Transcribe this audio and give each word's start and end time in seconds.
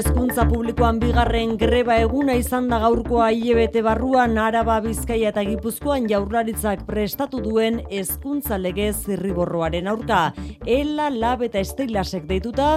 Hezkuntza 0.00 0.46
publikoan 0.48 0.96
bigarren 0.96 1.58
greba 1.60 1.98
eguna 2.00 2.32
izan 2.38 2.70
da 2.70 2.78
gaurkoa 2.80 3.26
hilebete 3.34 3.82
barruan 3.84 4.38
Araba 4.40 4.78
Bizkaia 4.80 5.28
eta 5.28 5.42
Gipuzkoan 5.44 6.06
jaurlaritzak 6.08 6.86
prestatu 6.88 7.42
duen 7.44 7.82
hezkuntza 7.92 8.56
lege 8.56 8.86
zirriborroaren 8.94 9.90
aurka. 9.92 10.20
Ela, 10.64 11.10
lab 11.12 11.44
eta 11.44 11.60
estilasek 11.60 12.24
deituta, 12.30 12.70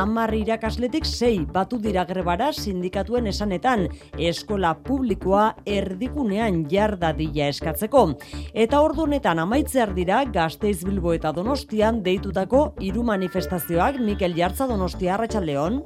amar 0.00 0.32
irakasletik 0.38 1.04
sei 1.04 1.44
batu 1.44 1.76
dira 1.84 2.06
grebara 2.08 2.48
sindikatuen 2.56 3.28
esanetan, 3.28 3.88
eskola 4.16 4.72
publikoa 4.86 5.50
erdikunean 5.68 6.62
jardadila 6.70 7.50
eskatzeko. 7.52 8.06
Eta 8.54 8.80
ordu 8.80 9.04
honetan 9.04 9.42
amaitzear 9.44 9.92
dira 9.96 10.24
Gasteiz 10.32 10.78
Bilbo 10.84 11.12
eta 11.12 11.34
Donostian 11.36 12.00
deitutako 12.06 12.70
hiru 12.80 13.04
manifestazioak 13.04 14.00
Mikel 14.00 14.38
Jartza 14.38 14.70
Donostia 14.70 15.18
Arratsaldeon. 15.18 15.82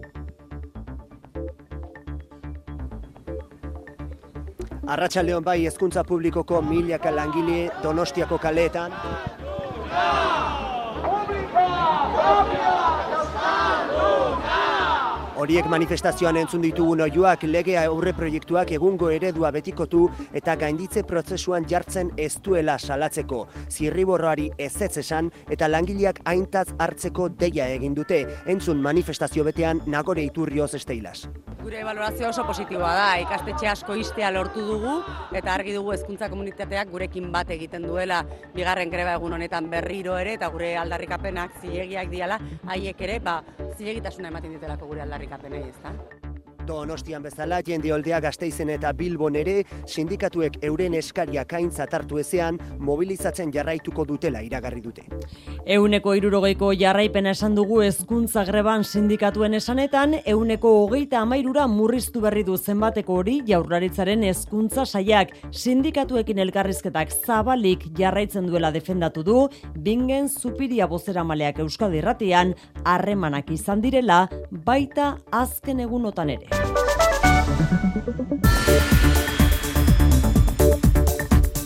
Arratsaldeon 4.87 5.45
bai 5.45 5.63
hezkuntza 5.65 6.03
publikoko 6.05 6.61
milaka 6.63 7.11
langile 7.11 7.71
Donostiako 7.83 8.39
kaleetan. 8.39 8.93
Horiek 15.45 15.67
manifestazioan 15.69 16.39
entzun 16.41 16.63
ditugun 16.65 17.03
oioak 17.05 17.43
legea 17.45 17.83
aurre 17.85 18.15
proiektuak 18.17 18.71
egungo 18.79 19.11
eredua 19.13 19.51
betikotu 19.53 20.07
eta 20.41 20.55
gainditze 20.57 21.03
prozesuan 21.05 21.67
jartzen 21.69 22.15
ez 22.17 22.39
duela 22.47 22.79
salatzeko. 22.79 23.43
Zirriborroari 23.69 24.47
ezetz 24.57 24.95
esan 25.03 25.29
eta 25.53 25.69
langileak 25.69 26.23
aintzat 26.33 26.73
hartzeko 26.81 27.29
deia 27.43 27.67
egin 27.75 27.93
dute. 27.93 28.23
Entzun 28.49 28.81
manifestazio 28.81 29.45
betean 29.45 29.83
nagore 29.85 30.25
iturrioz 30.25 30.71
esteilas. 30.81 31.27
Gure 31.61 31.85
valorazio 31.85 32.29
oso 32.29 32.47
positiboa 32.49 32.95
da, 32.97 33.05
ikastetxe 33.21 33.69
asko 33.69 33.95
istea 34.01 34.31
lortu 34.33 34.65
dugu 34.65 34.97
eta 35.33 35.53
argi 35.59 35.77
dugu 35.77 35.93
hezkuntza 35.93 36.31
komunitateak 36.33 36.89
gurekin 36.93 37.31
bat 37.33 37.53
egiten 37.53 37.85
duela 37.89 38.23
bigarren 38.57 38.93
greba 38.93 39.19
egun 39.21 39.37
honetan 39.37 39.69
berriro 39.73 40.17
ere 40.21 40.39
eta 40.39 40.49
gure 40.53 40.75
aldarrikapenak 40.81 41.61
zilegiak 41.61 42.13
diala 42.13 42.41
haiek 42.65 43.01
ere 43.09 43.21
ba 43.21 43.39
zilegitasuna 43.77 44.29
ematen 44.33 44.57
ditelako 44.57 44.93
gure 44.93 45.05
aldarrikapenei, 45.35 45.69
ezta? 45.69 46.24
Donostian 46.67 47.23
bezala, 47.23 47.61
jende 47.67 47.93
oldea 47.93 48.21
gazteizen 48.25 48.71
eta 48.73 48.93
bilbon 48.97 49.37
ere, 49.37 49.63
sindikatuek 49.87 50.59
euren 50.65 50.95
eskaria 50.99 51.45
kaintza 51.45 51.87
hartu 51.93 52.19
ezean, 52.19 52.59
mobilizatzen 52.79 53.53
jarraituko 53.53 54.05
dutela 54.09 54.41
iragarri 54.43 54.81
dute. 54.81 55.05
Euneko 55.77 56.15
irurogeiko 56.17 56.73
jarraipena 56.81 57.35
esan 57.37 57.55
dugu 57.55 57.83
hezkuntza 57.85 58.45
greban 58.49 58.85
sindikatuen 58.85 59.55
esanetan, 59.61 60.17
euneko 60.25 60.73
hogeita 60.85 61.21
amairura 61.21 61.67
murriztu 61.69 62.23
berri 62.25 62.45
du 62.45 62.57
zenbateko 62.57 63.21
hori 63.21 63.41
jaurlaritzaren 63.47 64.25
hezkuntza 64.25 64.87
saiak 64.87 65.35
sindikatuekin 65.53 66.41
elkarrizketak 66.47 67.13
zabalik 67.25 67.87
jarraitzen 67.99 68.49
duela 68.49 68.73
defendatu 68.75 69.25
du, 69.27 69.39
bingen 69.77 70.29
zupiria 70.29 70.89
bozera 70.89 71.25
maleak 71.25 71.61
Euskadi 71.65 72.01
Irratian 72.03 72.55
harremanak 72.85 73.51
izan 73.55 73.85
direla, 73.85 74.25
baita 74.51 75.15
azken 75.33 75.85
egunotan 75.85 76.37
ere. 76.39 76.54
Thank 78.67 78.83
you. 78.83 78.84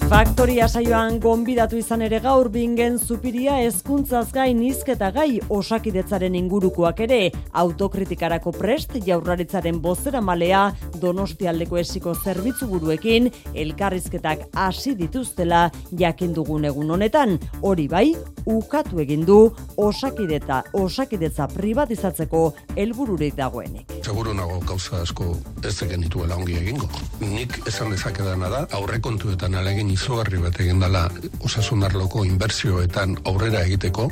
Faktoria 0.09 0.65
saioan 0.73 1.19
gonbidatu 1.21 1.77
izan 1.77 2.01
ere 2.01 2.17
gaur 2.25 2.49
bingen 2.49 2.95
zupiria 2.97 3.59
hezkuntzaz 3.61 4.31
gain 4.33 4.63
hizketa 4.65 5.11
gai 5.13 5.35
osakidetzaren 5.53 6.33
ingurukoak 6.39 7.03
ere. 7.05 7.19
Autokritikarako 7.63 8.55
prest 8.57 8.97
jaurlaritzaren 9.05 9.83
bozera 9.85 10.23
malea 10.25 10.63
donostialdeko 11.03 11.77
esiko 11.83 12.15
zerbitzu 12.17 12.71
buruekin 12.71 13.29
elkarrizketak 13.53 14.47
hasi 14.57 14.95
dituztela 14.97 15.67
jakin 15.93 16.33
dugun 16.33 16.65
egun 16.71 16.97
honetan. 16.97 17.37
Hori 17.61 17.85
bai 17.93 18.07
ukatu 18.49 19.05
egin 19.05 19.29
du 19.29 19.39
osakideta 19.77 20.63
osakidetza 20.73 21.51
privatizatzeko 21.53 22.43
helbururik 22.79 23.37
dagoenik. 23.37 23.93
Seguru 24.09 24.33
nago 24.33 24.57
gauza 24.65 25.03
asko 25.03 25.35
ez 25.69 25.77
dituela 25.85 26.41
ongi 26.41 26.57
egingo. 26.57 26.89
Nik 27.21 27.61
esan 27.69 27.93
dezakedana 27.93 28.49
da 28.49 28.65
aurrekontuetan 28.73 29.61
alegin 29.61 29.98
izugarri 29.99 30.39
bat 30.39 30.59
egin 30.63 30.79
dela 30.83 31.09
osasun 31.45 31.83
arloko 31.89 32.25
inbertsioetan 32.29 33.17
aurrera 33.27 33.65
egiteko, 33.67 34.09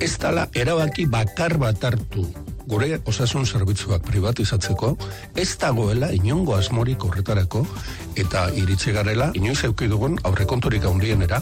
ez 0.00 0.14
dala 0.22 0.46
erabaki 0.56 1.06
bakar 1.12 1.58
bat 1.60 1.84
hartu 1.84 2.24
gure 2.66 2.96
osasun 3.06 3.46
zerbitzuak 3.46 4.02
privatizatzeko, 4.08 4.96
ez 5.38 5.50
dagoela 5.60 6.08
inongo 6.16 6.56
asmorik 6.56 7.04
horretarako, 7.06 7.62
eta 8.18 8.48
iritsi 8.58 8.94
garela, 8.96 9.30
inoiz 9.38 9.60
euki 9.68 9.86
dugun 9.92 10.18
aurrekonturik 10.26 10.88
handienera. 10.90 11.38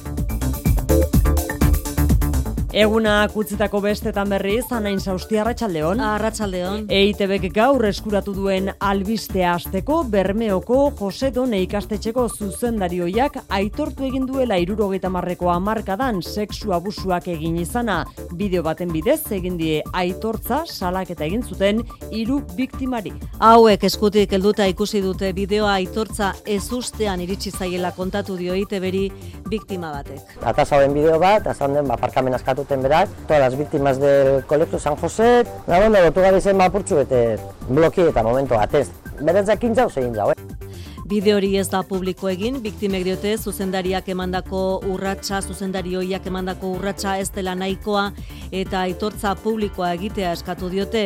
Eguna 2.74 3.28
kutzitako 3.30 3.78
bestetan 3.84 4.32
berriz, 4.32 4.64
anain 4.74 4.96
sausti 4.98 5.36
arratsaldeon. 5.38 6.00
Arratsaldeon. 6.02 6.80
EITBek 6.90 7.44
gaur 7.54 7.84
eskuratu 7.86 8.32
duen 8.34 8.72
albistea 8.82 9.52
hasteko 9.52 10.00
Bermeoko 10.10 10.78
Jose 10.98 11.30
Done 11.30 11.60
ikastetxeko 11.62 12.24
zuzendarioiak 12.34 13.36
aitortu 13.54 14.08
egin 14.08 14.26
duela 14.26 14.58
irurogeita 14.58 15.06
marreko 15.06 15.52
amarkadan 15.52 16.18
sexu 16.18 16.74
abusuak 16.74 17.28
egin 17.30 17.60
izana. 17.62 18.00
Bideo 18.34 18.64
baten 18.66 18.90
bidez 18.90 19.20
egin 19.38 19.54
die 19.60 19.78
aitortza 19.92 20.64
salaketa 20.66 21.28
egin 21.28 21.46
zuten 21.46 21.84
hiru 22.10 22.40
biktimari. 22.58 23.14
Hauek 23.38 23.86
eskutik 23.86 24.34
helduta 24.34 24.66
ikusi 24.66 25.04
dute 25.06 25.30
bideoa 25.38 25.76
aitortza 25.76 26.32
ezustean 26.56 27.22
iritsi 27.22 27.54
zaiela 27.54 27.94
kontatu 27.94 28.34
dio 28.34 28.58
EITBeri 28.58 29.06
biktima 29.46 29.94
batek. 29.94 30.36
Atazauen 30.42 30.90
bideo 30.98 31.22
bat, 31.22 31.46
azan 31.54 31.78
den, 31.78 31.94
aparkamen 31.94 32.34
askatuten 32.64 32.82
berak, 32.82 33.08
todas 33.26 33.40
las 33.40 33.58
víctimas 33.58 33.98
del 33.98 34.44
colegio 34.44 34.78
San 34.78 34.96
José, 34.96 35.44
na 35.66 35.78
bueno, 35.78 36.00
lotu 36.00 36.20
gabe 36.20 36.40
zen 36.40 36.58
bapurtxu 36.58 36.96
bete 36.96 37.38
bloki 37.68 38.00
eta 38.00 38.22
momento 38.22 38.54
batez. 38.56 38.90
Berentzak 39.20 39.60
kintzau, 39.60 39.90
zegin 39.90 40.14
jau, 40.14 40.30
eh? 40.30 40.63
Bideo 41.04 41.36
hori 41.36 41.50
ez 41.60 41.66
da 41.68 41.82
publiko 41.84 42.30
egin, 42.30 42.62
biktimek 42.64 43.02
diote 43.04 43.34
zuzendariak 43.36 44.06
emandako 44.08 44.60
urratsa, 44.88 45.42
zuzendarioiak 45.44 46.24
emandako 46.30 46.70
urratsa 46.78 47.18
ez 47.20 47.26
dela 47.34 47.52
nahikoa 47.60 48.06
eta 48.54 48.80
aitortza 48.86 49.34
publikoa 49.42 49.90
egitea 49.98 50.30
eskatu 50.32 50.70
diote. 50.72 51.02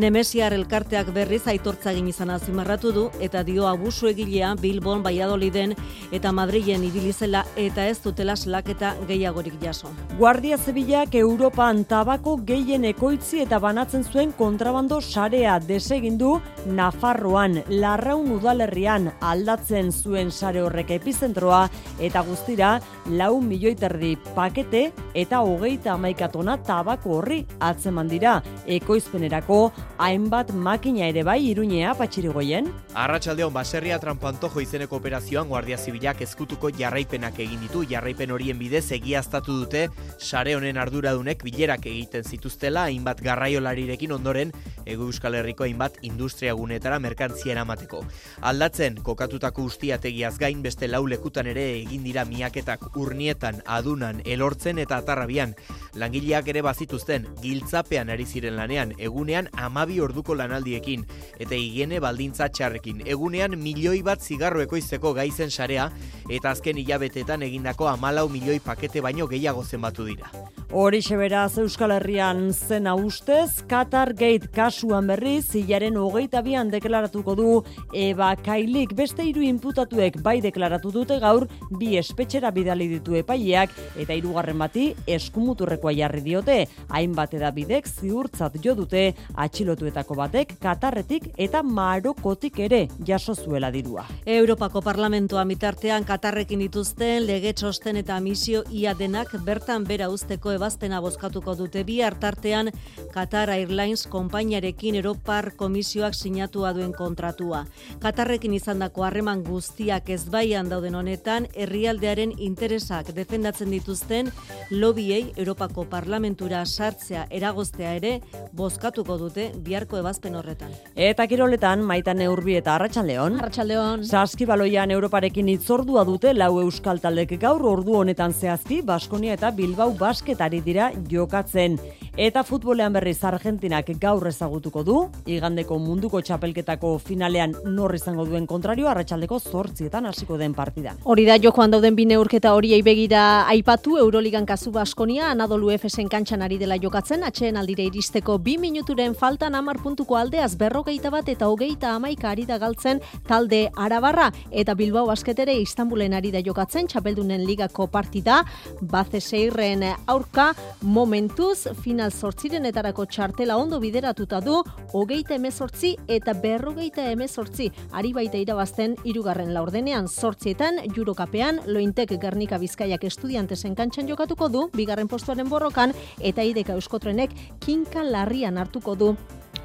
Nemesiar 0.00 0.56
elkarteak 0.56 1.10
berriz 1.12 1.42
aitortza 1.52 1.92
egin 1.92 2.08
izan 2.08 2.32
azimarratu 2.32 2.92
du 2.96 3.02
eta 3.20 3.42
dio 3.44 3.66
abusu 3.68 4.08
egilea 4.08 4.54
Bilbon, 4.62 5.02
Valladoliden 5.04 5.76
eta 6.16 6.32
Madrilen 6.32 6.88
ibilizela 6.88 7.44
eta 7.56 7.84
ez 7.90 7.98
dutela 8.00 8.36
selaketa 8.36 8.94
gehiagorik 9.10 9.60
jaso. 9.60 9.92
Guardia 10.16 10.56
Zibilak 10.56 11.14
Europan 11.20 11.84
tabako 11.84 12.38
gehien 12.48 12.88
ekoitzi 12.88 13.44
eta 13.44 13.60
banatzen 13.60 14.08
zuen 14.08 14.32
kontrabando 14.32 15.02
sarea 15.02 15.58
desegindu 15.60 16.38
Nafarroan, 16.64 17.60
Larraun 17.68 18.32
udalerrian 18.38 19.12
aldatzen 19.42 19.90
zuen 19.90 20.30
sare 20.30 20.62
horrek 20.62 20.92
epizentroa 20.94 21.66
eta 22.02 22.22
guztira 22.26 22.76
lau 23.18 23.40
milioi 23.42 23.74
terdi 23.78 24.14
pakete 24.36 24.84
eta 25.18 25.42
hogeita 25.42 25.96
amaikatona 25.96 26.56
tabako 26.62 27.18
horri 27.18 27.40
atzeman 27.60 28.08
dira. 28.08 28.36
Ekoizpenerako 28.70 29.58
hainbat 29.98 30.52
makina 30.54 31.08
ere 31.10 31.24
bai 31.26 31.40
iruñea 31.50 31.96
patxirigoien. 31.98 32.70
Arratsaldeon 32.94 33.52
baserria 33.52 33.98
trampantojo 33.98 34.62
izeneko 34.62 35.00
operazioan 35.00 35.50
Guardia 35.50 35.78
Zibilak 35.78 36.22
ezkutuko 36.22 36.70
jarraipenak 36.78 37.40
egin 37.42 37.60
ditu. 37.66 37.82
Jarraipen 37.90 38.30
horien 38.30 38.58
bidez 38.60 38.84
egiaztatu 38.94 39.58
dute 39.64 39.88
sare 40.18 40.54
honen 40.56 40.78
arduradunek 40.78 41.42
bilerak 41.42 41.88
egiten 41.90 42.22
zituztela 42.22 42.86
hainbat 42.86 43.20
garraiolarirekin 43.24 44.12
ondoren 44.14 44.52
Ego 44.86 45.06
Euskal 45.10 45.34
Herriko 45.38 45.66
hainbat 45.66 45.98
industria 46.06 46.54
gunetara 46.54 46.98
merkantzia 47.02 47.56
eramateko. 47.56 48.04
Aldatzen 48.40 48.98
kokatutako 49.32 49.62
ustiategiaz 49.64 50.36
gain 50.38 50.60
beste 50.62 50.88
lau 50.88 51.06
lekutan 51.08 51.46
ere 51.48 51.62
egin 51.78 52.02
dira 52.04 52.26
miaketak 52.28 52.98
urnietan, 53.00 53.62
adunan, 53.64 54.20
elortzen 54.24 54.78
eta 54.78 54.98
atarrabian. 55.00 55.54
Langileak 55.96 56.48
ere 56.52 56.60
bazituzten 56.62 57.26
giltzapean 57.40 58.10
ari 58.12 58.26
ziren 58.26 58.56
lanean 58.56 58.92
egunean 58.98 59.48
amabi 59.56 60.00
orduko 60.00 60.36
lanaldiekin 60.36 61.06
eta 61.38 61.56
higiene 61.56 62.00
baldintza 62.00 62.50
txarrekin. 62.52 63.02
Egunean 63.06 63.56
milioi 63.56 64.02
bat 64.02 64.20
zigarro 64.20 64.60
ekoizteko 64.60 65.14
gaizen 65.14 65.50
sarea 65.50 65.90
eta 66.28 66.50
azken 66.50 66.76
hilabetetan 66.76 67.42
egindako 67.42 67.88
amalau 67.88 68.28
milioi 68.28 68.60
pakete 68.60 69.00
baino 69.00 69.26
gehiago 69.26 69.64
zenbatu 69.64 70.04
dira. 70.04 70.28
Horixe 70.72 71.18
beraz 71.20 71.58
Euskal 71.60 71.92
Herrian 71.92 72.46
zena 72.52 72.94
ustez, 72.96 73.60
Qatar 73.68 74.14
Gate 74.16 74.48
kasuan 74.56 75.10
berriz, 75.10 75.44
zilaren 75.52 75.98
hogeita 76.00 76.40
bian 76.40 76.70
deklaratuko 76.72 77.34
du, 77.36 77.48
eba 77.92 78.30
kailik 78.40 78.94
beste 78.96 79.21
hiru 79.22 79.42
inputatuek 79.46 80.20
bai 80.22 80.40
deklaratu 80.44 80.90
dute 80.92 81.18
gaur, 81.22 81.46
bi 81.78 81.96
espetxera 81.98 82.50
bidali 82.50 82.88
ditu 82.90 83.16
epaileak, 83.18 83.70
eta 83.96 84.14
hirugarren 84.14 84.58
bati 84.58 84.88
eskumuturrekoa 85.06 85.92
jarri 85.96 86.20
diote, 86.26 86.58
hainbat 86.88 87.32
bidek 87.54 87.86
ziurtzat 87.88 88.58
jo 88.62 88.74
dute, 88.74 89.14
atxilotuetako 89.34 90.14
batek, 90.14 90.56
Katarretik 90.60 91.30
eta 91.36 91.62
Marokotik 91.62 92.58
ere 92.58 92.88
jaso 93.06 93.34
zuela 93.34 93.70
dirua. 93.70 94.04
Europako 94.26 94.82
Parlamentoa 94.82 95.44
mitartean 95.44 96.04
Katarrekin 96.04 96.58
dituzten 96.58 97.26
lege 97.26 97.52
txosten 97.52 97.96
eta 97.96 98.18
misio 98.20 98.64
ia 98.70 98.94
denak 98.94 99.32
bertan 99.44 99.84
bera 99.84 100.08
usteko 100.10 100.52
ebazpena 100.52 101.00
bozkatuko 101.00 101.54
dute 101.54 101.84
bi 101.84 102.00
hartartean 102.02 102.70
Qatar 103.14 103.50
Airlines 103.50 104.06
konpainiarekin 104.06 104.96
Europar 105.00 105.52
Komisioak 105.56 106.14
sinatua 106.14 106.72
duen 106.76 106.92
kontratua. 106.92 107.64
Katarrekin 108.00 108.54
izandako 108.54 109.04
harreman 109.12 109.42
guztiak 109.44 110.08
ez 110.14 110.22
baian 110.32 110.70
dauden 110.70 110.94
honetan 110.96 111.44
herrialdearen 111.52 112.30
interesak 112.40 113.10
defendatzen 113.12 113.68
dituzten 113.74 114.30
lobiei 114.70 115.34
Europako 115.36 115.84
Parlamentura 115.90 116.62
sartzea 116.64 117.26
eragoztea 117.28 117.90
ere 117.98 118.12
bozkatuko 118.56 119.18
dute 119.20 119.50
biharko 119.66 119.98
ebazpen 120.00 120.38
horretan. 120.38 120.72
Eta 120.96 121.26
kiroletan 121.28 121.84
maitan 121.84 122.22
neurbi 122.22 122.56
eta 122.56 122.76
arratsaldeon. 122.78 123.36
Arratsaldeon. 123.42 124.06
Saskibaloian 124.08 124.94
Europarekin 124.96 125.50
itzordua 125.52 126.06
dute 126.08 126.32
lau 126.32 126.54
euskal 126.62 127.02
taldek 127.04 127.36
gaur 127.42 127.66
ordu 127.68 127.98
honetan 128.00 128.32
zehazki 128.32 128.80
Baskonia 128.86 129.36
eta 129.36 129.52
Bilbao 129.52 129.92
basketari 129.98 130.52
ari 130.52 130.62
dira 130.64 130.90
jokatzen. 131.08 131.76
Eta 132.16 132.42
futbolean 132.44 132.92
berriz 132.92 133.18
Argentinak 133.24 133.86
gaur 134.00 134.26
ezagutuko 134.28 134.82
du, 134.84 134.96
igandeko 135.26 135.78
munduko 135.80 136.20
txapelketako 136.20 136.98
finalean 137.00 137.54
nor 137.64 137.94
izango 137.96 138.26
duen 138.28 138.46
kontrario, 138.46 138.88
arratsaldeko 139.02 139.38
zortzietan 139.38 140.06
hasiko 140.06 140.38
den 140.38 140.54
partida. 140.54 140.94
Hori 141.04 141.24
da 141.26 141.36
jokoan 141.42 141.72
dauden 141.72 141.96
bine 141.98 142.18
urketa 142.18 142.54
hori 142.54 142.72
begira 142.82 143.46
aipatu, 143.50 143.98
Euroligan 143.98 144.46
kasu 144.46 144.70
Baskonia, 144.72 145.30
Anadolu 145.30 145.70
Efesen 145.70 146.08
kantxan 146.08 146.42
ari 146.42 146.58
dela 146.58 146.76
jokatzen, 146.78 147.24
atxeen 147.24 147.56
aldire 147.56 147.84
iristeko 147.84 148.38
bi 148.38 148.56
minuturen 148.58 149.14
faltan 149.14 149.54
amar 149.54 149.78
puntuko 149.82 150.16
aldeaz 150.16 150.54
berrogeita 150.56 151.10
bat 151.10 151.28
eta 151.28 151.48
hogeita 151.48 151.94
amaika 151.96 152.30
ari 152.30 152.46
da 152.46 152.58
galtzen 152.58 153.00
talde 153.28 153.68
arabarra, 153.76 154.30
eta 154.50 154.74
Bilbao 154.74 155.06
basketere 155.06 155.54
Istanbulen 155.60 156.14
ari 156.14 156.30
da 156.32 156.40
jokatzen, 156.40 156.86
txapeldunen 156.86 157.44
ligako 157.46 157.86
partida, 157.86 158.42
baze 158.80 159.20
seirren 159.20 159.82
aurka, 160.06 160.52
momentuz, 160.82 161.68
final 161.82 162.10
etarako 162.12 163.06
txartela 163.06 163.56
ondo 163.56 163.80
bideratuta 163.80 164.40
du, 164.40 164.62
hogeita 164.92 165.34
emezortzi 165.34 165.96
eta 166.08 166.32
berrogeita 166.34 167.10
emezortzi, 167.10 167.70
ari 167.92 168.12
baita 168.12 168.38
irabazten 168.38 168.91
irugarren 169.04 169.52
laurdenean 169.54 170.08
sortzietan, 170.08 170.80
jurokapean, 170.94 171.60
lointek 171.66 172.16
Gernika 172.20 172.58
Bizkaiak 172.58 173.04
estudiantesen 173.04 173.74
kantxan 173.74 174.08
jokatuko 174.08 174.48
du, 174.48 174.66
bigarren 174.76 175.08
postuaren 175.08 175.48
borrokan, 175.48 175.94
eta 176.20 176.42
ideka 176.42 176.74
euskotrenek 176.78 177.30
kinka 177.60 178.04
larrian 178.04 178.58
hartuko 178.58 178.94
du 178.96 179.14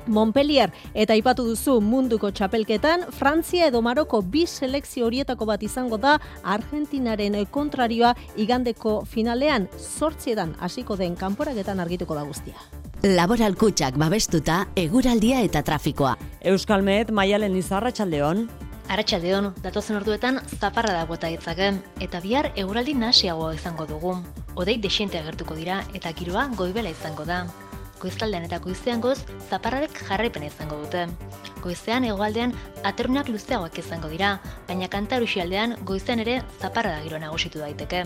Montpellier 0.07 0.71
eta 0.93 1.15
aipatu 1.15 1.45
duzu 1.47 1.77
munduko 1.83 2.31
txapelketan 2.31 3.05
Frantzia 3.15 3.67
edo 3.71 3.81
Maroko 3.83 4.21
bi 4.21 4.45
selekzio 4.47 5.07
horietako 5.07 5.47
bat 5.49 5.63
izango 5.63 5.97
da 5.97 6.17
Argentinaren 6.43 7.37
kontrarioa 7.51 8.13
igandeko 8.37 9.01
finalean 9.05 9.67
sortziedan 9.77 10.55
hasiko 10.59 10.97
den 10.97 11.15
kanporaketan 11.15 11.79
argituko 11.79 12.15
da 12.15 12.23
guztia. 12.23 12.55
Laboral 13.03 13.53
kutsak 13.55 13.97
babestuta 13.99 14.63
eguraldia 14.75 15.43
eta 15.45 15.61
trafikoa. 15.61 16.15
Euskalmet 16.41 17.11
Maialen 17.11 17.55
Izarra 17.59 17.91
txaldeon. 17.91 18.47
Arratxaldeon, 18.87 19.51
datozen 19.63 19.97
orduetan 19.99 20.39
zaparra 20.61 20.93
da 20.95 21.05
bota 21.05 21.27
ditzaken, 21.27 21.81
eta 21.99 22.21
bihar 22.23 22.51
eguraldi 22.55 22.93
nasiagoa 22.95 23.53
izango 23.57 23.85
dugu. 23.85 24.15
Odei 24.55 24.77
desiente 24.79 25.19
agertuko 25.19 25.55
dira 25.59 25.81
eta 25.93 26.13
giroa 26.15 26.47
goibela 26.55 26.93
izango 26.93 27.25
da 27.27 27.45
goiztaldean 28.01 28.45
eta 28.47 28.59
goizean 28.63 29.01
goz, 29.01 29.17
zaparrarek 29.49 29.99
jarraipen 30.07 30.45
izango 30.47 30.79
dute. 30.83 31.05
Goizean 31.63 32.05
egoaldean 32.07 32.53
aterrunak 32.87 33.29
luzeagoak 33.33 33.79
izango 33.81 34.11
dira, 34.13 34.37
baina 34.69 34.89
kantarusi 34.93 35.41
aldean 35.43 35.75
goizean 35.85 36.23
ere 36.23 36.41
zaparra 36.61 36.95
da 36.95 37.03
giro 37.05 37.19
nagusitu 37.19 37.63
daiteke. 37.63 38.03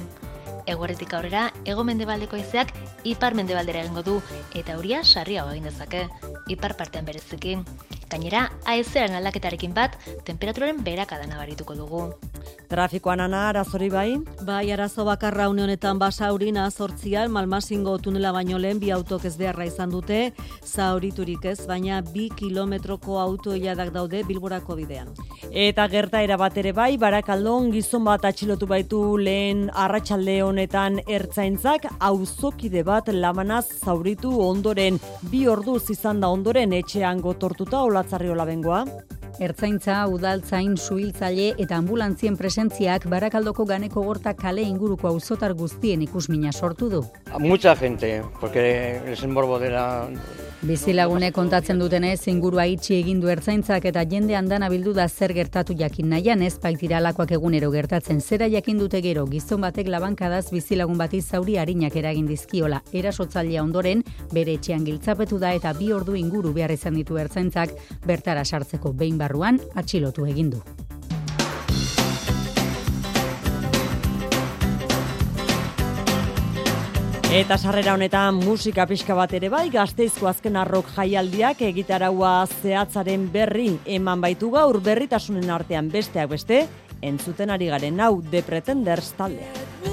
Eguerretik 0.71 1.13
aurrera, 1.17 1.47
ego 1.65 1.83
mendebaldeko 1.83 2.37
izeak 2.39 2.73
ipar 3.03 3.35
mendebaldera 3.37 3.81
egingo 3.83 4.05
du, 4.05 4.19
eta 4.55 4.77
huria 4.79 5.03
sarriago 5.03 5.51
egin 5.55 5.69
dezake, 5.69 6.07
ipar 6.55 6.77
partean 6.77 7.05
berezikin. 7.05 7.65
Gainera, 8.11 8.49
aezeran 8.67 9.15
aldaketarekin 9.21 9.71
bat, 9.71 9.95
temperaturaren 10.27 10.83
berakada 10.83 11.23
nabarituko 11.29 11.77
dugu. 11.79 12.01
Trafikoan 12.71 13.19
ana 13.19 13.49
arazori 13.49 13.89
bai? 13.91 14.17
Bai, 14.47 14.71
arazo 14.71 15.03
bakarra 15.07 15.49
une 15.51 15.63
honetan 15.63 15.99
basaurin 15.99 16.57
azortzian, 16.57 17.31
malmasingo 17.31 17.97
tunela 17.99 18.31
baino 18.31 18.57
lehen 18.57 18.79
bi 18.79 18.91
autok 18.95 19.25
ez 19.27 19.35
beharra 19.39 19.65
izan 19.67 19.91
dute, 19.91 20.19
zauriturik 20.63 21.45
ez, 21.51 21.57
baina 21.67 22.01
bi 22.01 22.29
kilometroko 22.35 23.19
auto 23.19 23.55
iladak 23.55 23.91
daude 23.91 24.23
bilborako 24.27 24.75
bidean. 24.79 25.11
Eta 25.51 25.87
gerta 25.91 26.21
era 26.23 26.37
bat 26.39 26.57
ere 26.57 26.71
bai, 26.71 26.95
barakaldon 26.97 27.71
gizon 27.71 28.05
bat 28.07 28.23
atxilotu 28.27 28.67
baitu 28.67 29.01
lehen 29.17 29.65
arratsalde 29.75 30.37
honetan 30.43 31.01
ertzaintzak, 31.07 31.89
auzokide 31.99 32.85
bat 32.87 33.11
lamanaz 33.11 33.65
zauritu 33.83 34.31
ondoren, 34.47 34.99
bi 35.31 35.43
orduz 35.47 35.89
izan 35.91 36.23
da 36.23 36.31
ondoren 36.31 36.71
etxean 36.79 37.19
gotortuta 37.19 37.83
olatzarri 38.01 38.31
olabengoa. 38.33 38.85
Ertzaintza, 39.39 40.01
udaltzain, 40.11 40.75
suhiltzaile 40.77 41.53
eta 41.61 41.77
ambulantzien 41.77 42.35
presentziak 42.37 43.07
barakaldoko 43.09 43.65
ganeko 43.65 44.03
gorta 44.03 44.33
kale 44.33 44.61
inguruko 44.67 45.07
auzotar 45.07 45.53
guztien 45.53 46.01
ikusmina 46.01 46.51
sortu 46.51 46.89
du. 46.89 47.03
Mucha 47.39 47.75
gente, 47.75 48.23
porque 48.39 49.01
es 49.07 49.25
morbo 49.27 49.59
de 49.59 49.69
la... 49.69 50.09
Bizilagune 50.61 51.31
kontatzen 51.33 51.79
dutenez 51.81 52.27
ingurua 52.29 52.67
itxi 52.69 52.93
egin 52.99 53.17
du 53.17 53.31
ertzaintzak 53.33 53.87
eta 53.89 54.03
jende 54.05 54.35
andana 54.37 54.67
bildu 54.69 54.91
da 54.93 55.07
zer 55.09 55.31
gertatu 55.33 55.73
jakin 55.73 56.11
nahian 56.13 56.43
ez 56.45 56.59
baitira 56.61 56.99
alakoak 56.99 57.31
egunero 57.33 57.71
gertatzen 57.73 58.19
zera 58.21 58.45
jakin 58.45 58.77
dute 58.77 59.01
gero 59.01 59.23
gizon 59.25 59.65
batek 59.65 59.89
labankadaz 59.89 60.51
bizilagun 60.51 60.99
bati 60.99 61.21
zauri 61.21 61.57
harinak 61.57 61.95
eragin 61.97 62.27
dizkiola 62.29 62.83
erasotzailea 62.93 63.63
ondoren 63.63 64.03
bere 64.33 64.53
etxean 64.59 64.85
giltzapetu 64.85 65.39
da 65.39 65.55
eta 65.57 65.73
bi 65.73 65.89
ordu 65.97 66.13
inguru 66.13 66.53
behar 66.53 66.75
izan 66.77 66.93
ditu 66.93 67.17
ertzaintzak 67.17 67.73
bertara 68.05 68.45
sartzeko 68.45 68.93
behin 68.93 69.17
barruan 69.21 69.61
atxilotu 69.77 70.25
egin 70.25 70.55
du. 70.55 70.63
Eta 77.31 77.55
sarrera 77.55 77.93
honetan 77.95 78.41
musika 78.43 78.83
pixka 78.89 79.15
bat 79.15 79.31
ere 79.37 79.47
bai, 79.47 79.69
gazteizko 79.71 80.27
azken 80.27 80.57
arrok 80.59 80.89
jaialdiak 80.97 81.61
egitaraua 81.69 82.33
zehatzaren 82.57 83.29
berri 83.31 83.69
eman 83.95 84.19
baitu 84.19 84.51
gaur 84.51 84.81
berritasunen 84.83 85.47
artean 85.55 85.87
besteak 85.93 86.27
beste, 86.35 86.65
entzuten 86.99 87.55
ari 87.55 87.71
garen 87.71 88.03
hau 88.03 88.17
The 88.19 88.43
Pretenders 88.43 89.13
taldea. 89.15 89.90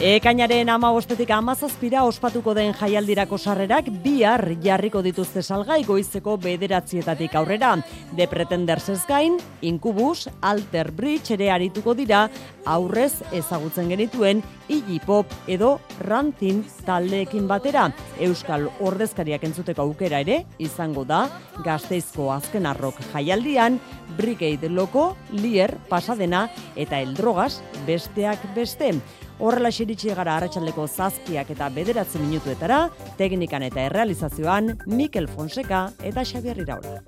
Ekainaren 0.00 0.70
ama 0.72 0.88
bostetik 0.96 1.28
amazazpira 1.36 2.06
ospatuko 2.08 2.54
den 2.56 2.70
jaialdirako 2.72 3.36
sarrerak 3.36 3.90
bihar 4.00 4.46
jarriko 4.64 5.02
dituzte 5.04 5.42
salgai 5.42 5.82
goizeko 5.84 6.38
bederatzietatik 6.40 7.36
aurrera. 7.36 7.74
De 8.16 8.24
Pretenders 8.26 9.04
gain, 9.06 9.36
Incubus, 9.60 10.30
Alter 10.40 10.90
Bridge 10.90 11.34
ere 11.36 11.50
arituko 11.52 11.92
dira 11.92 12.30
aurrez 12.64 13.20
ezagutzen 13.30 13.92
genituen 13.92 14.42
Iggy 14.72 15.02
Pop 15.04 15.26
edo 15.46 15.78
Rantin 16.00 16.64
taldeekin 16.86 17.46
batera. 17.46 17.90
Euskal 18.18 18.70
ordezkariak 18.80 19.44
entzuteko 19.44 19.82
aukera 19.82 20.24
ere 20.24 20.46
izango 20.58 21.04
da 21.04 21.26
gazteizko 21.62 22.32
azken 22.32 22.64
arrok 22.64 22.96
jaialdian, 23.12 23.76
Brigade 24.16 24.70
Loko, 24.70 25.10
Lier, 25.30 25.76
Pasadena 25.90 26.48
eta 26.74 27.04
Eldrogas 27.04 27.60
besteak 27.84 28.54
beste. 28.56 28.96
Horrela 29.40 29.70
xiritsi 29.72 30.12
gara 30.16 30.34
arratsaldeko 30.36 30.84
zazpiak 30.86 31.50
eta 31.54 31.70
bederatzen 31.72 32.26
minutuetara, 32.26 32.80
teknikan 33.16 33.64
eta 33.64 33.86
errealizazioan 33.88 34.74
Mikel 34.86 35.30
Fonseca 35.32 35.86
eta 36.04 36.26
Xabier 36.28 36.60
Iraola. 36.60 37.00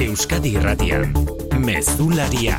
Euskadi 0.00 0.56
Irratian, 0.58 1.14
Mezularia. 1.62 2.58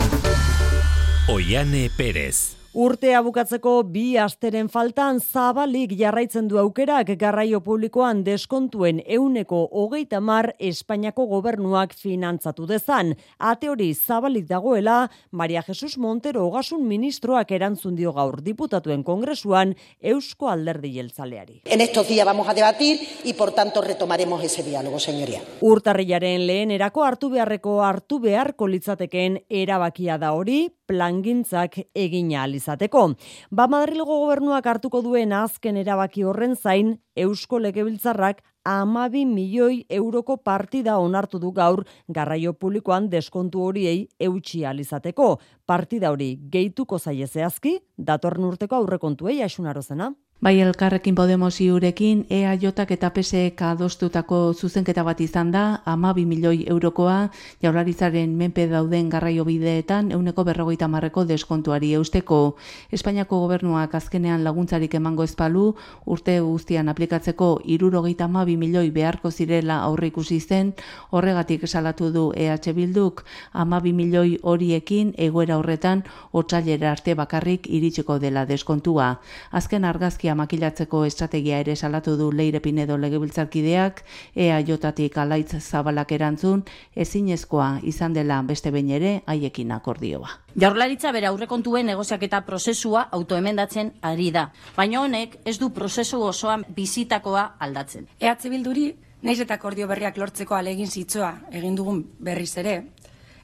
Oiane 1.28 1.90
Perez. 1.98 2.61
Urtea 2.72 3.20
bukatzeko 3.20 3.72
bi 3.92 4.14
asteren 4.16 4.70
faltan 4.72 5.18
zabalik 5.20 5.92
jarraitzen 6.00 6.46
du 6.48 6.56
aukerak 6.62 7.10
garraio 7.20 7.60
publikoan 7.60 8.22
deskontuen 8.24 9.02
euneko 9.04 9.60
hogeita 9.82 10.22
mar 10.24 10.54
Espainiako 10.56 11.26
gobernuak 11.28 11.92
finantzatu 11.92 12.70
dezan. 12.70 13.12
Ate 13.40 13.68
hori 13.68 13.90
zabalik 13.94 14.48
dagoela, 14.48 15.10
Maria 15.32 15.66
Jesus 15.68 15.98
Montero 15.98 16.46
ogasun 16.48 16.88
ministroak 16.88 17.52
erantzun 17.52 17.98
dio 18.00 18.14
gaur 18.16 18.40
diputatuen 18.40 19.04
kongresuan 19.04 19.76
Eusko 20.00 20.48
Alderdi 20.48 20.94
Jeltzaleari. 20.94 21.62
En 21.66 21.82
estos 21.82 22.08
días 22.08 22.26
vamos 22.26 22.48
a 22.48 22.54
debatir 22.54 23.02
y 23.26 23.34
por 23.34 23.52
tanto 23.52 23.82
retomaremos 23.82 24.42
ese 24.46 24.64
diálogo, 24.64 24.98
señoría. 24.98 25.42
Urtarrilaren 25.60 26.48
lehen 26.48 26.72
erako 26.72 27.04
hartu 27.04 27.30
beharreko 27.36 27.82
hartu 27.84 28.22
beharko 28.22 28.68
litzatekeen 28.68 29.42
erabakia 29.50 30.18
da 30.18 30.32
hori, 30.32 30.70
plangintzak 30.92 31.80
egina 31.96 32.44
alizateko. 32.44 33.04
Ba 33.52 33.68
Madrilgo 33.72 34.20
gobernuak 34.26 34.68
hartuko 34.68 35.02
duen 35.06 35.32
azken 35.34 35.80
erabaki 35.80 36.26
horren 36.28 36.58
zain, 36.60 36.98
Eusko 37.16 37.60
Legebiltzarrak 37.60 38.42
amabi 38.68 39.24
milioi 39.26 39.86
euroko 39.90 40.38
partida 40.38 40.98
onartu 41.02 41.40
du 41.40 41.52
gaur 41.52 41.84
garraio 42.08 42.54
publikoan 42.54 43.10
deskontu 43.10 43.64
horiei 43.68 44.08
eutxi 44.20 44.66
alizateko. 44.66 45.38
Partida 45.66 46.12
hori 46.12 46.36
gehituko 46.52 47.00
zaie 47.00 47.28
zehazki, 47.28 47.78
datorren 47.98 48.52
urteko 48.52 48.82
aurrekontuei 48.82 49.42
asunarozena. 49.48 50.12
Bai 50.42 50.60
elkarrekin 50.60 51.14
Podemos 51.14 51.62
iurekin 51.62 52.26
EAJak 52.30 52.92
eta 52.96 53.12
PSEK 53.14 53.62
adostutako 53.62 54.54
zuzenketa 54.58 55.04
bat 55.06 55.20
izan 55.22 55.52
da, 55.54 55.82
ama 55.86 56.14
milioi 56.16 56.66
eurokoa 56.66 57.30
jaularitzaren 57.62 58.34
menpe 58.36 58.66
dauden 58.68 59.10
garraio 59.10 59.46
bideetan 59.46 60.12
euneko 60.12 60.44
berrogeita 60.44 60.88
marreko 60.88 61.28
deskontuari 61.28 61.94
eusteko. 61.94 62.56
Espainiako 62.92 63.40
gobernuak 63.40 63.94
azkenean 63.94 64.44
laguntzarik 64.44 64.96
emango 64.96 65.24
espalu, 65.24 65.76
urte 66.08 66.40
guztian 66.40 66.90
aplikatzeko 66.90 67.62
irurogeita 67.64 68.26
ama 68.26 68.44
milioi 68.46 68.90
beharko 68.90 69.30
zirela 69.30 69.84
aurre 69.84 70.08
ikusi 70.08 70.40
zen, 70.40 70.74
horregatik 71.12 71.68
salatu 71.68 72.10
du 72.12 72.32
EH 72.36 72.74
Bilduk, 72.74 73.24
ama 73.54 73.80
milioi 73.80 74.40
horiekin 74.42 75.14
egoera 75.20 75.60
horretan 75.60 76.04
otxailera 76.32 76.92
arte 76.94 77.14
bakarrik 77.14 77.70
iritsiko 77.70 78.18
dela 78.18 78.48
deskontua. 78.48 79.20
Azken 79.52 79.86
argazkia 79.86 80.31
makilatzeko 80.36 81.04
estrategia 81.06 81.60
ere 81.60 81.76
salatu 81.76 82.16
du 82.18 82.32
Leire 82.32 82.60
Pinedo 82.62 82.98
legebiltzarkideak, 82.98 84.04
ea 84.36 84.60
jotatik 84.68 85.18
alaitz 85.18 85.60
zabalak 85.60 86.12
erantzun, 86.12 86.64
ezinezkoa 86.96 87.80
izan 87.84 88.14
dela 88.14 88.42
beste 88.42 88.72
behin 88.72 88.90
ere 88.98 89.14
haiekin 89.26 89.72
akordioa. 89.72 90.30
Jaurlaritza 90.60 91.12
bere 91.12 91.28
aurrekontuen 91.28 91.86
negoziaketa 91.86 92.42
prozesua 92.48 93.08
autoemendatzen 93.12 93.94
ari 94.02 94.32
da, 94.32 94.50
baina 94.76 95.02
honek 95.02 95.40
ez 95.46 95.58
du 95.60 95.70
prozesu 95.70 96.22
osoan 96.24 96.66
bizitakoa 96.76 97.56
aldatzen. 97.60 98.08
EH 98.20 98.50
Bilduri, 98.50 98.92
naiz 99.22 99.40
eta 99.40 99.56
akordio 99.56 99.88
berriak 99.88 100.18
lortzeko 100.18 100.56
alegin 100.56 100.88
zitzoa 100.88 101.34
egin 101.52 101.76
dugun 101.76 102.04
berriz 102.20 102.56
ere, 102.58 102.82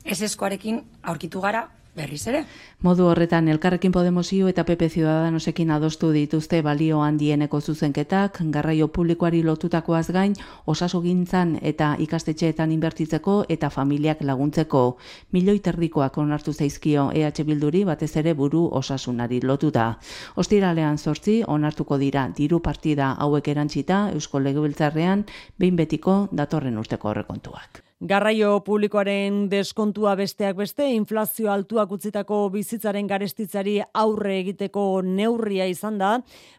ez 0.04 0.22
eskoarekin 0.22 0.82
aurkitu 1.04 1.42
gara 1.42 1.68
berriz 1.98 2.22
ere. 2.30 2.44
Modu 2.86 3.08
horretan 3.10 3.48
elkarrekin 3.50 3.92
Podemosio 3.92 4.48
eta 4.52 4.64
PP 4.64 4.90
Ciudadanosekin 4.94 5.72
adostu 5.74 6.12
dituzte 6.14 6.62
balio 6.62 7.02
handieneko 7.02 7.60
zuzenketak, 7.62 8.40
garraio 8.54 8.88
publikoari 8.88 9.42
lotutakoaz 9.44 10.06
gain, 10.16 10.36
osasogintzan 10.66 11.58
eta 11.62 11.96
ikastetxeetan 12.06 12.72
inbertitzeko 12.76 13.40
eta 13.50 13.70
familiak 13.74 14.22
laguntzeko. 14.22 14.84
Milioi 15.32 15.60
terdikoak 15.60 16.18
onartu 16.18 16.54
zaizkio 16.54 17.10
EH 17.14 17.44
Bilduri 17.48 17.84
batez 17.84 18.14
ere 18.22 18.34
buru 18.34 18.68
osasunari 18.82 19.42
lotuta. 19.42 19.88
Ostiralean 20.36 20.98
sortzi 20.98 21.42
onartuko 21.48 21.98
dira 21.98 22.30
diru 22.38 22.62
partida 22.62 23.16
hauek 23.18 23.48
erantzita 23.48 24.12
Eusko 24.14 24.40
Legebiltzarrean 24.40 25.26
behin 25.58 25.76
betiko 25.76 26.28
datorren 26.32 26.78
urteko 26.78 27.10
horrekontuak. 27.10 27.87
Garraio 28.00 28.60
publikoaren 28.62 29.48
deskontua 29.50 30.12
besteak 30.20 30.60
beste, 30.60 30.86
inflazio 30.94 31.50
altuak 31.50 31.96
utzitako 31.96 32.44
bizitzaren 32.54 33.08
garestitzari 33.10 33.80
aurre 33.98 34.36
egiteko 34.44 35.02
neurria 35.02 35.66
izan 35.66 35.98
da, 35.98 36.12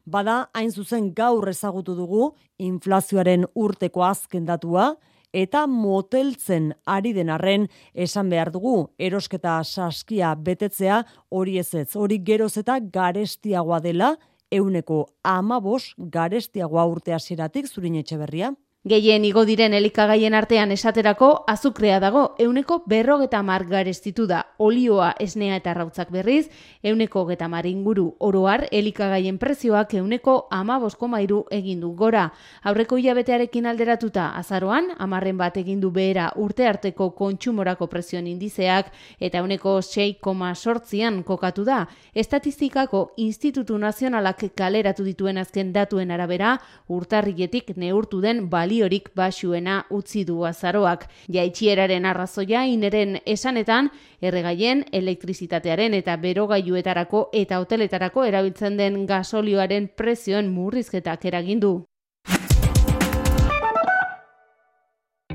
bada 0.05 0.49
hain 0.53 0.73
zuzen 0.75 1.13
gaur 1.15 1.47
ezagutu 1.49 1.95
dugu 1.95 2.33
inflazioaren 2.59 3.47
urteko 3.55 4.03
azken 4.03 4.51
datua, 4.51 4.97
eta 5.31 5.69
moteltzen 5.71 6.73
ari 6.91 7.15
den 7.15 7.31
arren 7.31 7.69
esan 7.95 8.35
behar 8.35 8.51
dugu 8.51 8.89
erosketa 8.99 9.63
saskia 9.63 10.35
betetzea 10.35 11.05
hori 11.31 11.61
ez 11.63 11.73
ez, 11.73 11.95
hori 11.95 12.19
geroz 12.19 12.57
eta 12.59 12.81
garestiagoa 12.83 13.79
dela, 13.79 14.17
euneko 14.51 15.05
amabos 15.23 15.95
garestiagoa 15.99 16.85
urte 16.91 17.15
hasieratik 17.15 17.71
zurin 17.71 18.03
etxe 18.03 18.19
berria. 18.19 18.57
Gehien 18.87 19.25
igo 19.27 19.43
diren 19.43 19.75
elikagaien 19.75 20.37
artean 20.39 20.71
esaterako 20.71 21.29
azukrea 21.51 21.97
dago, 21.99 22.37
euneko 22.39 22.85
berrogeta 22.87 23.41
mar 23.43 23.65
garestitu 23.67 24.29
da, 24.31 24.45
olioa 24.57 25.09
esnea 25.19 25.57
eta 25.59 25.73
rautzak 25.75 26.13
berriz, 26.15 26.47
euneko 26.85 27.25
geta 27.27 27.49
inguru 27.65 28.15
oroar 28.21 28.69
elikagaien 28.71 29.37
prezioak 29.37 29.95
euneko 29.95 30.47
ama 30.53 30.79
mairu 31.09 31.45
egindu 31.51 31.93
gora. 31.97 32.33
Aurreko 32.63 32.97
hilabetearekin 32.97 33.67
alderatuta 33.67 34.29
azaroan, 34.37 34.93
amarren 34.97 35.37
bat 35.37 35.57
egindu 35.57 35.91
behera 35.91 36.33
urte 36.37 36.65
arteko 36.69 37.11
kontsumorako 37.11 37.89
presioen 37.89 38.29
indizeak 38.29 38.93
eta 39.19 39.39
euneko 39.39 39.81
6,sortzian 39.81 41.25
kokatu 41.25 41.65
da. 41.65 41.89
Estatistikako 42.15 43.15
Institutu 43.17 43.77
Nazionalak 43.77 44.55
kaleratu 44.55 45.03
dituen 45.03 45.37
azken 45.37 45.73
datuen 45.73 46.13
arabera, 46.13 46.61
urtarrietik 46.87 47.77
neurtu 47.77 48.21
den 48.21 48.49
balio 48.49 48.68
baliorik 48.69 49.09
basuena 49.17 49.85
utzi 49.91 50.25
du 50.29 50.45
azaroak. 50.45 51.07
Jaitxieraren 51.33 52.05
arrazoia 52.05 52.67
ineren 52.69 53.19
esanetan, 53.25 53.91
erregaien, 54.21 54.85
elektrizitatearen 54.93 55.95
eta 55.95 56.17
berogailuetarako 56.21 57.29
eta 57.33 57.61
hoteletarako 57.63 58.25
erabiltzen 58.29 58.77
den 58.77 59.07
gasolioaren 59.07 59.89
prezioen 59.97 60.53
murrizketak 60.53 61.25
eragindu. 61.25 61.79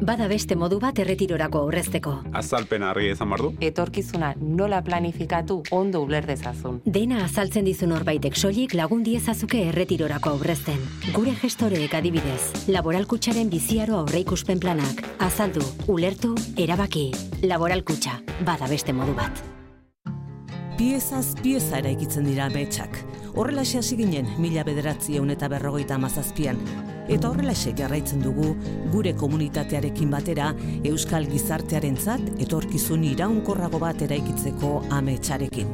Bada 0.03 0.25
beste 0.27 0.57
modu 0.60 0.81
bat 0.83 0.98
erretirorako 1.00 1.62
aurrezteko. 1.63 2.12
Azalpen 2.36 2.83
harri 2.83 3.05
ezan 3.13 3.29
bardu. 3.31 3.53
Etorkizuna 3.63 4.33
nola 4.41 4.81
planifikatu 4.83 5.62
ondo 5.72 6.01
uler 6.03 6.25
dezazun. 6.27 6.81
Dena 6.98 7.22
azaltzen 7.24 7.63
dizun 7.69 7.93
horbaitek 7.95 8.36
soilik 8.36 8.75
lagun 8.75 9.05
diezazuke 9.07 9.62
erretirorako 9.69 10.33
aurrezten. 10.36 10.81
Gure 11.15 11.38
gestoreek 11.39 11.95
adibidez, 11.95 12.67
laboralkutsaren 12.67 13.48
biziaro 13.53 13.95
aurreikuspen 14.01 14.60
planak. 14.60 15.00
Azaldu, 15.24 15.63
ulertu, 15.88 16.33
erabaki. 16.60 17.05
Laboralkutsa, 17.48 18.19
bada 18.43 18.67
beste 18.67 18.91
modu 18.91 19.15
bat. 19.15 19.39
Piezaz 20.75 21.38
pieza 21.39 21.79
eraikitzen 21.79 22.27
dira 22.27 22.50
betxak. 22.51 23.00
Horrela 23.38 23.63
hasi 23.63 23.95
ginen 23.95 24.27
mila 24.38 24.65
bederatzi 24.67 25.15
eta 25.15 25.48
berrogeita 25.48 25.95
amazazpian 25.95 26.60
eta 27.07 27.29
horrelaxe 27.29 27.74
jarraitzen 27.77 28.22
dugu 28.24 28.53
gure 28.93 29.13
komunitatearekin 29.19 30.12
batera 30.13 30.51
euskal 30.88 31.27
gizartearentzat 31.29 32.43
etorkizun 32.45 33.03
iraunkorrago 33.10 33.79
bat 33.83 34.01
eraikitzeko 34.01 34.74
ametsarekin. 34.89 35.72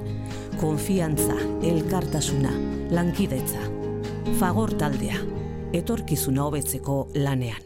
Konfiantza, 0.59 1.37
elkartasuna, 1.63 2.51
lankidetza, 2.91 3.61
fagor 4.39 4.75
taldea, 4.79 5.21
etorkizuna 5.73 6.45
hobetzeko 6.49 7.01
lanean. 7.15 7.65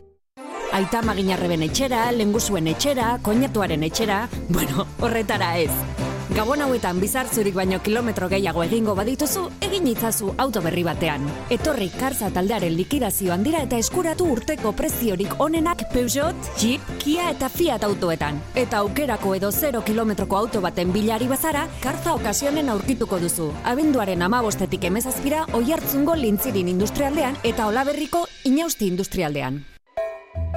Aita 0.73 1.03
maginarreben 1.05 1.61
etxera, 1.67 2.07
lengusuen 2.11 2.67
etxera, 2.71 3.19
koinatuaren 3.21 3.85
etxera, 3.85 4.23
bueno, 4.49 4.87
horretara 5.01 5.55
ez. 5.61 6.12
Gabon 6.33 6.63
hauetan 6.65 6.97
bizartzurik 6.97 7.53
baino 7.53 7.77
kilometro 7.85 8.25
gehiago 8.25 8.63
egingo 8.65 8.95
badituzu, 8.97 9.43
egin 9.61 9.85
itzazu 9.91 10.31
auto 10.41 10.63
berri 10.65 10.81
batean. 10.81 11.27
Etorri 11.53 11.91
karza 11.93 12.31
taldearen 12.33 12.73
likidazioan 12.73 13.43
dira 13.45 13.59
eta 13.67 13.77
eskuratu 13.77 14.25
urteko 14.33 14.71
preziorik 14.73 15.35
onenak 15.37 15.83
Peugeot, 15.91 16.49
Jeep, 16.57 16.87
Kia 17.03 17.27
eta 17.35 17.51
Fiat 17.53 17.85
autoetan. 17.85 18.39
Eta 18.57 18.79
aukerako 18.81 19.35
edo 19.37 19.51
0 19.53 19.83
kilometroko 19.85 20.39
auto 20.39 20.61
baten 20.61 20.89
bilari 20.95 21.27
bazara, 21.29 21.67
karza 21.83 22.15
okasionen 22.17 22.71
aurkituko 22.73 23.19
duzu. 23.21 23.51
Abenduaren 23.63 24.25
amabostetik 24.25 24.89
emezazpira, 24.89 25.45
oi 25.53 25.67
hartzungo 25.71 26.15
lintzirin 26.17 26.71
industrialdean 26.71 27.37
eta 27.43 27.67
olaberriko 27.69 28.25
inausti 28.49 28.89
industrialdean. 28.89 29.61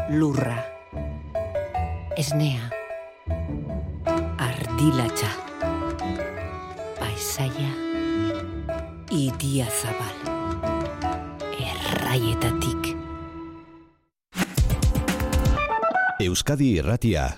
Lurra. 0.08 0.56
Esnea. 2.16 2.72
Ardilatxa 4.40 5.45
paisaia 7.36 7.70
idia 9.10 9.66
zabal. 9.82 10.16
Erraietatik. 11.60 12.96
Euskadi 16.20 16.78
Erratia 16.78 17.30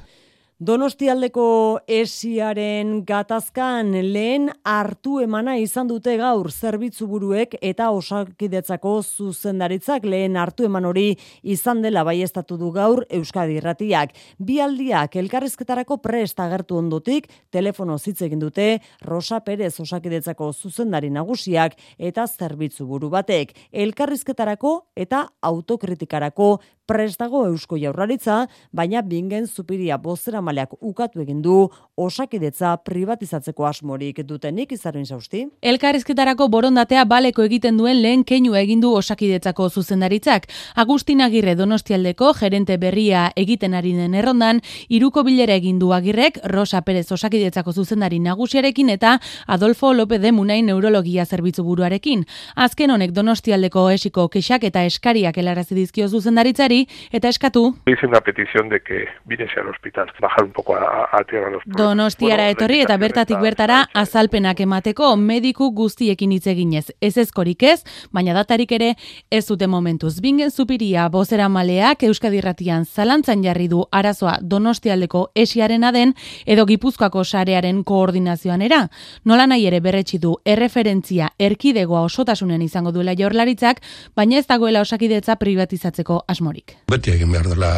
Donostialdeko 0.58 1.78
esiaren 1.86 3.04
gatazkan 3.06 3.92
lehen 3.94 4.48
hartu 4.66 5.20
emana 5.22 5.52
izan 5.62 5.86
dute 5.86 6.16
gaur 6.18 6.48
zerbitzu 6.50 7.06
buruek 7.06 7.52
eta 7.62 7.92
osakidetzako 7.94 8.96
zuzendaritzak 9.04 10.02
lehen 10.02 10.34
hartu 10.34 10.66
eman 10.66 10.88
hori 10.88 11.12
izan 11.46 11.78
dela 11.84 12.02
baiestatu 12.02 12.56
du 12.58 12.72
gaur 12.74 13.04
Euskadi 13.06 13.54
Irratiak. 13.60 14.16
Bi 14.42 14.56
aldiak 14.58 15.14
elkarrizketarako 15.22 16.00
prest 16.02 16.42
agertu 16.42 16.80
ondotik 16.82 17.30
telefono 17.54 17.94
hitz 17.94 18.16
egin 18.26 18.42
dute 18.42 18.80
Rosa 19.06 19.38
Perez 19.46 19.78
osakidetzako 19.78 20.50
zuzendari 20.52 21.12
nagusiak 21.14 21.78
eta 21.98 22.26
zerbitzu 22.26 22.88
buru 22.90 23.12
batek. 23.14 23.54
Elkarrizketarako 23.70 24.74
eta 25.06 25.22
autokritikarako 25.38 26.50
prestago 26.88 27.44
eusko 27.46 27.76
jaurlaritza, 27.76 28.46
baina 28.72 29.02
bingen 29.04 29.46
zupiria 29.46 29.98
bozera 30.00 30.40
maleak 30.48 30.74
ukatu 30.92 31.24
egin 31.24 31.42
du 31.46 31.56
osakidetza 31.98 32.76
privatizatzeko 32.86 33.66
asmorik 33.66 34.20
dutenik 34.26 34.72
izaren 34.72 35.06
zausti. 35.06 35.44
Elkarrizketarako 35.62 36.48
borondatea 36.48 37.04
baleko 37.10 37.42
egiten 37.48 37.78
duen 37.80 38.00
lehen 38.02 38.24
keinu 38.28 38.54
egin 38.58 38.80
du 38.80 38.92
osakidetzako 38.94 39.68
zuzendaritzak. 39.68 40.46
Agustin 40.76 41.20
Agirre 41.26 41.56
Donostialdeko 41.58 42.32
gerente 42.38 42.76
berria 42.78 43.28
egiten 43.36 43.74
ari 43.74 43.94
den 43.96 44.14
errondan, 44.14 44.60
iruko 44.88 45.24
bilera 45.26 45.56
egin 45.58 45.78
du 45.82 45.92
Agirrek 45.92 46.38
Rosa 46.44 46.82
Perez 46.86 47.10
osakidetzako 47.12 47.72
zuzendari 47.72 48.20
nagusiarekin 48.22 48.94
eta 48.94 49.18
Adolfo 49.46 49.92
López 49.94 50.20
de 50.22 50.32
Munai 50.32 50.60
neurologia 50.62 51.26
zerbitzu 51.26 51.64
buruarekin. 51.66 52.24
Azken 52.54 52.94
honek 52.94 53.12
Donostialdeko 53.16 53.88
esiko 53.90 54.28
kexak 54.28 54.68
eta 54.70 54.84
eskariak 54.86 55.38
helarazi 55.38 55.74
dizkio 55.74 56.08
zuzendaritzari 56.08 56.84
eta 57.12 57.28
eskatu. 57.28 57.74
Hice 57.86 58.06
una 58.06 58.20
petición 58.20 58.68
de 58.68 58.80
que 58.80 59.06
viniese 59.26 59.60
al 59.60 59.68
hospital, 59.68 60.12
bajar 60.20 60.44
un 60.44 60.52
poco 60.52 60.76
a, 60.76 61.08
a 61.12 61.24
tierra 61.24 61.50
los 61.50 61.62
Donostiara 61.88 62.50
etorri 62.52 62.83
eta 62.85 62.99
bertatik 63.00 63.38
bertara 63.40 63.78
azalpenak 63.97 64.59
emateko 64.61 65.14
mediku 65.16 65.71
guztiekin 65.73 66.35
hitz 66.35 66.47
eginez. 66.50 66.90
Ez 67.00 67.14
ezkorik 67.23 67.62
ez, 67.64 67.78
baina 68.12 68.35
datarik 68.37 68.75
ere 68.76 68.90
ez 69.33 69.47
dute 69.49 69.66
momentuz. 69.66 70.18
Bingen 70.21 70.50
zupiria 70.50 71.07
bozera 71.09 71.47
maleak 71.49 72.04
Euskadi 72.04 72.42
Ratian 72.45 72.85
zalantzan 72.85 73.45
jarri 73.47 73.71
du 73.73 73.87
arazoa 73.90 74.37
Donostialdeko 74.42 75.30
esiarena 75.35 75.92
den 75.97 76.12
edo 76.45 76.66
Gipuzkoako 76.68 77.25
sarearen 77.25 77.80
koordinazioan 77.88 78.66
era. 78.68 78.83
Nola 79.25 79.49
nahi 79.49 79.64
ere 79.71 79.80
berretsi 79.80 80.21
du 80.21 80.35
erreferentzia 80.45 81.33
erkidegoa 81.38 82.04
osotasunen 82.11 82.62
izango 82.68 82.92
duela 82.92 83.16
jorlaritzak, 83.16 83.80
baina 84.14 84.37
ez 84.42 84.47
dagoela 84.47 84.85
osakidetza 84.85 85.40
privatizatzeko 85.40 86.25
asmorik. 86.28 86.76
Beti 86.92 87.16
egin 87.16 87.33
behar 87.33 87.49
dela 87.54 87.73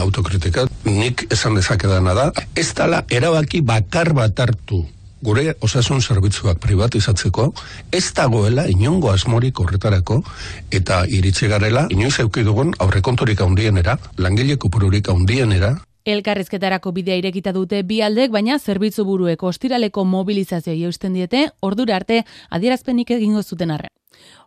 autokritika, 0.00 0.66
nik 0.84 1.26
esan 1.30 1.54
dezakedana 1.58 2.14
da, 2.14 2.32
ez 2.56 2.72
dala 2.74 3.04
erabaki 3.10 3.60
bakar 3.60 4.12
bat 4.16 4.38
hartu 4.40 4.84
gure 5.22 5.54
osasun 5.62 6.02
zerbitzuak 6.02 6.58
privatizatzeko, 6.58 7.52
ez 7.94 8.08
dagoela 8.16 8.66
inongo 8.66 9.12
asmorik 9.12 9.60
horretarako, 9.62 10.18
eta 10.74 11.04
iritsi 11.06 11.46
garela, 11.46 11.86
inoiz 11.94 12.18
eukidugun 12.24 12.74
aurrekontorik 12.82 13.40
handienera, 13.40 13.98
langile 14.18 14.58
kupururik 14.58 15.08
handienera, 15.14 15.76
Elkarrizketarako 16.02 16.90
bidea 16.90 17.14
irekita 17.14 17.52
dute 17.54 17.84
bi 17.86 18.00
aldek, 18.02 18.32
baina 18.34 18.56
zerbitzu 18.58 19.04
burueko 19.06 19.46
ostiraleko 19.52 20.02
mobilizazio 20.02 20.74
eusten 20.88 21.14
diete, 21.14 21.44
ordura 21.60 21.94
arte 21.94 22.24
adierazpenik 22.50 23.12
egingo 23.14 23.42
zuten 23.42 23.70
arren. 23.70 23.92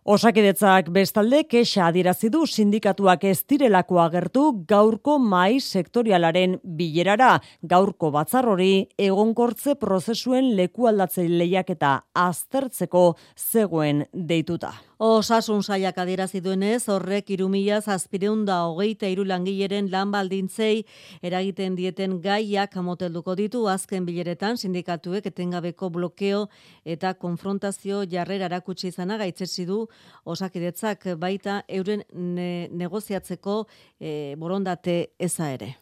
Osakidetzak 0.06 0.92
bestalde 0.94 1.40
kexa 1.50 1.88
adierazi 1.88 2.28
du 2.30 2.44
sindikatuak 2.46 3.24
ez 3.26 3.40
direlako 3.50 3.98
agertu 3.98 4.44
gaurko 4.70 5.16
mai 5.18 5.58
sektorialaren 5.58 6.60
bilerara. 6.78 7.32
Gaurko 7.74 8.12
batzar 8.14 8.46
hori 8.46 8.86
egonkortze 9.08 9.74
prozesuen 9.74 10.54
leku 10.54 10.86
aldatze 10.86 11.26
lehiaketa 11.26 11.96
aztertzeko 12.28 13.08
zegoen 13.34 14.06
deituta. 14.14 14.76
Osasun 14.96 15.60
saiak 15.60 15.98
adierazi 16.00 16.40
duenez, 16.40 16.86
horrek 16.88 17.28
irumila 17.34 17.82
zazpireunda 17.82 18.62
hogeita 18.64 19.10
irulangileren 19.12 19.90
lan 19.92 20.08
baldintzei 20.14 20.86
eragiten 21.20 21.74
dieten 21.76 22.14
gaiak 22.24 22.78
motelduko 22.80 23.34
ditu 23.36 23.66
azken 23.68 24.06
bileretan 24.06 24.56
sindikatuek 24.56 25.26
etengabeko 25.28 25.90
blokeo 25.90 26.46
eta 26.86 27.12
konfrontazio 27.12 28.06
jarrera 28.08 28.48
erakutsi 28.48 28.88
izana 28.88 29.18
gaitzetsi 29.20 29.66
du 29.66 29.82
osakidetzak 30.24 31.06
baita 31.18 31.60
euren 31.68 32.02
negoziatzeko 32.12 33.58
e, 34.00 34.34
borondate 34.38 34.98
eza 35.18 35.50
ere. 35.54 35.74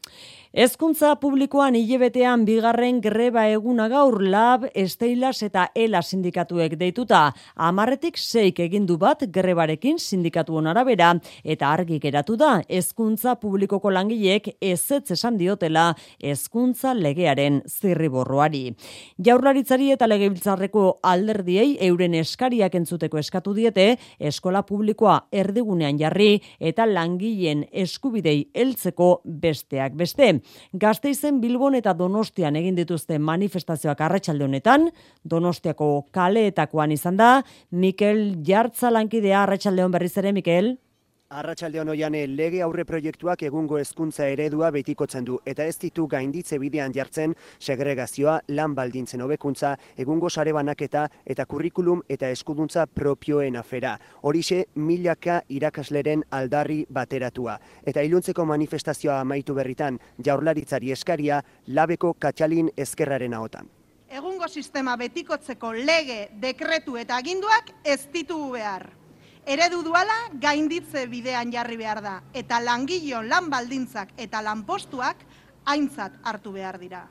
Ezkuntza 0.55 1.17
publikoan 1.19 1.75
hilebetean 1.75 2.45
bigarren 2.47 3.01
greba 3.03 3.43
eguna 3.51 3.89
gaur 3.91 4.21
lab, 4.23 4.69
esteilas 4.79 5.41
eta 5.43 5.65
ela 5.75 5.99
sindikatuek 5.99 6.77
deituta. 6.79 7.33
Amarretik 7.59 8.15
seik 8.15 8.61
egindu 8.63 8.95
bat 8.97 9.25
grebarekin 9.35 9.99
sindikatu 9.99 10.61
arabera 10.63 11.09
eta 11.43 11.73
argi 11.73 11.99
geratu 11.99 12.37
da 12.37 12.61
ezkuntza 12.69 13.35
publikoko 13.35 13.91
langileek 13.91 14.47
ezetz 14.61 15.11
esan 15.11 15.37
diotela 15.37 15.97
ezkuntza 16.23 16.95
legearen 16.95 17.61
zirriborroari. 17.67 18.77
Jaurlaritzari 19.19 19.91
eta 19.91 20.07
legebiltzarreko 20.07 21.01
alderdiei 21.03 21.79
euren 21.81 22.15
eskariak 22.15 22.77
entzuteko 22.77 23.19
eskatu 23.19 23.57
diete 23.59 23.97
eskola 24.21 24.63
publikoa 24.63 25.19
erdigunean 25.33 25.99
jarri 25.99 26.39
eta 26.61 26.87
langileen 26.87 27.67
eskubidei 27.73 28.53
heltzeko 28.55 29.21
besteak 29.25 29.99
beste. 29.99 30.44
Gazteizen 30.73 31.41
Bilbon 31.41 31.75
eta 31.79 31.95
Donostian 31.95 32.57
egin 32.57 32.75
dituzte 32.79 33.19
manifestazioak 33.19 34.01
arratsalde 34.01 34.45
honetan, 34.45 34.89
Donostiako 35.25 36.07
kaleetakoan 36.15 36.93
izan 36.93 37.17
da, 37.21 37.43
Mikel 37.71 38.43
Jartza 38.47 38.91
lankidea 38.91 39.43
arratsaldeon 39.43 39.93
berriz 39.95 40.17
ere 40.19 40.33
Mikel. 40.33 40.77
Arratxaldeon 41.33 41.89
oian 41.89 42.15
lege 42.37 42.61
aurre 42.63 42.85
proiektuak 42.85 43.43
egungo 43.43 43.79
hezkuntza 43.81 44.27
eredua 44.29 44.69
betikotzen 44.71 45.25
du 45.25 45.39
eta 45.49 45.65
ez 45.65 45.79
ditu 45.81 46.07
gainditze 46.07 46.59
bidean 46.61 46.93
jartzen 46.93 47.35
segregazioa, 47.59 48.41
lan 48.49 48.75
baldintzen 48.75 49.23
hobekuntza, 49.25 49.75
egungo 49.97 50.29
sare 50.31 50.53
banaketa 50.53 51.09
eta 51.25 51.47
kurrikulum 51.47 52.03
eta 52.09 52.29
eskuduntza 52.31 52.87
propioen 52.87 53.57
afera. 53.57 53.99
Horixe 54.23 54.67
milaka 54.77 55.41
irakasleren 55.49 56.23
aldarri 56.31 56.85
bateratua. 56.91 57.59
Eta 57.83 58.03
iluntzeko 58.03 58.45
manifestazioa 58.45 59.21
amaitu 59.21 59.55
berritan 59.55 59.99
jaurlaritzari 60.23 60.93
eskaria 60.93 61.41
labeko 61.67 62.15
katxalin 62.15 62.69
ezkerraren 62.77 63.35
ahotan. 63.35 63.71
Egungo 64.11 64.47
sistema 64.49 64.95
betikotzeko 64.97 65.73
lege, 65.73 66.29
dekretu 66.39 67.01
eta 67.01 67.17
aginduak 67.17 67.73
ez 67.83 68.05
ditugu 68.13 68.53
behar 68.59 68.93
eredu 69.47 69.83
duala 69.85 70.17
gainditze 70.41 71.07
bidean 71.07 71.53
jarri 71.53 71.77
behar 71.77 72.01
da, 72.03 72.15
eta 72.33 72.61
langileon 72.61 73.29
lan 73.29 73.51
baldintzak 73.51 74.15
eta 74.17 74.43
lanpostuak 74.43 75.25
aintzat 75.67 76.21
hartu 76.25 76.53
behar 76.53 76.79
dira. 76.79 77.05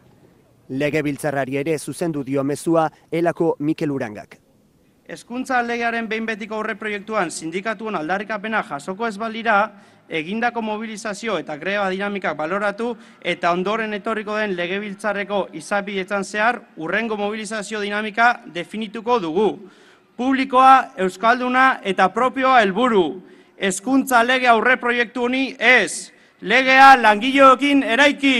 Lege 0.69 1.01
biltzarrari 1.03 1.57
ere 1.61 1.77
zuzendu 1.77 2.23
dio 2.23 2.43
mezua 2.43 2.89
elako 3.11 3.55
Mikel 3.59 3.91
Urangak. 3.91 4.39
Hezkuntza 5.03 5.61
legearen 5.61 6.07
behin 6.07 6.25
betiko 6.25 6.55
horre 6.57 6.77
proiektuan 6.79 7.29
sindikatuen 7.29 7.95
aldarrikapena 7.99 8.63
jasoko 8.63 9.05
ez 9.07 9.17
balira, 9.19 9.57
egindako 10.09 10.61
mobilizazio 10.61 11.37
eta 11.39 11.57
greba 11.57 11.89
dinamikak 11.89 12.37
baloratu 12.37 12.93
eta 13.21 13.51
ondoren 13.51 13.93
etorriko 13.93 14.35
den 14.37 14.55
legebiltzarreko 14.55 15.47
izapidetzan 15.59 16.23
zehar 16.23 16.61
urrengo 16.77 17.17
mobilizazio 17.17 17.81
dinamika 17.81 18.41
definituko 18.45 19.19
dugu 19.19 19.47
publikoa, 20.17 20.93
euskalduna 20.97 21.79
eta 21.83 22.09
propioa 22.09 22.59
helburu. 22.61 23.21
Hezkuntza 23.57 24.23
lege 24.23 24.47
aurre 24.47 24.77
proiektu 24.77 25.27
honi 25.27 25.55
ez. 25.59 26.11
Legea 26.41 26.95
langileoekin 27.01 27.83
eraiki. 27.83 28.37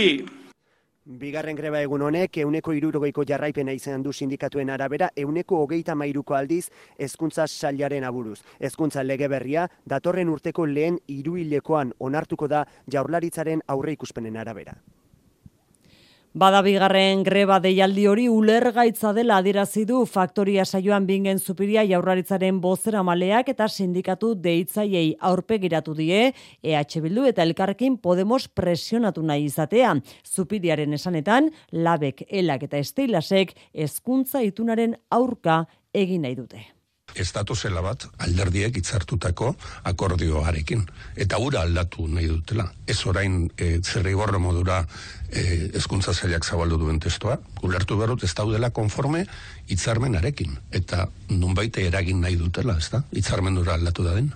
Bigarren 1.04 1.56
greba 1.56 1.82
egun 1.84 2.00
honek, 2.00 2.38
euneko 2.40 2.72
irurogeiko 2.72 3.26
jarraipena 3.28 3.74
izan 3.76 4.02
du 4.02 4.12
sindikatuen 4.12 4.70
arabera, 4.72 5.10
euneko 5.16 5.58
hogeita 5.60 5.94
mairuko 5.94 6.34
aldiz, 6.34 6.70
hezkuntza 6.98 7.44
sailaren 7.46 8.04
aburuz. 8.08 8.38
Hezkuntza 8.58 9.04
lege 9.04 9.28
berria, 9.28 9.68
datorren 9.84 10.32
urteko 10.32 10.64
lehen 10.64 10.98
iruilekoan 11.08 11.92
onartuko 12.00 12.48
da 12.48 12.64
jaurlaritzaren 12.88 13.60
aurre 13.68 13.92
ikuspenen 13.92 14.36
arabera. 14.40 14.78
Badabigarren 16.34 17.20
greba 17.22 17.60
deialdi 17.62 18.08
hori 18.10 18.24
ulergaitza 18.26 19.12
dela 19.14 19.36
adierazi 19.38 19.84
du 19.86 20.00
faktoria 20.02 20.64
saioan 20.66 21.06
bingen 21.06 21.38
zupiria 21.38 21.84
jaurlaritzaren 21.86 22.58
bozera 22.64 23.04
maleak 23.06 23.52
eta 23.52 23.68
sindikatu 23.70 24.32
deitzaiei 24.48 25.14
aurpegiratu 25.30 25.94
die 25.94 26.34
EH 26.34 26.98
Bildu 27.06 27.28
eta 27.30 27.46
elkarrekin 27.46 28.00
Podemos 28.02 28.48
presionatu 28.48 29.22
nahi 29.22 29.46
izatea. 29.46 29.94
Zupiriaren 30.26 30.98
esanetan, 30.98 31.52
labek, 31.70 32.26
elak 32.26 32.66
eta 32.66 32.82
esteilasek 32.82 33.54
hezkuntza 33.72 34.42
itunaren 34.42 34.98
aurka 35.14 35.68
egin 35.94 36.26
nahi 36.26 36.34
dute. 36.34 36.73
Ez 37.14 37.32
zela 37.54 37.80
bat 37.80 38.06
alderdiek 38.18 38.76
itzartutako 38.76 39.54
akordioarekin. 39.84 40.84
Eta 41.16 41.38
ura 41.38 41.62
aldatu 41.62 42.06
nahi 42.08 42.26
dutela. 42.26 42.70
Ez 42.86 43.06
orain 43.06 43.50
e, 43.56 43.80
zerrigorro 43.82 44.38
modura 44.38 44.84
e, 45.30 45.70
ezkuntza 45.74 46.12
zailak 46.14 46.44
zabaldu 46.44 46.78
duen 46.78 47.00
testoa, 47.00 47.38
ulertu 47.62 47.96
berut 47.96 48.24
ez 48.24 48.34
daudela 48.34 48.70
konforme 48.70 49.26
hitzarmenarekin. 49.68 50.58
Eta 50.72 51.08
nunbaite 51.30 51.86
eragin 51.86 52.20
nahi 52.20 52.36
dutela, 52.36 52.78
ez 52.78 52.90
da? 52.90 53.04
Hitzarmendura 53.12 53.74
aldatu 53.74 54.04
da 54.04 54.14
den. 54.14 54.32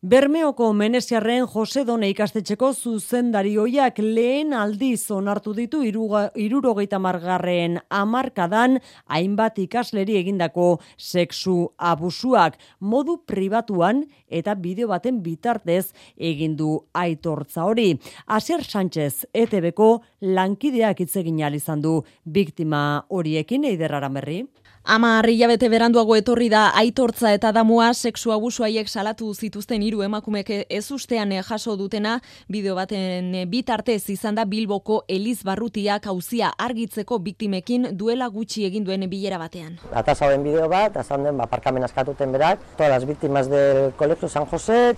Bermeoko 0.00 0.68
Menesiarren 0.78 1.42
Jose 1.50 1.82
Done 1.82 2.06
ikastetxeko 2.12 2.68
zuzendari 2.70 3.56
hoiak 3.58 3.96
lehen 3.98 4.52
aldiz 4.54 5.10
onartu 5.10 5.50
ditu 5.56 5.80
irurogeita 5.82 7.00
margarren 7.02 7.80
amarkadan 7.90 8.78
hainbat 9.10 9.58
ikasleri 9.58 10.14
egindako 10.20 10.78
sexu 10.96 11.72
abusuak 11.90 12.60
modu 12.78 13.16
pribatuan 13.26 14.04
eta 14.30 14.54
bideo 14.54 14.86
baten 14.86 15.18
bitartez 15.18 15.90
egindu 16.14 16.84
aitortza 16.94 17.66
hori. 17.66 17.98
Asier 18.28 18.62
Sánchez 18.62 19.26
ETBko 19.34 19.90
lankideak 20.22 21.00
itzegin 21.00 21.42
izan 21.54 21.82
du 21.82 22.04
biktima 22.24 23.02
horiekin 23.10 23.64
eiderrara 23.64 24.08
berri. 24.08 24.46
Ama 24.88 25.20
bete 25.20 25.68
beranduago 25.68 26.14
etorri 26.16 26.46
da 26.48 26.70
aitortza 26.72 27.34
eta 27.36 27.50
damua 27.52 27.90
sexu 27.92 28.30
abusuaiek 28.32 28.88
salatu 28.88 29.34
zituzten 29.34 29.82
hiru 29.82 30.00
emakumek 30.00 30.64
ez 30.64 30.90
ustean 30.90 31.30
jaso 31.44 31.76
dutena 31.76 32.22
bideo 32.48 32.74
baten 32.74 33.50
bitartez 33.50 34.08
izan 34.08 34.34
da 34.34 34.46
Bilboko 34.46 35.02
Eliz 35.06 35.42
Barrutiak 35.44 36.06
auzia 36.06 36.54
argitzeko 36.56 37.18
biktimekin 37.18 37.90
duela 37.92 38.28
gutxi 38.28 38.64
egin 38.64 38.84
duen 38.84 39.04
bilera 39.10 39.36
batean. 39.36 39.76
Ata 39.92 40.14
saben 40.14 40.42
bideo 40.42 40.70
bat, 40.72 40.96
azan 40.96 41.22
den 41.22 41.40
aparkamen 41.40 41.84
askatuten 41.84 42.32
berak, 42.32 42.58
todas 42.78 42.90
las 42.90 43.04
víctimas 43.04 43.50
del 43.50 43.92
Colegio 43.92 44.28
San 44.28 44.46
José, 44.46 44.96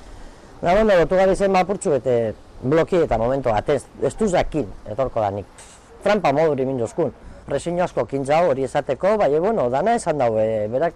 da 0.62 0.74
bueno, 0.74 0.94
lotu 1.00 1.16
gabe 1.16 1.34
zen 1.34 1.50
mapurtxu 1.50 1.90
bete 1.90 2.36
bloki 2.62 2.94
eta 2.94 3.18
momento 3.18 3.50
atez, 3.50 3.82
ez 4.02 4.14
du 4.14 4.28
zakin, 4.28 4.70
etorko 4.86 5.20
da 5.20 5.32
nik. 5.34 5.46
Trampa 6.04 6.32
moduri 6.32 6.64
mindoskun 6.64 7.10
presiño 7.50 7.84
asko 7.84 8.06
kintza 8.06 8.40
hori 8.46 8.64
esateko, 8.64 9.16
bai, 9.18 9.32
bueno, 9.38 9.68
dana 9.70 9.96
esan 9.98 10.22
daue, 10.22 10.68
berak 10.72 10.94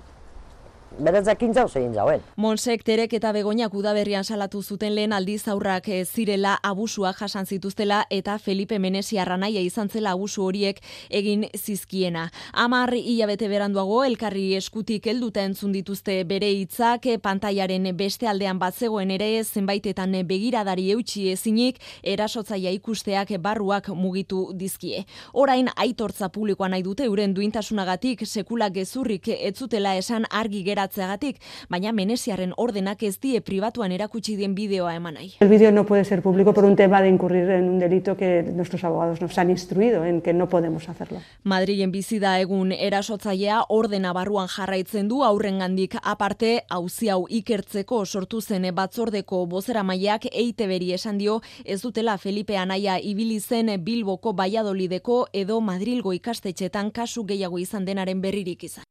beretzak 0.99 1.43
intzau 1.43 1.67
zein 1.69 1.93
jauen. 1.95 2.23
Monsek 2.37 2.85
terek 2.87 3.13
eta 3.17 3.33
begoinak 3.35 3.75
udaberrian 3.75 4.25
salatu 4.25 4.63
zuten 4.63 4.95
lehen 4.95 5.13
aldiz 5.13 5.49
aurrak 5.49 5.89
eh, 5.89 6.05
zirela 6.05 6.59
abusua 6.63 7.13
jasan 7.13 7.47
zituztela 7.47 8.05
eta 8.11 8.39
Felipe 8.39 8.79
Menesi 8.79 9.19
arranaia 9.19 9.61
izan 9.61 9.89
zela 9.89 10.13
abusu 10.15 10.45
horiek 10.45 10.81
egin 11.11 11.47
zizkiena. 11.57 12.29
Amar 12.53 12.95
hilabete 12.95 13.49
beranduago 13.49 14.05
elkarri 14.05 14.55
eskutik 14.55 15.07
helduta 15.11 15.43
entzun 15.43 15.73
dituzte 15.73 16.23
bere 16.25 16.51
hitzak 16.53 17.07
eh, 17.07 17.19
pantaiaren 17.19 17.91
beste 17.97 18.29
aldean 18.31 18.59
bat 18.59 18.75
zegoen 18.75 19.11
ere 19.11 19.43
zenbaitetan 19.45 20.15
begiradari 20.29 20.91
eutxi 20.93 21.29
ezinik 21.33 21.81
erasotzaia 22.03 22.71
ikusteak 22.71 23.35
barruak 23.41 23.89
mugitu 23.89 24.53
dizkie. 24.55 25.05
Orain 25.33 25.69
aitortza 25.77 26.29
publikoa 26.29 26.69
nahi 26.69 26.83
dute 26.83 27.09
uren 27.09 27.35
duintasunagatik 27.35 28.27
sekula 28.27 28.71
gezurrik 28.71 29.29
etzutela 29.35 29.97
esan 29.97 30.25
argi 30.31 30.63
gera 30.63 30.84
ateratzeagatik, 30.85 31.41
baina 31.69 31.93
Menesiaren 31.93 32.53
ordenak 32.57 33.03
ez 33.03 33.19
die 33.21 33.41
pribatuan 33.41 33.93
erakutsi 33.93 34.37
dien 34.37 34.55
bideoa 34.55 34.95
eman 34.97 35.15
nahi. 35.15 35.33
El 35.41 35.49
vídeo 35.49 35.73
no 35.73 35.85
puede 35.87 36.05
ser 36.05 36.23
público 36.23 36.55
por 36.55 36.65
un 36.65 36.77
tema 36.77 37.03
de 37.03 37.09
incurrir 37.09 37.51
en 37.51 37.65
un 37.65 37.79
delito 37.79 38.17
que 38.17 38.43
nuestros 38.43 38.85
abogados 38.85 39.21
nos 39.21 39.37
han 39.39 39.51
instruido 39.51 40.05
en 40.05 40.21
que 40.21 40.33
no 40.33 40.49
podemos 40.49 40.89
hacerlo. 40.89 41.21
Madrilen 41.43 41.93
bizi 41.93 42.19
da 42.19 42.39
egun 42.41 42.73
erasotzailea 42.73 43.65
ordena 43.69 44.13
barruan 44.13 44.49
jarraitzen 44.49 45.09
du 45.09 45.23
aurrengandik 45.25 45.97
aparte 46.03 46.65
auzi 46.69 47.09
hau 47.09 47.27
ikertzeko 47.29 48.05
sortu 48.05 48.41
zen 48.41 48.65
batzordeko 48.75 49.45
bozeramaileak 49.47 50.27
EITBri 50.33 50.93
esan 50.95 51.19
dio 51.19 51.41
ez 51.65 51.81
dutela 51.83 52.17
Felipe 52.19 52.57
Anaia 52.57 52.99
ibili 52.99 53.41
zen 53.41 53.73
Bilboko 53.85 54.33
Valladolideko 54.33 55.27
edo 55.33 55.61
Madrilgo 55.61 56.13
ikastetxetan 56.13 56.91
kasu 56.91 57.25
gehiago 57.25 57.59
izan 57.59 57.85
denaren 57.85 58.21
berririk 58.21 58.65
izan. 58.65 58.85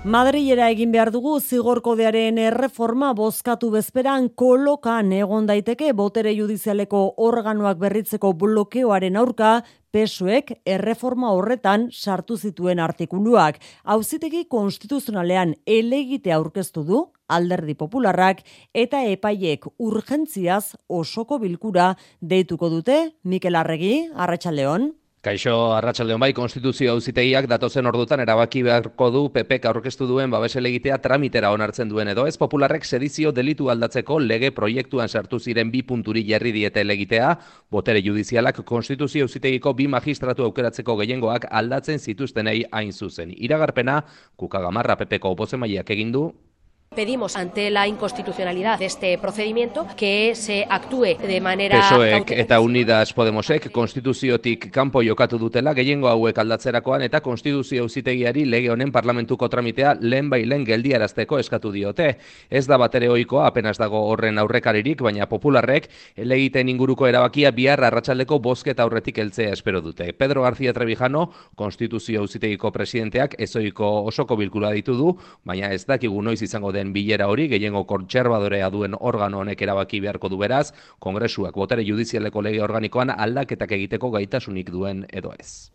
Madrilera 0.00 0.70
egin 0.72 0.94
behar 0.94 1.10
dugu 1.12 1.34
zigorkodearen 1.44 2.38
erreforma 2.40 3.10
bozkatu 3.12 3.68
bezperan 3.74 4.30
kolokan 4.32 5.10
egon 5.12 5.44
daiteke 5.44 5.90
botere 5.92 6.32
judizialeko 6.32 7.02
organoak 7.20 7.76
berritzeko 7.82 8.30
blokeoaren 8.32 9.18
aurka 9.20 9.50
pesuek 9.92 10.54
erreforma 10.64 11.34
horretan 11.36 11.90
sartu 11.92 12.38
zituen 12.38 12.80
artikuluak. 12.80 13.58
Hauzitegi 13.84 14.46
konstituzionalean 14.48 15.52
elegite 15.66 16.32
aurkeztu 16.32 16.86
du 16.88 17.02
alderdi 17.28 17.74
popularrak 17.76 18.40
eta 18.72 19.02
epaiek 19.04 19.68
urgentziaz 19.76 20.78
osoko 20.88 21.38
bilkura 21.44 21.92
deituko 22.22 22.72
dute 22.72 23.02
Mikel 23.22 23.54
Arregi, 23.54 24.08
Arratxaldeon. 24.16 24.94
Kaixo 25.20 25.74
Arratsaldeon 25.76 26.22
bai 26.22 26.30
konstituzio 26.32 26.94
auzitegiak 26.94 27.44
datozen 27.52 27.84
ordutan 27.90 28.22
erabaki 28.24 28.62
beharko 28.64 29.10
du 29.12 29.20
PPk 29.34 29.68
aurkeztu 29.68 30.06
duen 30.08 30.32
babesel 30.32 30.64
egitea 30.70 30.96
tramitera 31.04 31.50
onartzen 31.52 31.90
duen 31.90 32.08
edo 32.08 32.24
ez 32.30 32.38
popularrek 32.40 32.88
sedizio 32.88 33.28
delitu 33.36 33.68
aldatzeko 33.68 34.16
lege 34.24 34.48
proiektuan 34.56 35.12
sartu 35.12 35.36
ziren 35.38 35.68
bi 35.74 35.82
punturi 35.84 36.24
jarri 36.24 36.54
diete 36.56 36.86
legitea 36.88 37.34
botere 37.70 38.00
judizialak 38.00 38.64
konstituzio 38.64 39.28
auzitegiko 39.28 39.74
bi 39.76 39.92
magistratu 39.92 40.48
aukeratzeko 40.48 40.96
gehiengoak 41.02 41.50
aldatzen 41.50 42.00
zituztenei 42.00 42.62
hain 42.72 42.92
zuzen. 42.92 43.36
Iragarpena 43.36 44.00
kukagamarra 44.40 44.96
PPko 44.96 45.36
opozemaileak 45.36 45.92
egin 45.98 46.16
du 46.16 46.30
Pedimos 46.96 47.36
ante 47.36 47.70
la 47.70 47.86
inconstitucionalidad 47.86 48.80
de 48.80 48.86
este 48.86 49.16
procedimiento 49.16 49.86
que 49.96 50.34
se 50.34 50.66
actúe 50.68 51.16
de 51.24 51.40
manera 51.40 51.78
PSOEk 51.78 52.32
eta 52.32 52.58
Unidas 52.58 53.12
Podemosek 53.12 53.70
konstituziotik 53.70 54.72
kanpo 54.72 55.00
jokatu 55.00 55.38
dutela 55.38 55.70
gehiengo 55.72 56.08
hauek 56.08 56.40
aldatzerakoan 56.42 57.04
eta 57.06 57.20
konstituzio 57.20 57.84
auzitegiari 57.84 58.42
lege 58.44 58.72
honen 58.74 58.90
parlamentuko 58.90 59.48
tramitea 59.48 59.92
lehen 60.00 60.30
bai 60.30 60.40
lehen 60.44 60.64
geldiarazteko 60.66 61.38
eskatu 61.38 61.70
diote. 61.70 62.16
Ez 62.50 62.66
da 62.66 62.76
batere 62.76 63.08
ohikoa 63.08 63.46
apenas 63.46 63.78
dago 63.78 64.02
horren 64.10 64.42
aurrekaririk, 64.42 65.00
baina 65.00 65.28
popularrek 65.30 65.86
elegiten 66.16 66.68
inguruko 66.74 67.06
erabakia 67.06 67.54
bihar 67.54 67.84
arratsaldeko 67.84 68.40
bozketa 68.40 68.82
aurretik 68.82 69.22
heltzea 69.22 69.52
espero 69.52 69.80
dute. 69.80 70.12
Pedro 70.12 70.42
García 70.42 70.72
Trevijano, 70.72 71.30
konstituzio 71.54 72.26
auzitegiko 72.26 72.72
presidenteak 72.72 73.38
ezoiko 73.38 73.94
osoko 74.10 74.34
bilkura 74.34 74.74
ditu 74.74 74.98
du, 74.98 75.16
baina 75.44 75.70
ez 75.70 75.86
dakigu 75.86 76.20
noiz 76.20 76.42
izango 76.42 76.79
den 76.80 76.92
bilera 76.96 77.28
hori, 77.30 77.48
gehiengo 77.52 77.84
kontserbadorea 77.88 78.70
duen 78.74 78.96
organo 78.98 79.44
honek 79.44 79.62
erabaki 79.68 80.00
beharko 80.04 80.32
du 80.32 80.40
beraz, 80.40 80.70
kongresuak 80.98 81.56
botere 81.62 81.84
judizialeko 81.86 82.42
lege 82.48 82.64
organikoan 82.66 83.12
aldaketak 83.16 83.76
egiteko 83.78 84.10
gaitasunik 84.16 84.72
duen 84.74 85.04
edo 85.12 85.36
ez. 85.38 85.70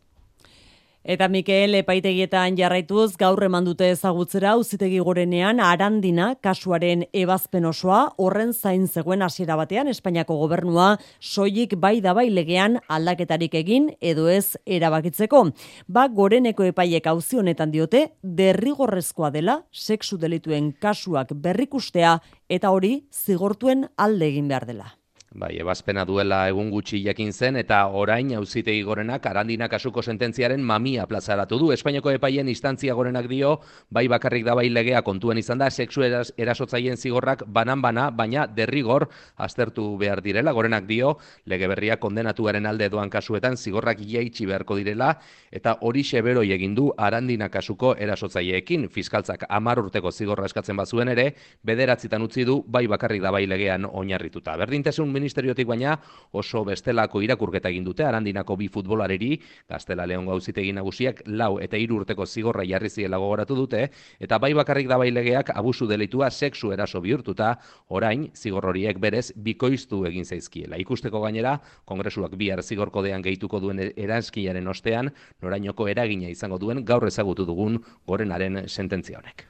Eta 1.06 1.28
Mikel 1.30 1.78
epaitegietan 1.78 2.56
jarraituz 2.58 3.12
gaur 3.22 3.44
eman 3.46 3.68
dute 3.68 3.92
ezagutzera 3.94 4.56
uzitegi 4.58 4.98
gorenean 5.06 5.60
arandina 5.62 6.32
kasuaren 6.42 7.04
ebazpen 7.14 7.68
osoa 7.70 8.00
horren 8.18 8.56
zain 8.58 8.88
zegoen 8.88 9.22
hasiera 9.22 9.54
batean 9.60 9.92
Espainiako 9.94 10.40
gobernua 10.40 10.88
soilik 11.22 11.78
bai 11.78 12.00
da 12.02 12.16
bai 12.18 12.26
legean 12.34 12.80
aldaketarik 12.90 13.54
egin 13.62 13.92
edo 14.02 14.26
ez 14.34 14.58
erabakitzeko. 14.66 15.46
Ba 15.86 16.08
goreneko 16.10 16.66
epaiek 16.74 17.14
auzi 17.14 17.38
honetan 17.38 17.70
diote 17.70 18.08
derrigorrezkoa 18.24 19.30
dela 19.30 19.62
sexu 19.70 20.18
delituen 20.18 20.74
kasuak 20.74 21.38
berrikustea 21.38 22.18
eta 22.50 22.74
hori 22.74 22.96
zigortuen 23.14 23.92
alde 23.96 24.34
egin 24.34 24.50
behar 24.50 24.66
dela. 24.66 24.96
Bai, 25.36 25.58
ebazpena 25.60 26.06
duela 26.08 26.38
egun 26.48 26.70
gutxi 26.72 27.02
jakin 27.04 27.34
zen 27.36 27.58
eta 27.60 27.82
orain 27.92 28.30
auzitegi 28.38 28.86
gorenak 28.88 29.26
arandina 29.28 29.68
kasuko 29.68 30.00
sententziaren 30.00 30.62
mamia 30.64 31.04
plazaratu 31.12 31.58
du. 31.60 31.74
Espainiako 31.76 32.14
epaien 32.16 32.48
instantzia 32.48 32.94
gorenak 32.96 33.28
dio, 33.28 33.50
bai 33.92 34.06
bakarrik 34.08 34.46
da 34.48 34.54
bai 34.56 34.70
legea 34.70 35.02
kontuen 35.04 35.42
izan 35.42 35.60
da, 35.60 35.68
seksu 35.70 36.06
erasotzaien 36.08 36.96
zigorrak 36.96 37.44
banan-bana, 37.52 38.06
baina 38.16 38.46
derrigor 38.48 39.10
aztertu 39.36 39.98
behar 40.00 40.22
direla. 40.24 40.54
Gorenak 40.56 40.88
dio, 40.88 41.18
lege 41.44 41.68
berria 41.68 42.00
kondenatuaren 42.00 42.72
alde 42.72 42.88
doan 42.88 43.12
kasuetan 43.12 43.60
zigorrak 43.60 44.00
jaitsi 44.08 44.48
beharko 44.48 44.80
direla 44.80 45.18
eta 45.52 45.76
hori 45.82 46.06
seberoi 46.08 46.54
egin 46.56 46.80
du 46.80 46.88
arandina 46.96 47.50
kasuko 47.50 47.92
erasotzaieekin. 48.00 48.88
Fiskaltzak 48.88 49.44
amar 49.50 49.84
urteko 49.84 50.16
zigorra 50.16 50.48
eskatzen 50.48 50.80
bazuen 50.80 51.12
ere, 51.12 51.34
bederatzitan 51.62 52.24
utzi 52.24 52.48
du, 52.48 52.62
bai 52.66 52.88
bakarrik 52.88 53.20
da 53.22 53.36
bai 53.36 53.44
legean 53.52 53.84
oinarrituta. 53.92 54.56
Berdintasun 54.64 55.12
ministeriotik 55.26 55.68
baina 55.68 55.98
oso 56.38 56.64
bestelako 56.68 57.22
irakurketa 57.26 57.72
egin 57.74 57.86
dute 57.88 58.06
Arandinako 58.06 58.58
bi 58.60 58.70
futbolareri, 58.70 59.32
Gaztela 59.70 60.06
Leon 60.06 60.30
gauzitegi 60.30 60.74
nagusiak 60.78 61.24
lau 61.26 61.58
eta 61.64 61.80
hiru 61.82 62.02
urteko 62.02 62.26
zigorra 62.26 62.66
jarri 62.70 62.90
ziela 62.90 63.18
gogoratu 63.22 63.58
dute 63.58 63.88
eta 64.20 64.40
bai 64.40 64.54
bakarrik 64.54 64.90
da 64.92 65.00
bailegeak 65.02 65.52
abusu 65.56 65.88
delitua 65.90 66.30
sexu 66.30 66.72
eraso 66.76 67.02
bihurtuta, 67.02 67.56
orain 67.90 68.30
zigor 68.36 68.70
horiek 68.70 69.00
berez 69.02 69.32
bikoiztu 69.36 70.04
egin 70.06 70.26
zaizkiela. 70.26 70.78
Ikusteko 70.82 71.22
gainera, 71.26 71.58
kongresuak 71.86 72.38
bihar 72.38 72.62
zigorkodean 72.64 73.26
gehituko 73.26 73.60
duen 73.64 73.82
eranskiaren 73.96 74.68
ostean, 74.68 75.12
norainoko 75.42 75.90
eragina 75.90 76.30
izango 76.30 76.62
duen 76.62 76.86
gaur 76.86 77.08
ezagutu 77.08 77.46
dugun 77.46 77.82
gorenaren 78.08 78.66
sententzia 78.68 79.22
honek. 79.22 79.48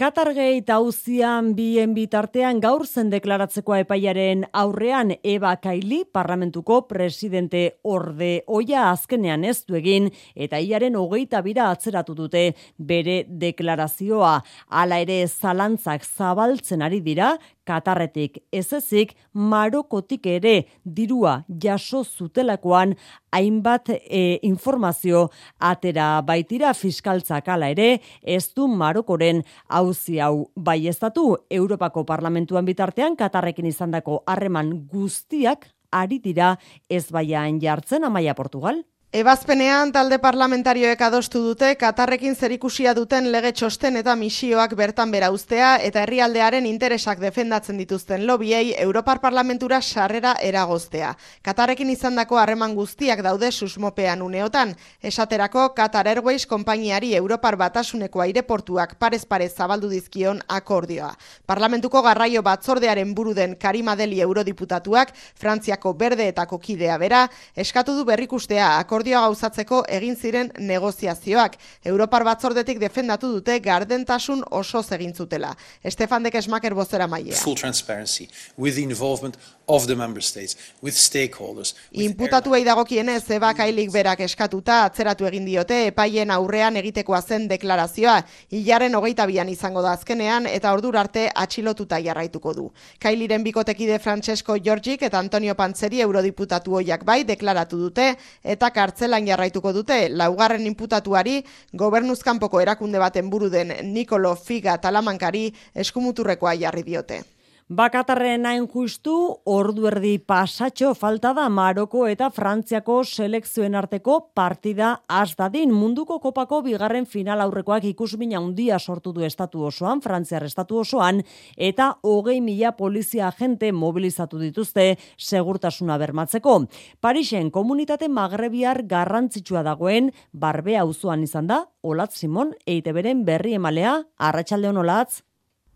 Katargei 0.00 0.62
tauzian 0.64 1.50
bien 1.52 1.90
bitartean 1.92 2.56
gaur 2.64 2.86
zen 2.88 3.10
deklaratzekoa 3.12 3.82
epaiaren 3.82 4.46
aurrean 4.56 5.10
Eba 5.20 5.50
Kaili 5.60 5.98
parlamentuko 6.08 6.78
presidente 6.88 7.60
orde 7.84 8.30
oia 8.48 8.86
azkenean 8.94 9.44
ez 9.44 9.58
du 9.68 9.76
egin 9.76 10.08
eta 10.32 10.56
iaren 10.56 10.96
hogeita 10.96 11.42
bira 11.44 11.68
atzeratu 11.68 12.16
dute 12.16 12.46
bere 12.78 13.26
deklarazioa. 13.28 14.38
Hala 14.72 15.02
ere 15.04 15.20
zalantzak 15.28 16.08
zabaltzen 16.08 16.80
ari 16.80 17.02
dira 17.04 17.34
Katarretik. 17.64 18.38
Ez 18.52 18.72
ezik 18.72 19.14
Marokotik 19.32 20.26
ere 20.26 20.66
dirua 20.84 21.44
jaso 21.62 22.02
zutelakoan 22.04 22.94
hainbat 23.32 23.92
e, 23.94 24.38
informazio 24.42 25.28
atera 25.58 26.20
baitira 26.26 26.72
fiskaltzak 26.74 27.48
hala 27.48 27.70
ere 27.70 28.00
ez 28.22 28.52
du 28.54 28.68
Marokoren 28.68 29.42
auzi 29.68 30.18
hau. 30.18 30.50
Baiestatu 30.56 31.36
Europako 31.50 32.04
Parlamentuan 32.04 32.64
bitartean 32.64 33.16
Katarrekin 33.16 33.66
izandako 33.66 34.22
harreman 34.26 34.72
guztiak 34.90 35.68
ari 35.90 36.20
dira 36.22 36.54
ez 36.88 37.10
baian 37.10 37.60
jartzen 37.60 38.04
Amaia 38.04 38.34
Portugal 38.34 38.84
Ebazpenean 39.10 39.90
talde 39.90 40.20
parlamentarioek 40.22 41.00
adostu 41.02 41.40
dute 41.42 41.72
Katarrekin 41.74 42.36
zerikusia 42.38 42.92
duten 42.94 43.24
lege 43.34 43.50
txosten 43.58 43.96
eta 43.98 44.12
misioak 44.14 44.76
bertan 44.78 45.10
bera 45.10 45.32
ustea 45.34 45.72
eta 45.82 46.04
herrialdearen 46.04 46.68
interesak 46.70 47.18
defendatzen 47.18 47.80
dituzten 47.82 48.22
lobiei 48.28 48.76
Europar 48.78 49.18
Parlamentura 49.20 49.80
sarrera 49.82 50.36
eragoztea. 50.46 51.08
Katarrekin 51.42 51.90
izandako 51.90 52.38
harreman 52.38 52.76
guztiak 52.76 53.24
daude 53.26 53.50
susmopean 53.50 54.22
uneotan, 54.22 54.76
esaterako 55.02 55.66
Qatar 55.74 56.06
Airways 56.06 56.46
konpainiari 56.46 57.10
Europar 57.18 57.58
Batasuneko 57.58 58.22
aireportuak 58.22 58.94
parez 58.94 59.24
parez 59.26 59.50
zabaldu 59.56 59.90
dizkion 59.90 60.38
akordioa. 60.46 61.10
Parlamentuko 61.46 62.04
garraio 62.06 62.44
batzordearen 62.46 63.12
buru 63.18 63.34
den 63.34 63.58
Karimadeli 63.58 64.22
eurodiputatuak 64.22 65.12
Frantziako 65.34 65.96
berdeetako 65.98 66.62
kidea 66.62 67.02
bera, 67.02 67.26
eskatu 67.56 67.98
du 67.98 68.06
berrikustea 68.06 68.76
akordioa 68.78 68.99
akordioa 69.00 69.20
gauzatzeko 69.24 69.84
egin 69.88 70.16
ziren 70.16 70.50
negoziazioak. 70.58 71.56
Europar 71.88 72.24
batzordetik 72.24 72.78
defendatu 72.78 73.30
dute 73.32 73.58
gardentasun 73.64 74.42
oso 74.50 74.82
egin 74.92 75.14
zutela. 75.14 75.54
Estefan 75.82 76.22
de 76.22 76.30
Kesmaker 76.30 76.74
bozera 76.74 77.06
mailea. 77.06 77.40
Full 77.40 77.56
transparency 77.56 78.28
with 78.58 78.74
the 78.74 78.82
involvement 78.82 79.36
of 79.70 79.86
the 79.86 79.94
member 79.96 80.20
states 80.20 80.56
with 80.82 80.94
stakeholders. 80.94 81.74
Imputatu 81.92 82.54
ei 82.54 82.64
dagokienez 82.64 83.24
Kailik 83.56 83.90
berak 83.92 84.20
eskatuta 84.20 84.84
atzeratu 84.84 85.26
egin 85.26 85.44
diote 85.46 85.86
epaien 85.86 86.30
aurrean 86.30 86.76
egitekoa 86.76 87.20
zen 87.22 87.48
deklarazioa. 87.48 88.22
Ilaren 88.50 88.94
hogeita 88.94 89.26
bian 89.26 89.48
izango 89.48 89.82
da 89.82 89.92
azkenean 89.92 90.46
eta 90.46 90.72
ordura 90.72 91.00
arte 91.00 91.28
atxilotuta 91.34 92.00
jarraituko 92.00 92.54
du. 92.54 92.70
Kailiren 92.98 93.44
bikotekide 93.44 93.98
Francesco 93.98 94.56
Georgik 94.58 95.02
eta 95.02 95.18
Antonio 95.18 95.54
Pantzeri 95.54 96.00
eurodiputatu 96.00 96.74
hoiak 96.80 97.04
bai 97.04 97.22
deklaratu 97.24 97.78
dute 97.78 98.14
eta 98.42 98.70
kartzelan 98.70 99.26
jarraituko 99.26 99.72
dute 99.72 100.08
laugarren 100.08 100.66
inputatuari 100.66 101.42
gobernuzkanpoko 101.72 102.60
erakunde 102.60 102.98
baten 102.98 103.30
buru 103.30 103.50
den 103.50 103.74
Nikolo 103.94 104.34
Figa 104.34 104.78
Talamankari 104.78 105.52
eskumuturrekoa 105.74 106.54
jarri 106.58 106.82
diote. 106.82 107.22
Bakatarren 107.70 108.48
hain 108.50 108.64
justu, 108.66 109.12
ordu 109.46 109.84
erdi 109.86 110.16
pasatxo 110.18 110.88
falta 110.98 111.30
da 111.36 111.44
Maroko 111.54 112.00
eta 112.10 112.26
Frantziako 112.34 112.96
selekzioen 113.04 113.76
arteko 113.78 114.16
partida 114.34 114.88
azdadin. 115.06 115.70
Munduko 115.70 116.16
kopako 116.18 116.64
bigarren 116.66 117.06
final 117.06 117.44
aurrekoak 117.44 117.86
ikusmina 117.92 118.40
handia 118.40 118.80
sortu 118.80 119.12
du 119.14 119.22
estatu 119.22 119.62
osoan, 119.68 120.02
Frantziar 120.02 120.48
estatu 120.48 120.80
osoan, 120.82 121.22
eta 121.54 121.92
hogei 122.02 122.40
mila 122.42 122.74
polizia 122.74 123.28
agente 123.28 123.70
mobilizatu 123.70 124.42
dituzte 124.42 124.96
segurtasuna 125.16 125.94
bermatzeko. 126.02 126.64
Parisen 126.98 127.54
komunitate 127.54 128.10
magrebiar 128.10 128.82
garrantzitsua 128.82 129.62
dagoen, 129.62 130.10
barbea 130.32 130.82
auzoan 130.82 131.22
izan 131.22 131.46
da, 131.46 131.62
Olatz 131.86 132.16
Simon, 132.18 132.50
eite 132.66 132.90
beren 132.90 133.22
berri 133.24 133.54
emalea, 133.62 134.00
arratsaldeon 134.18 134.82
Olatz. 134.82 135.22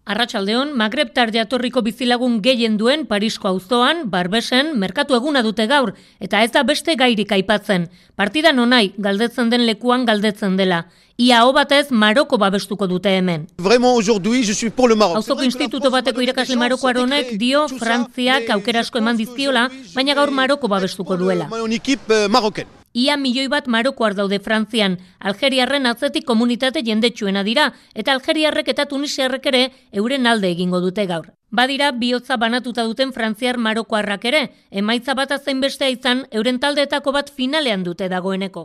Arratsaldeon, 0.05 0.75
Magreb 0.77 1.15
jatorriko 1.17 1.81
bizilagun 1.81 2.43
gehien 2.43 2.77
duen 2.77 3.07
Parisko 3.07 3.49
auzoan, 3.49 4.11
Barbesen, 4.11 4.75
merkatu 4.79 5.17
eguna 5.17 5.43
dute 5.43 5.67
gaur, 5.67 5.95
eta 6.21 6.43
ez 6.45 6.51
da 6.53 6.63
beste 6.63 6.95
gairik 6.95 7.33
aipatzen. 7.33 7.89
Partida 8.15 8.53
nonai, 8.53 8.93
galdetzen 8.99 9.49
den 9.49 9.65
lekuan 9.65 10.05
galdetzen 10.05 10.59
dela. 10.59 10.85
Ia 11.17 11.41
hau 11.41 11.55
batez 11.55 11.91
Maroko 11.91 12.37
babestuko 12.37 12.87
dute 12.87 13.09
hemen. 13.09 13.47
Vraiment, 13.57 13.95
aujourd'hui, 13.95 14.43
je 14.45 14.53
suis 14.53 14.71
pour 14.71 14.89
le 14.89 14.95
Maroc. 14.95 15.17
Auzoko 15.17 15.43
instituto 15.43 15.91
bateko 15.91 16.21
irakasle 16.21 16.57
Maroko 16.57 16.89
aronek 16.89 17.39
dio 17.39 17.67
Frantziak 17.69 18.51
aukera 18.51 18.81
asko 18.81 18.99
eman 18.99 19.17
dizkiola, 19.17 19.71
baina 19.95 20.15
gaur 20.15 20.31
Maroko 20.31 20.69
babestuko 20.69 21.17
duela. 21.17 21.49
Mon 21.49 21.71
équipe 21.71 22.11
euh, 22.11 22.29
marocaine. 22.29 22.84
Ia 22.95 23.17
milioi 23.19 23.49
bat 23.51 23.67
marokoar 23.67 24.15
daude 24.15 24.39
Frantzian, 24.39 25.01
Algeriarren 25.19 25.91
atzetik 25.91 26.25
komunitate 26.29 26.83
jendetsuena 26.87 27.43
dira, 27.43 27.73
eta 27.93 28.15
Algeriarrek 28.15 28.69
eta 28.71 28.87
Tunisiarrek 28.87 29.49
ere 29.51 29.63
euren 29.91 30.31
alde 30.31 30.53
egingo 30.55 30.79
dute 30.85 31.07
gaur. 31.11 31.33
Badira 31.55 31.93
bihotza 31.93 32.37
banatuta 32.37 32.83
duten 32.83 33.13
Frantziar 33.13 33.59
Marokoarrak 33.63 34.25
ere, 34.27 34.41
emaitza 34.75 35.15
bat 35.15 35.31
azein 35.37 35.61
bestea 35.63 35.87
izan 35.93 36.25
euren 36.35 36.59
taldeetako 36.59 37.13
bat 37.15 37.31
finalean 37.31 37.85
dute 37.87 38.09
dagoeneko. 38.11 38.65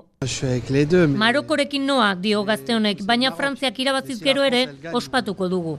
Marokorekin 1.22 1.86
noa 1.86 2.08
dio 2.16 2.42
gazte 2.48 2.74
honek, 2.74 3.04
baina 3.06 3.30
Frantziak 3.38 3.78
irabaziz 3.80 4.18
gero 4.24 4.42
ere 4.44 4.64
ospatuko 4.92 5.48
dugu. 5.54 5.78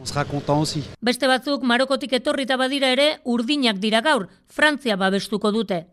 Beste 1.03 1.27
batzuk 1.27 1.67
Marokotik 1.67 2.15
etorrita 2.21 2.57
badira 2.57 2.93
ere 2.95 3.09
urdinak 3.25 3.83
dira 3.83 4.01
gaur, 4.07 4.29
Frantzia 4.47 4.97
babestuko 4.97 5.51
dute. 5.51 5.85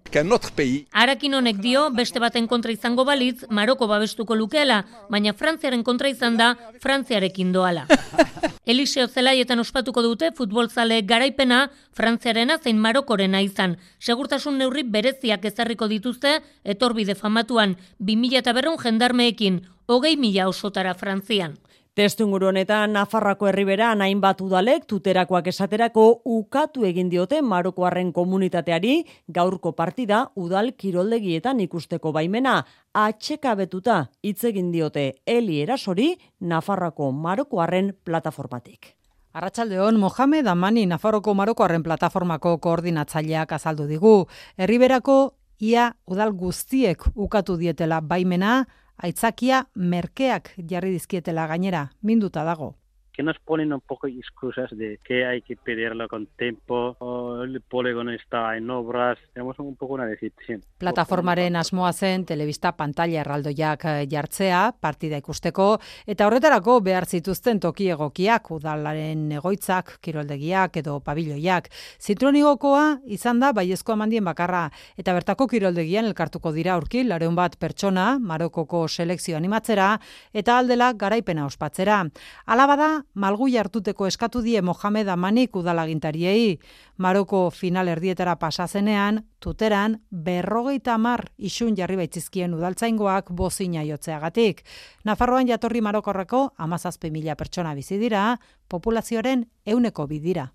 Arakin 0.91 1.33
honek 1.33 1.57
dio, 1.61 1.89
beste 1.89 2.19
baten 2.19 2.47
kontra 2.47 2.71
izango 2.71 3.05
balitz, 3.05 3.43
Maroko 3.49 3.87
babestuko 3.87 4.35
lukeela, 4.35 4.83
baina 5.09 5.33
Frantziaren 5.33 5.83
kontra 5.83 6.09
izan 6.09 6.37
da, 6.37 6.53
Frantziarekin 6.81 7.51
doala. 7.51 7.87
Eliseo 8.67 9.07
zelaietan 9.07 9.59
ospatuko 9.59 10.01
dute 10.03 10.31
futbolzale 10.35 11.01
garaipena 11.07 11.59
Frantziarena 11.97 12.57
zein 12.63 12.81
Marokorena 12.83 13.41
izan. 13.41 13.77
Segurtasun 13.99 14.57
neurri 14.61 14.83
bereziak 14.83 15.45
ezarriko 15.51 15.87
dituzte 15.87 16.39
etorbide 16.63 17.15
famatuan 17.15 17.77
2000 17.99 18.43
eta 18.43 18.53
berreun 18.53 18.77
jendarmeekin, 18.83 19.61
hogei 19.87 20.17
mila 20.17 20.49
osotara 20.51 20.93
Frantzian. 20.93 21.57
Testu 21.97 22.27
honetan 22.29 22.91
Nafarrako 22.93 23.47
herribera 23.47 23.95
hainbat 23.97 24.41
udalek 24.45 24.83
tuterakoak 24.85 25.47
esaterako 25.47 26.21
ukatu 26.25 26.85
egin 26.85 27.09
diote 27.09 27.41
Marokoarren 27.41 28.11
komunitateari 28.13 29.03
gaurko 29.27 29.71
partida 29.71 30.19
udal 30.35 30.73
kiroldegietan 30.77 31.59
ikusteko 31.59 32.11
baimena 32.11 32.63
atxekabetuta 32.93 34.11
hitz 34.21 34.43
egin 34.43 34.69
diote 34.71 35.07
Eli 35.25 35.63
Erasori 35.63 36.11
Nafarrako 36.39 37.11
Marokoarren 37.11 37.95
plataformatik. 38.03 38.96
Arratsaldeon 39.37 39.99
Mohamed 40.01 40.47
Amani 40.47 40.87
Nafarroko 40.89 41.35
Marokoarren 41.37 41.83
plataformako 41.85 42.55
koordinatzaileak 42.57 43.51
azaldu 43.53 43.85
digu. 43.85 44.13
Herriberako 44.57 45.17
ia 45.61 45.91
udal 46.09 46.33
guztiek 46.33 47.05
ukatu 47.13 47.53
dietela 47.61 47.99
baimena 48.01 48.63
aitzakia 48.97 49.67
merkeak 49.75 50.55
jarri 50.57 50.95
dizkietela 50.95 51.45
gainera, 51.53 51.83
minduta 52.01 52.41
dago. 52.49 52.73
Que 53.17 53.23
nos 53.23 53.39
ponen 53.39 53.73
un 53.73 53.81
poco 53.81 54.05
excusas 54.05 54.69
de 54.77 54.99
que 55.03 55.25
hay 55.25 55.41
que 55.41 55.57
pedirlo 55.57 56.07
con 56.07 56.27
tiempo, 56.27 56.95
o 56.99 57.41
el 57.41 57.61
polígono 57.61 58.11
está 58.11 58.55
en 58.55 58.69
obras, 58.69 59.17
tenemos 59.33 59.57
un 59.57 59.75
poco 59.75 59.95
una 59.95 60.05
decepción. 60.05 60.61
Plataformaren 60.77 61.55
asmoa 61.55 61.93
zen 61.93 62.27
telebista 62.29 62.75
pantalla 62.77 63.21
erraldoiak 63.21 63.85
eh, 63.89 64.05
jartzea, 64.11 64.75
partida 64.79 65.17
ikusteko, 65.17 65.79
eta 66.05 66.27
horretarako 66.27 66.75
behar 66.85 67.07
zituzten 67.07 67.59
toki 67.59 67.89
egokiak, 67.89 68.51
udalaren 68.53 69.31
egoitzak, 69.39 69.95
kiroldegiak 69.99 70.77
edo 70.83 70.99
pabilloiak. 71.01 71.71
Zitronigokoa 71.97 72.99
izan 73.17 73.41
da 73.41 73.49
baiezko 73.49 73.97
amandien 73.97 74.29
bakarra, 74.29 74.67
eta 74.95 75.17
bertako 75.17 75.49
kiroldegian 75.55 76.05
elkartuko 76.05 76.53
dira 76.53 76.77
aurki, 76.77 77.01
lareun 77.01 77.33
bat 77.33 77.57
pertsona, 77.57 78.19
Marokoko 78.19 78.85
selekzio 78.87 79.41
animatzera, 79.41 79.95
eta 80.37 80.61
aldela 80.61 80.93
garaipena 80.93 81.49
ospatzera. 81.49 82.03
Alabada, 82.45 83.06
malgu 83.13 83.47
hartuteko 83.57 84.07
eskatu 84.07 84.41
die 84.41 84.61
Mohamed 84.61 85.07
Amanik 85.07 85.55
udalagintariei. 85.55 86.59
Maroko 86.97 87.49
final 87.51 87.87
erdietara 87.87 88.35
pasazenean, 88.39 89.25
tuteran 89.39 90.01
berrogeita 90.09 90.97
mar 90.97 91.31
isun 91.37 91.75
jarri 91.75 91.95
baitzizkien 91.95 92.53
udaltzaingoak 92.53 93.31
bozina 93.31 93.83
jotzeagatik. 93.83 94.63
Nafarroan 95.03 95.47
jatorri 95.47 95.81
marokorreko 95.81 96.53
amazazpe 96.57 97.11
mila 97.11 97.35
pertsona 97.35 97.73
bizi 97.73 97.97
dira, 97.97 98.39
populazioaren 98.67 99.47
euneko 99.65 100.07
bidira. 100.07 100.51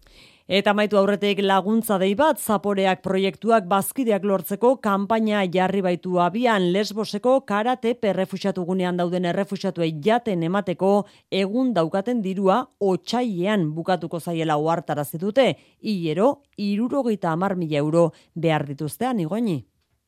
Eta 0.52 0.74
maitu 0.76 0.98
aurretik 1.00 1.38
laguntza 1.40 1.96
dei 1.96 2.10
bat 2.12 2.36
zaporeak 2.36 2.98
proiektuak 3.00 3.64
bazkideak 3.70 4.26
lortzeko 4.28 4.74
kanpaina 4.84 5.46
jarri 5.54 5.80
baitu 5.80 6.18
abian 6.20 6.66
lesboseko 6.74 7.38
karate 7.48 7.94
perrefuxatu 8.02 8.66
gunean 8.68 9.00
dauden 9.00 9.30
errefuxatuei 9.30 9.94
jaten 10.04 10.44
emateko 10.50 10.92
egun 11.40 11.72
daukaten 11.72 12.20
dirua 12.20 12.60
otxaiean 12.92 13.70
bukatuko 13.72 14.20
zaiela 14.20 14.60
oartarazi 14.60 15.24
dute 15.24 15.54
hilero 15.80 16.42
irurogeita 16.58 17.32
amar 17.32 17.56
mila 17.56 17.80
euro 17.80 18.10
behar 18.36 18.68
dituztean 18.68 19.24
igoni. 19.24 19.62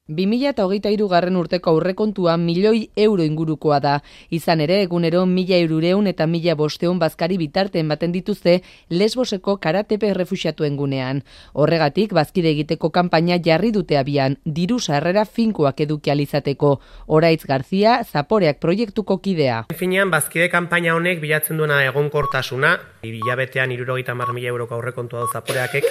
2008 0.08 1.08
garren 1.08 1.36
urteko 1.40 1.70
aurrekontua 1.70 2.36
milioi 2.36 2.90
euro 2.94 3.24
ingurukoa 3.24 3.78
da. 3.80 3.94
Izan 4.28 4.60
ere, 4.60 4.82
egunero 4.84 5.22
mila 5.24 5.56
eurureun 5.56 6.06
eta 6.10 6.26
mila 6.28 6.52
bosteun 6.60 6.98
bazkari 7.00 7.38
bitarten 7.40 7.88
baten 7.88 8.12
dituzte 8.12 8.58
lesboseko 8.90 9.56
karatepe 9.64 10.12
refusiatuen 10.12 10.76
gunean. 10.76 11.22
Horregatik, 11.54 12.12
bazkide 12.12 12.52
egiteko 12.52 12.92
kanpaina 12.92 13.40
jarri 13.40 13.72
dute 13.72 13.96
abian, 13.96 14.36
diru 14.44 14.78
sarrera 14.78 15.24
finkoak 15.24 15.80
edukializateko. 15.86 16.74
Oraitz 17.06 17.46
Garzia, 17.48 18.02
Zaporeak 18.04 18.60
proiektuko 18.60 19.22
kidea. 19.24 19.64
Finean, 19.72 20.12
bazkide 20.12 20.50
kanpaina 20.52 20.92
honek 21.00 21.24
bilatzen 21.24 21.56
duena 21.56 21.80
egonkortasuna, 21.88 22.76
bilabetean 23.00 23.72
irurogeita 23.72 24.12
mar 24.12 24.36
mila 24.36 24.52
euroko 24.52 24.76
aurrekontua 24.76 25.24
da 25.24 25.40
Zaporeakek, 25.40 25.88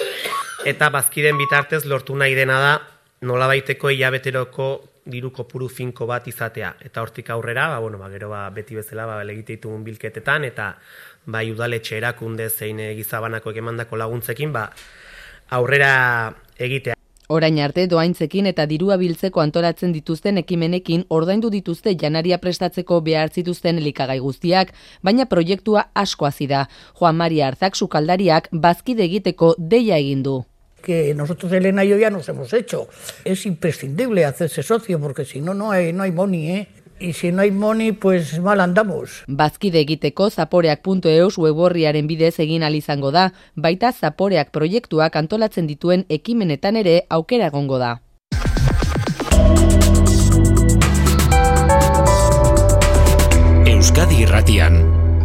eta 0.70 0.94
bazkiden 0.94 1.34
bitartez 1.34 1.82
lortu 1.90 2.14
nahi 2.14 2.38
dena 2.38 2.62
da 2.62 2.74
nola 3.24 3.48
baiteko 3.50 3.90
hilabeteroko 3.90 4.68
diru 5.10 5.30
kopuru 5.36 5.68
finko 5.68 6.06
bat 6.08 6.26
izatea. 6.28 6.74
Eta 6.84 7.02
hortik 7.02 7.30
aurrera, 7.30 7.68
ba, 7.68 7.78
bueno, 7.80 7.98
ba, 7.98 8.08
gero 8.12 8.30
ba, 8.30 8.48
beti 8.50 8.76
bezala 8.78 9.06
ba, 9.06 9.22
legite 9.24 9.58
ditugun 9.58 9.84
bilketetan, 9.84 10.44
eta 10.48 10.74
bai 11.26 11.50
udaletxe 11.52 11.98
erakunde 11.98 12.48
zein 12.50 12.80
gizabanako 12.96 13.52
emandako 13.52 14.00
laguntzekin, 14.00 14.52
ba, 14.52 14.68
aurrera 15.50 16.34
egitea. 16.58 16.94
Orain 17.32 17.56
arte 17.64 17.86
doaintzekin 17.88 18.46
eta 18.50 18.66
dirua 18.68 18.98
biltzeko 19.00 19.40
antolatzen 19.40 19.94
dituzten 19.96 20.36
ekimenekin 20.42 21.06
ordaindu 21.08 21.48
dituzte 21.50 21.94
janaria 22.00 22.36
prestatzeko 22.38 23.00
behar 23.00 23.32
zituzten 23.32 23.80
elikagai 23.80 24.18
guztiak, 24.20 24.74
baina 25.02 25.24
proiektua 25.24 25.88
asko 25.94 26.28
da. 26.48 26.68
Juan 27.00 27.16
Maria 27.16 27.48
Arzak 27.48 27.76
sukaldariak 27.76 28.48
bazkide 28.52 29.04
egiteko 29.04 29.54
deia 29.58 29.96
egin 29.96 30.22
du 30.22 30.44
que 30.84 31.14
nosotros 31.14 31.50
Elena 31.52 31.84
y 31.84 31.88
yo 31.88 31.96
ya 31.96 32.10
nos 32.10 32.28
hemos 32.28 32.52
hecho. 32.52 32.88
Es 33.24 33.46
imprescindible 33.46 34.24
hacerse 34.24 34.62
socio 34.62 35.00
porque 35.00 35.24
si 35.24 35.40
no, 35.40 35.54
no 35.54 35.72
hay, 35.72 35.92
no 35.92 36.04
hay 36.04 36.12
money, 36.12 36.50
¿eh? 36.50 36.68
Y 37.00 37.12
si 37.12 37.32
no 37.32 37.42
hay 37.42 37.50
money, 37.50 37.92
pues 37.92 38.38
mal 38.38 38.60
andamos. 38.60 39.24
Bazkide 39.26 39.80
egiteko 39.80 40.30
zaporeak.eus 40.30 41.38
weborriaren 41.38 42.06
bidez 42.06 42.38
egin 42.38 42.62
izango 42.62 43.10
da, 43.10 43.32
baita 43.56 43.92
zaporeak 43.92 44.52
proiektuak 44.52 45.16
antolatzen 45.16 45.66
dituen 45.66 46.06
ekimenetan 46.08 46.76
ere 46.76 47.06
aukera 47.10 47.48
egongo 47.48 47.78
da. 47.78 48.00
Euskadi 53.66 54.22
Irratian, 54.22 54.80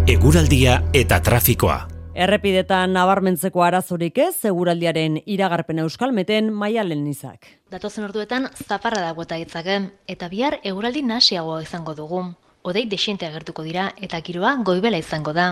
eguraldia 0.08 0.84
eta 0.92 1.22
trafikoa. 1.22 1.99
Errepidetan 2.20 2.92
nabarmentzeko 2.92 3.62
arazorik 3.64 4.18
ez, 4.20 4.34
seguraldiaren 4.44 5.22
iragarpen 5.24 5.78
euskalmeten 5.86 6.50
maialen 6.52 7.06
nizak. 7.08 7.48
Datozen 7.72 8.04
orduetan 8.10 8.50
zaparra 8.66 9.00
da 9.06 9.14
gota 9.16 9.38
itzake, 9.40 9.78
eta 10.12 10.28
bihar 10.28 10.58
eguraldi 10.68 11.06
nasiagoa 11.08 11.62
izango 11.64 11.96
dugu. 11.96 12.26
Odei 12.68 12.84
desiente 12.92 13.30
agertuko 13.30 13.64
dira 13.64 13.88
eta 14.04 14.20
giroa 14.20 14.58
goibela 14.68 15.00
izango 15.00 15.32
da. 15.32 15.48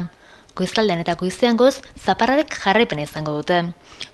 Goiztaldean 0.59 1.05
eta 1.05 1.15
goizean 1.15 1.55
goz, 1.55 1.77
zaparrarek 2.03 2.51
jarraipena 2.59 3.07
izango 3.07 3.39
dute. 3.39 3.63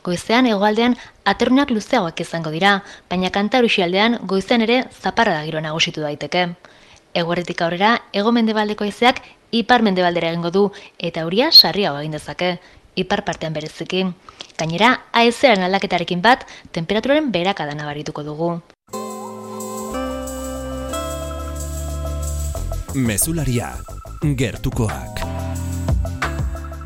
Goizean 0.05 0.45
egoaldean 0.53 0.93
aterrunak 1.25 1.73
luzeagoak 1.73 2.21
izango 2.21 2.53
dira, 2.53 2.83
baina 3.09 3.33
kantarusi 3.33 3.81
aldean 3.81 4.19
goizean 4.29 4.61
ere 4.61 4.83
zaparra 5.01 5.39
da 5.39 5.45
giroa 5.49 5.65
nagusitu 5.71 6.05
daiteke. 6.05 6.51
Eguerretik 7.17 7.65
aurrera, 7.65 7.95
ego 8.13 8.29
mendebaldeko 8.31 8.85
izeak 8.85 9.25
ipar 9.53 9.85
mendebaldera 9.85 10.31
egingo 10.33 10.51
du 10.51 10.63
eta 10.97 11.21
euria 11.21 11.51
sarria 11.51 11.93
egin 11.99 12.17
dezake, 12.17 12.57
ipar 12.95 13.23
partean 13.23 13.53
bereziki. 13.53 14.05
Gainera, 14.57 14.93
aezeran 15.13 15.63
aldaketarekin 15.65 16.21
bat, 16.21 16.45
temperaturaren 16.71 17.31
berakada 17.31 17.73
nabarituko 17.77 18.23
dugu. 18.25 18.51
Mesularia, 22.93 23.73
gertukoak. 24.21 25.23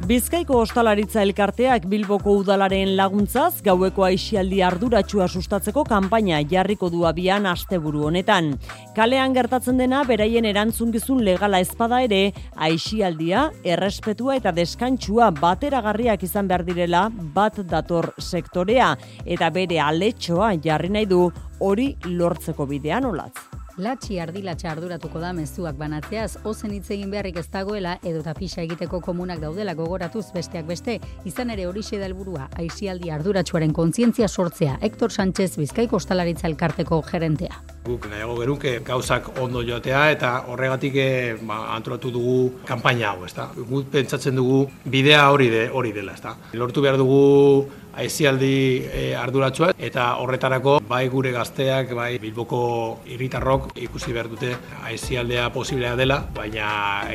Bizkaiko 0.08 0.62
ostalaritza 0.64 1.20
elkarteak 1.20 1.84
Bilboko 1.92 2.38
udalaren 2.40 2.94
laguntzaz 2.96 3.60
gaueko 3.66 4.06
aixialdi 4.08 4.62
arduratsua 4.64 5.26
sustatzeko 5.28 5.84
kanpaina 5.90 6.40
jarriko 6.48 6.88
du 6.94 7.04
abian 7.10 7.50
asteburu 7.52 8.06
honetan. 8.08 8.54
Kalean 8.96 9.36
gertatzen 9.36 9.84
dena 9.84 10.06
beraien 10.08 10.48
erantzungizun 10.48 11.26
legala 11.28 11.60
ezpada 11.60 12.00
ere 12.08 12.22
aixialdia, 12.56 13.50
errespetua 13.68 14.40
eta 14.40 14.56
deskantsua 14.56 15.28
bateragarriak 15.44 16.24
izan 16.24 16.48
behar 16.48 16.64
direla 16.64 17.10
bat 17.36 17.60
dator 17.68 18.14
sektorea 18.16 18.94
eta 19.26 19.52
bere 19.52 19.84
aletxoa 19.92 20.56
jarri 20.64 20.96
nahi 20.96 21.12
du 21.12 21.26
hori 21.60 21.98
lortzeko 22.08 22.72
bidean 22.72 23.12
olatz. 23.12 23.57
Latxi 23.78 24.16
ardilatxa 24.18 24.72
arduratuko 24.72 25.20
da 25.22 25.30
mezuak 25.38 25.76
banatzeaz, 25.78 26.40
ozen 26.50 26.72
hitz 26.74 26.88
egin 26.96 27.12
beharrik 27.14 27.36
ez 27.38 27.46
dagoela 27.54 27.92
edo 28.02 28.24
tapisa 28.26 28.64
egiteko 28.64 28.98
komunak 29.06 29.38
daudela 29.44 29.76
gogoratuz 29.78 30.32
besteak 30.34 30.66
beste, 30.66 30.96
izan 31.30 31.54
ere 31.54 31.68
hori 31.70 31.84
helburua 31.86 32.48
aizialdi 32.58 33.12
arduratsuaren 33.14 33.74
kontzientzia 33.74 34.28
sortzea, 34.28 34.80
Hector 34.82 35.12
Sánchez 35.12 35.58
Bizkaiko 35.58 35.98
Ostalaritza 35.98 36.48
elkarteko 36.48 37.04
gerentea. 37.06 37.62
Guk 37.86 38.10
nahiago 38.10 38.40
geruke 38.40 38.80
gauzak 38.84 39.30
ondo 39.40 39.62
jotea 39.62 40.10
eta 40.12 40.32
horregatik 40.48 40.96
eh, 40.96 41.38
ba, 41.40 41.76
antolatu 41.76 42.10
dugu 42.12 42.54
kanpaina 42.66 43.12
hau, 43.12 43.26
ezta. 43.26 43.52
Guk 43.56 43.92
pentsatzen 43.94 44.36
dugu 44.36 44.66
bidea 44.86 45.30
hori 45.30 45.52
de 45.54 45.70
hori 45.70 45.94
dela, 45.94 46.18
ezta. 46.18 46.34
Lortu 46.54 46.82
behar 46.82 46.98
dugu 46.98 47.68
aizialdi 47.98 48.54
e, 48.92 49.04
arduratsua 49.18 49.72
eta 49.90 50.12
horretarako 50.22 50.78
bai 50.90 51.08
gure 51.14 51.34
gazteak, 51.36 51.94
bai 51.98 52.12
Bilboko 52.22 52.62
irritarrok 53.14 53.72
ikusi 53.88 54.14
behar 54.14 54.30
dute 54.32 54.54
aizialdea 54.92 55.50
posiblea 55.56 55.96
dela, 56.00 56.22
baina 56.36 56.70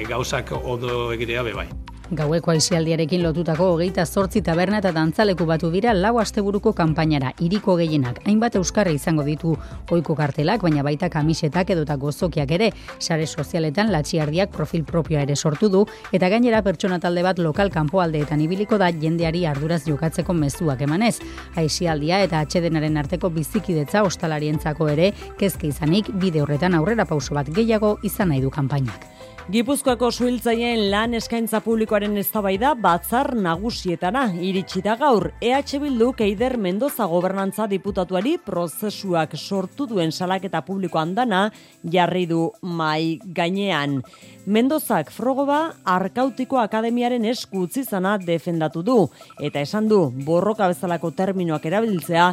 gauzak 0.09 0.55
ondo 0.63 1.11
egitea 1.15 1.47
be 1.49 1.57
bai. 1.63 1.71
Gaueko 2.13 2.51
aizialdiarekin 2.53 3.23
lotutako 3.25 3.71
hogeita 3.73 4.03
zortzi 4.05 4.43
taberna 4.45 4.83
eta 4.83 4.91
dantzaleku 4.93 5.47
batu 5.49 5.71
dira 5.73 5.95
lau 5.97 6.19
asteburuko 6.21 6.75
kanpainara, 6.77 7.31
iriko 7.41 7.73
gehienak, 7.79 8.19
hainbat 8.29 8.59
euskarri 8.61 8.99
izango 8.99 9.25
ditu 9.25 9.55
oiko 9.97 10.13
kartelak, 10.19 10.61
baina 10.61 10.85
baita 10.85 11.09
kamisetak 11.09 11.73
edota 11.73 11.97
gozokiak 11.97 12.53
ere, 12.53 12.69
sare 12.99 13.25
sozialetan 13.27 13.89
latxiardiak 13.95 14.53
profil 14.53 14.85
propioa 14.85 15.23
ere 15.25 15.37
sortu 15.37 15.71
du, 15.73 15.87
eta 16.13 16.29
gainera 16.29 16.61
pertsona 16.61 17.01
talde 17.01 17.25
bat 17.25 17.41
lokal 17.41 17.73
kanpoaldeetan 17.73 18.45
ibiliko 18.45 18.77
da 18.77 18.93
jendeari 18.93 19.47
arduraz 19.49 19.87
jokatzeko 19.89 20.37
mezuak 20.37 20.85
emanez. 20.85 21.15
Aizialdia 21.57 22.21
eta 22.27 22.45
atxedenaren 22.45 23.01
arteko 23.01 23.33
bizikidetza 23.33 24.05
ostalarientzako 24.05 24.93
ere, 24.93 25.15
kezke 25.41 25.73
izanik, 25.73 26.13
bide 26.13 26.45
horretan 26.45 26.77
aurrera 26.77 27.09
pauso 27.09 27.41
bat 27.41 27.49
gehiago 27.49 27.97
izan 28.05 28.35
nahi 28.35 28.45
du 28.45 28.53
kanpainak. 28.53 29.22
Gipuzkoako 29.51 30.13
suhiltzaien 30.15 30.85
lan 30.93 31.17
eskaintza 31.19 31.59
publikoaren 31.65 32.15
eztabaida 32.21 32.77
batzar 32.79 33.33
nagusietana 33.35 34.29
iritsi 34.39 34.79
da 34.85 34.95
gaur 34.97 35.33
EH 35.43 35.81
Bildu 35.83 36.13
Eider 36.23 36.55
Mendoza 36.57 37.09
gobernantza 37.11 37.67
diputatuari 37.67 38.37
prozesuak 38.39 39.35
sortu 39.37 39.89
duen 39.91 40.13
salaketa 40.13 40.61
publiko 40.63 41.01
andana 41.01 41.51
jarri 41.83 42.27
du 42.27 42.53
mai 42.63 43.19
gainean. 43.25 44.05
Mendozak 44.47 45.11
frogoba 45.11 45.75
Arkautiko 45.85 46.59
Akademiaren 46.59 47.25
esku 47.25 47.65
utzi 47.67 47.83
zana 47.83 48.19
defendatu 48.19 48.83
du 48.83 49.09
eta 49.41 49.61
esan 49.61 49.89
du 49.89 50.13
borroka 50.25 50.69
bezalako 50.69 51.11
terminoak 51.11 51.67
erabiltzea 51.67 52.29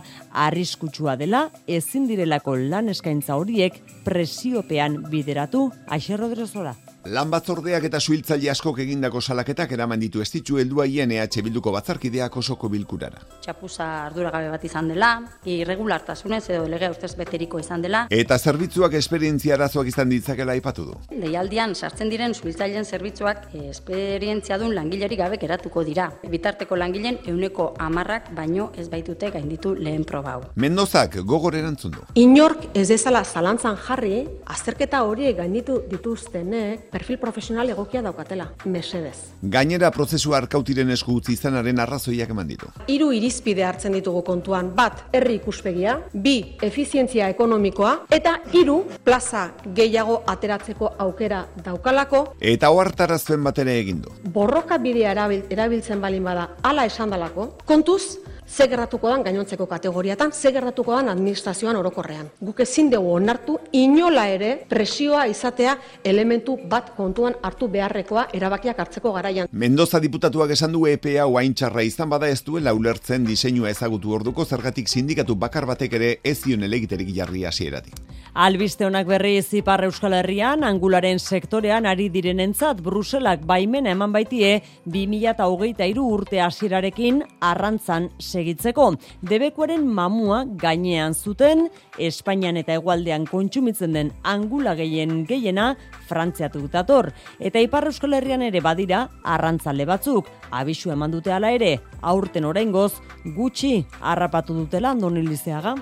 arriskutsua 0.46 1.18
dela 1.18 1.50
ezin 1.66 2.06
direlako 2.06 2.56
lan 2.56 2.90
eskaintza 2.90 3.36
horiek 3.36 3.82
presiopean 4.06 5.02
bideratu. 5.10 5.72
Aixer 5.90 6.20
Rodrezora 6.20 6.76
Lan 7.10 7.32
batzordeak 7.34 7.88
eta 7.88 7.98
suhiltzaile 7.98 8.52
askok 8.52 8.84
egindako 8.84 9.18
salaketak 9.22 9.72
eraman 9.74 9.98
ditu 10.02 10.22
estitu 10.22 10.60
heldua 10.62 10.84
hien 10.86 11.10
EH 11.16 11.42
Bilduko 11.42 11.72
batzarkideak 11.74 12.36
osoko 12.38 12.68
bilkurara. 12.70 13.24
Txapuza 13.42 13.88
arduragabe 14.04 14.52
bat 14.54 14.66
izan 14.68 14.92
dela, 14.92 15.10
irregulartasunez 15.50 16.44
edo 16.52 16.68
legea 16.70 16.92
ustez 16.94 17.16
beteriko 17.18 17.58
izan 17.64 17.82
dela. 17.82 18.04
Eta 18.14 18.38
zerbitzuak 18.38 18.94
esperientzia 19.00 19.56
arazoak 19.56 19.90
izan 19.90 20.14
ditzakela 20.14 20.54
aipatu 20.54 20.86
du. 20.86 20.98
Deialdian 21.10 21.74
sartzen 21.74 22.12
diren 22.14 22.36
suhiltzaileen 22.38 22.86
zerbitzuak 22.86 23.48
esperientzia 23.64 24.60
dun 24.62 24.76
langileri 24.78 25.18
gabe 25.18 25.42
geratuko 25.42 25.84
dira. 25.88 26.12
Bitarteko 26.30 26.78
langileen 26.78 27.18
euneko 27.26 27.72
amarrak 27.80 28.30
baino 28.38 28.70
ez 28.78 28.86
baitute 28.94 29.32
gainditu 29.34 29.74
lehen 29.74 30.06
probau. 30.06 30.44
Mendozak 30.62 31.18
gogor 31.26 31.58
erantzun 31.58 31.98
du. 31.98 32.06
Inork 32.22 32.70
ez 32.76 32.86
dezala 32.94 33.26
zalantzan 33.26 33.82
jarri, 33.88 34.28
azterketa 34.46 35.02
horiek 35.10 35.42
gainditu 35.42 35.82
dituztenek 35.90 36.99
perfil 37.00 37.18
profesional 37.18 37.70
egokia 37.72 38.02
daukatela, 38.04 38.50
mesedez. 38.66 39.32
Gainera 39.42 39.90
prozesu 39.96 40.36
arkautiren 40.36 40.92
esku 40.92 41.16
utzi 41.20 41.34
izanaren 41.38 41.80
arrazoiak 41.80 42.34
eman 42.36 42.50
ditu. 42.50 42.70
Hiru 42.92 43.12
irizpide 43.16 43.64
hartzen 43.66 43.96
ditugu 43.96 44.22
kontuan, 44.28 44.74
bat, 44.76 45.06
herri 45.16 45.40
ikuspegia, 45.40 45.96
bi, 46.14 46.36
efizientzia 46.66 47.30
ekonomikoa, 47.34 47.94
eta 48.16 48.36
hiru, 48.54 48.82
plaza 49.06 49.48
gehiago 49.76 50.22
ateratzeko 50.28 50.94
aukera 51.08 51.46
daukalako. 51.66 52.26
Eta 52.54 52.72
ohartarazpen 52.76 53.44
batera 53.48 53.76
egin 53.80 54.04
du. 54.04 54.14
Borroka 54.36 54.78
bidea 54.82 55.16
erabil, 55.16 55.46
erabiltzen 55.50 56.04
balin 56.04 56.28
bada, 56.28 56.50
hala 56.68 56.86
esan 56.90 57.16
dalako, 57.16 57.54
kontuz, 57.70 58.20
ze 58.50 58.68
gerratuko 58.68 59.10
dan 59.10 59.24
gainontzeko 59.24 59.68
kategoriatan, 59.68 60.32
ze 60.34 60.52
gerratuko 60.52 60.96
dan 60.96 61.10
administrazioan 61.10 61.76
orokorrean. 61.76 62.30
Guk 62.42 62.60
ezin 62.60 62.90
dugu 62.90 63.14
onartu 63.16 63.58
inola 63.72 64.28
ere 64.28 64.66
presioa 64.70 65.28
izatea 65.28 65.78
elementu 66.04 66.58
bat 66.70 66.94
kontuan 66.98 67.36
hartu 67.44 67.68
beharrekoa 67.68 68.28
erabakiak 68.34 68.80
hartzeko 68.80 69.14
garaian. 69.14 69.48
Mendoza 69.52 70.00
diputatuak 70.00 70.52
esan 70.58 70.74
du 70.74 70.86
EPA 70.88 71.28
oaintxarra 71.28 71.84
izan 71.84 72.10
bada 72.10 72.30
ez 72.30 72.42
duela 72.44 72.74
ulertzen 72.74 73.26
diseinua 73.26 73.70
ezagutu 73.70 74.14
orduko 74.14 74.46
zergatik 74.46 74.88
sindikatu 74.88 75.36
bakar 75.36 75.66
batek 75.70 75.94
ere 75.94 76.16
ez 76.24 76.40
zion 76.42 76.64
elegiterik 76.64 77.14
jarri 77.16 77.46
hasieratik. 77.46 77.94
Albiste 78.34 78.86
honak 78.86 79.08
berri 79.10 79.40
Ipar 79.52 79.84
Euskal 79.84 80.14
Herrian 80.14 80.64
angularen 80.64 81.20
sektorean 81.20 81.86
ari 81.86 82.10
direnentzat 82.14 82.82
Bruselak 82.82 83.42
baimena 83.46 83.92
eman 83.92 84.14
baitie 84.14 84.62
2023 84.86 86.00
urte 86.00 86.40
hasierarekin 86.42 87.24
arrantzan 87.42 88.10
segitzeko. 88.40 88.94
Debekuaren 89.22 89.86
mamua 89.86 90.44
gainean 90.60 91.14
zuten 91.14 91.68
Espainian 92.00 92.60
eta 92.60 92.78
Hegoaldean 92.78 93.28
kontsumitzen 93.30 93.96
den 93.98 94.14
angula 94.24 94.76
gehien 94.80 95.26
gehiena 95.30 95.74
Frantziatu 96.10 96.66
dator 96.72 97.12
eta 97.40 97.62
Ipar 97.64 97.90
Euskal 97.92 98.16
Herrian 98.18 98.44
ere 98.46 98.64
badira 98.64 99.06
arrantzale 99.24 99.86
batzuk 99.90 100.30
abisu 100.52 100.94
eman 100.96 101.12
dute 101.12 101.34
hala 101.36 101.52
ere 101.56 101.78
aurten 102.02 102.48
oraingoz 102.50 102.94
gutxi 103.36 103.86
harrapatu 104.02 104.56
dutela 104.64 104.96
Andonilizeaga. 104.96 105.76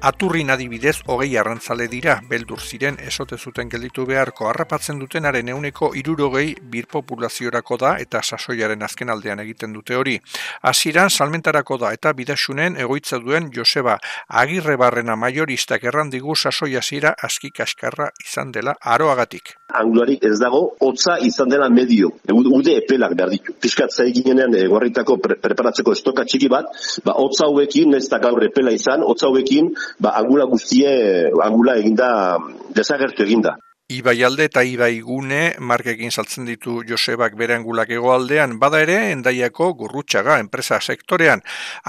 Aturrin 0.00 0.50
adibidez, 0.50 0.96
hogei 1.06 1.36
arrantzale 1.36 1.86
dira, 1.88 2.16
beldur 2.28 2.60
ziren 2.60 2.96
esote 3.06 3.36
zuten 3.38 3.68
gelditu 3.70 4.06
beharko 4.06 4.48
harrapatzen 4.50 4.98
dutenaren 4.98 5.48
euneko 5.52 5.92
irurogei 5.94 6.54
birpopulaziorako 6.72 7.78
da 7.82 7.92
eta 8.02 8.22
sasoiaren 8.22 8.82
azken 8.82 9.10
aldean 9.14 9.42
egiten 9.44 9.72
dute 9.76 9.96
hori. 9.96 10.16
Hasieran 10.62 11.10
salmentarako 11.10 11.78
da 11.84 11.92
eta 11.92 12.12
bidasunen 12.18 12.76
egoitza 12.76 13.18
duen 13.22 13.50
Joseba 13.54 13.98
Agirre 14.42 14.76
Barrena 14.76 15.16
majoristak 15.16 15.84
errandigu 15.84 16.34
sasoi 16.36 16.76
hasiera 16.76 17.14
aski 17.22 17.50
kaskarra 17.50 18.10
izan 18.24 18.52
dela 18.52 18.74
aroagatik. 18.80 19.56
Angularik 19.72 20.24
ez 20.28 20.36
dago, 20.40 20.60
hotza 20.84 21.14
izan 21.24 21.48
dela 21.48 21.68
medio, 21.72 22.10
ude 22.28 22.74
epelak 22.82 23.14
behar 23.16 23.30
ditu. 23.32 23.54
Piskatza 23.60 24.04
eginenean 24.04 24.52
eguarritako 24.58 25.16
pre 25.22 25.38
preparatzeko 25.40 25.94
estoka 25.96 26.26
txiki 26.28 26.50
bat, 26.52 26.68
ba, 27.06 27.14
hotza 27.22 27.46
hauekin, 27.48 27.94
ez 27.96 28.04
da 28.12 28.18
gaur 28.20 28.42
epela 28.44 28.74
izan, 28.74 29.06
hotza 29.06 29.30
hauekin, 29.30 29.70
ba, 30.00 30.14
angula 30.20 30.46
guztie, 30.50 31.30
angula 31.44 31.76
eginda, 31.80 32.38
desagertu 32.74 33.24
eginda. 33.26 33.56
Ibaialde 33.90 34.46
eta 34.48 34.62
Ibaigune 34.64 35.56
markekin 35.60 36.10
saltzen 36.10 36.46
ditu 36.48 36.78
Josebak 36.88 37.34
bere 37.36 37.58
angulak 37.58 37.90
egoaldean, 37.92 38.54
bada 38.62 38.80
ere 38.80 38.96
endaiako 39.12 39.72
gurrutxaga 39.82 40.38
enpresa 40.40 40.78
sektorean. 40.80 41.42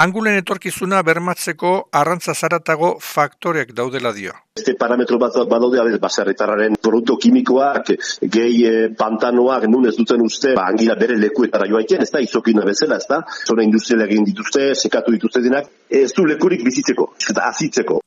Angulen 0.03 0.35
etorkizuna 0.41 1.03
bermatzeko 1.07 1.73
arrantza 2.01 2.35
zaratago 2.35 2.97
faktorek 2.99 3.71
daudela 3.77 4.11
dio. 4.11 4.35
Este 4.59 4.75
parametro 4.75 5.17
bat 5.17 5.37
badaude 5.49 5.79
abez 5.81 5.97
baserritarraren 6.01 6.75
produktu 6.81 7.17
kimikoak, 7.17 7.93
gehi 8.35 8.67
e, 8.69 8.73
pantanoak 8.99 9.65
nun 9.69 9.87
ez 9.89 9.95
duten 9.97 10.21
uste, 10.21 10.53
ba, 10.59 10.67
angila 10.69 10.99
bere 10.99 11.17
lekuetara 11.17 11.69
joaiten, 11.71 12.03
ez 12.03 12.11
da, 12.13 12.21
izokina 12.21 12.67
bezala, 12.67 12.99
ez 13.01 13.09
da, 13.09 13.23
zona 13.47 13.65
industriala 13.65 14.05
egin 14.05 14.27
dituzte, 14.29 14.73
sekatu 14.75 15.15
dituzte 15.15 15.41
dinak, 15.41 15.71
ez 15.89 16.11
du 16.13 16.27
lekurik 16.29 16.61
bizitzeko, 16.67 17.13
eta 17.31 17.49
azitzeko. 17.49 18.02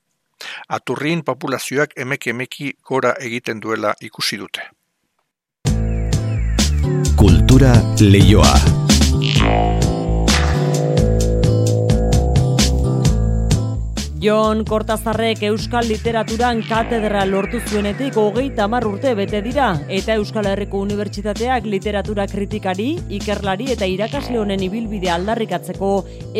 Aturrin 0.69 1.23
populazioak 1.23 1.93
emek 1.97 2.27
emeki 2.27 2.73
gora 2.83 3.13
egiten 3.23 3.61
duela 3.63 3.95
ikusi 4.01 4.39
dute. 4.41 4.67
Kultura 7.17 7.73
leioa. 8.01 9.86
Jon 14.27 14.65
Kortazarrek 14.67 15.45
Euskal 15.47 15.87
Literaturan 15.87 16.65
katedra 16.67 17.21
lortu 17.29 17.61
zuenetik 17.71 18.17
hogeita 18.19 18.65
hamar 18.65 18.83
urte 18.89 19.13
bete 19.15 19.39
dira, 19.45 19.69
eta 19.87 20.17
Euskal 20.19 20.49
Herriko 20.51 20.81
Unibertsitateak 20.83 21.71
literatura 21.71 22.27
kritikari, 22.27 22.89
ikerlari 23.21 23.71
eta 23.77 23.87
irakasle 23.87 24.41
honen 24.43 24.67
ibilbide 24.67 25.15
aldarrikatzeko 25.15 25.95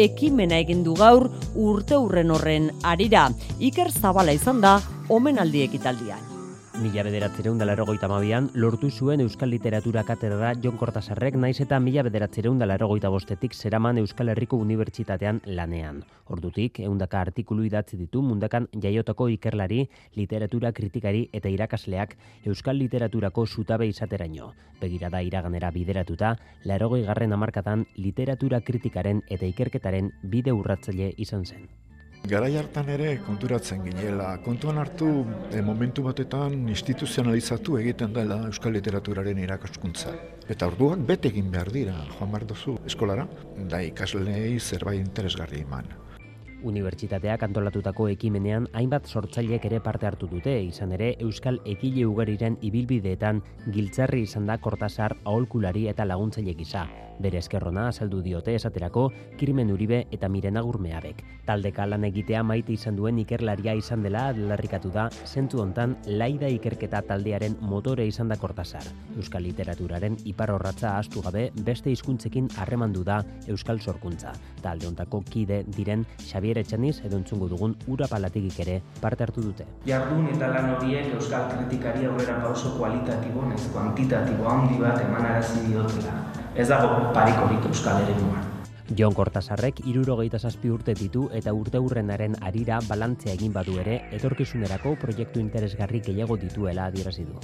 ekimena 0.07 0.59
egin 0.67 0.83
du 0.83 0.99
gaur 0.99 1.31
urte 1.55 1.95
urren 1.95 2.35
horren 2.35 2.73
arira. 2.83 3.29
Iker 3.61 3.95
Zabala 3.95 4.35
izan 4.35 4.65
da, 4.65 4.81
omenaldi 5.07 5.63
ekitaldian. 5.69 6.36
Mila 6.77 7.01
bederatzereun 7.07 7.57
dela 7.57 7.73
erogoita 7.73 8.09
mabian, 8.11 8.51
lortu 8.53 8.91
zuen 8.91 9.23
Euskal 9.25 9.49
Literatura 9.49 10.03
Katedra 10.05 10.51
Jon 10.61 10.77
Kortasarrek 10.77 11.39
naiz 11.41 11.55
eta 11.65 11.79
mila 11.81 12.03
bederatzereun 12.05 12.59
dela 12.61 12.75
erogoita 12.77 13.09
bostetik 13.09 13.55
zeraman 13.57 13.97
Euskal 14.03 14.29
Herriko 14.29 14.59
Unibertsitatean 14.61 15.41
lanean. 15.47 16.03
Ordutik, 16.27 16.81
eundaka 16.85 17.23
artikulu 17.25 17.65
idatzi 17.65 17.97
ditu 17.97 18.21
mundakan 18.21 18.69
jaiotako 18.85 19.31
ikerlari, 19.33 19.87
literatura 20.21 20.75
kritikari 20.77 21.25
eta 21.33 21.49
irakasleak 21.49 22.13
Euskal 22.45 22.77
Literaturako 22.77 23.47
zutabe 23.47 23.89
izateraino. 23.89 24.53
Begirada 24.79 25.25
iraganera 25.25 25.73
bideratuta, 25.73 26.37
larogoi 26.65 27.03
garren 27.09 27.33
amarkatan 27.33 27.87
literatura 27.97 28.61
kritikaren 28.61 29.25
eta 29.31 29.49
ikerketaren 29.49 30.13
bide 30.23 30.53
urratzaile 30.53 31.15
izan 31.17 31.49
zen. 31.49 31.69
Garai 32.27 32.57
hartan 32.59 32.89
ere 32.91 33.11
konturatzen 33.23 33.85
ginela. 33.87 34.33
Kontuan 34.43 34.81
hartu 34.83 35.09
e, 35.55 35.61
momentu 35.63 36.03
batetan 36.03 36.57
instituzionalizatu 36.73 37.77
egiten 37.79 38.17
dela 38.17 38.41
euskal 38.49 38.75
literaturaren 38.75 39.39
irakaskuntza. 39.45 40.15
Eta 40.51 40.67
orduak 40.73 41.05
bete 41.07 41.31
egin 41.31 41.53
behar 41.53 41.71
dira, 41.77 41.95
joan 42.17 42.35
behar 42.35 42.49
duzu 42.51 42.75
eskolara, 42.91 43.29
da 43.71 43.79
ikaslei 43.87 44.59
zerbait 44.59 45.05
interesgarri 45.05 45.63
eman. 45.63 45.87
Unibertsitateak 46.65 47.43
antolatutako 47.45 48.09
ekimenean 48.09 48.67
hainbat 48.73 49.07
sortzaileek 49.07 49.67
ere 49.69 49.81
parte 49.85 50.07
hartu 50.09 50.29
dute, 50.31 50.55
izan 50.65 50.93
ere 50.97 51.13
Euskal 51.21 51.61
Ekile 51.69 52.07
ugariren 52.09 52.57
ibilbideetan 52.65 53.43
giltzarri 53.75 54.23
izan 54.25 54.47
da 54.47 54.57
Kortasar 54.59 55.19
aholkulari 55.25 55.87
eta 55.93 56.07
laguntzaile 56.09 56.55
gisa. 56.57 56.87
Bere 57.21 57.39
eskerrona 57.41 57.87
azaldu 57.89 58.19
diote 58.21 58.53
esaterako 58.55 59.07
Kirmen 59.41 59.71
Uribe 59.73 60.03
eta 60.13 60.29
Mirena 60.29 60.61
Gurmeabek. 60.61 61.23
Taldeka 61.47 61.87
lan 61.89 62.05
egitea 62.05 62.43
maite 62.45 62.75
izan 62.75 62.97
duen 62.99 63.19
ikerlaria 63.23 63.73
izan 63.79 64.03
dela 64.05 64.27
adlarrikatu 64.33 64.91
da, 64.93 65.07
zentu 65.25 65.63
hontan 65.63 65.95
laida 66.07 66.51
ikerketa 66.53 67.01
taldearen 67.09 67.57
motore 67.61 68.07
izan 68.07 68.29
da 68.29 68.37
Kortasar. 68.37 68.85
Euskal 69.17 69.47
literaturaren 69.49 70.19
ipar 70.25 70.53
horratza 70.53 70.97
astu 70.99 71.23
gabe 71.25 71.51
beste 71.65 71.93
hizkuntzekin 71.93 72.51
harremandu 72.59 73.05
da 73.05 73.23
Euskal 73.47 73.81
sorkuntza. 73.81 74.35
Talde 74.63 74.91
hontako 74.91 75.23
kide 75.31 75.63
diren 75.77 76.05
Xavier 76.47 76.63
Etxaniz 76.63 77.01
edo 77.03 77.19
entzungu 77.19 77.49
dugun 77.51 77.73
ura 77.91 78.07
palatigik 78.07 78.61
ere 78.63 78.77
parte 79.01 79.25
hartu 79.27 79.43
dute. 79.43 79.67
Jardun 79.91 80.29
eta 80.31 80.53
lan 80.55 80.71
horiek 80.77 81.11
Euskal 81.19 81.49
kritikari 81.51 82.07
aurrera 82.07 82.39
pauso 82.45 82.77
kualitatibo, 82.79 83.43
nez 83.51 83.63
kuantitatibo 83.75 84.47
handi 84.49 84.79
bat 84.79 85.03
emanarazi 85.03 85.67
diotela. 85.67 86.15
Ez 86.55 86.69
dago 86.69 87.11
parikorik 87.17 87.67
Euskal 87.73 88.05
Eremuan. 88.05 88.56
Jon 88.95 89.15
Kortasarrek 89.15 89.81
irurogeita 89.91 90.39
zazpi 90.39 90.71
urte 90.71 90.95
ditu 90.95 91.25
eta 91.35 91.51
urte 91.53 91.81
hurrenaren 91.83 92.37
arira 92.47 92.79
balantzea 92.87 93.33
egin 93.35 93.51
badu 93.53 93.81
ere, 93.83 93.97
etorkizunerako 94.15 94.95
proiektu 95.01 95.41
interesgarri 95.43 96.01
gehiago 96.07 96.37
dituela 96.39 96.87
adierazi 96.87 97.25
du. 97.27 97.35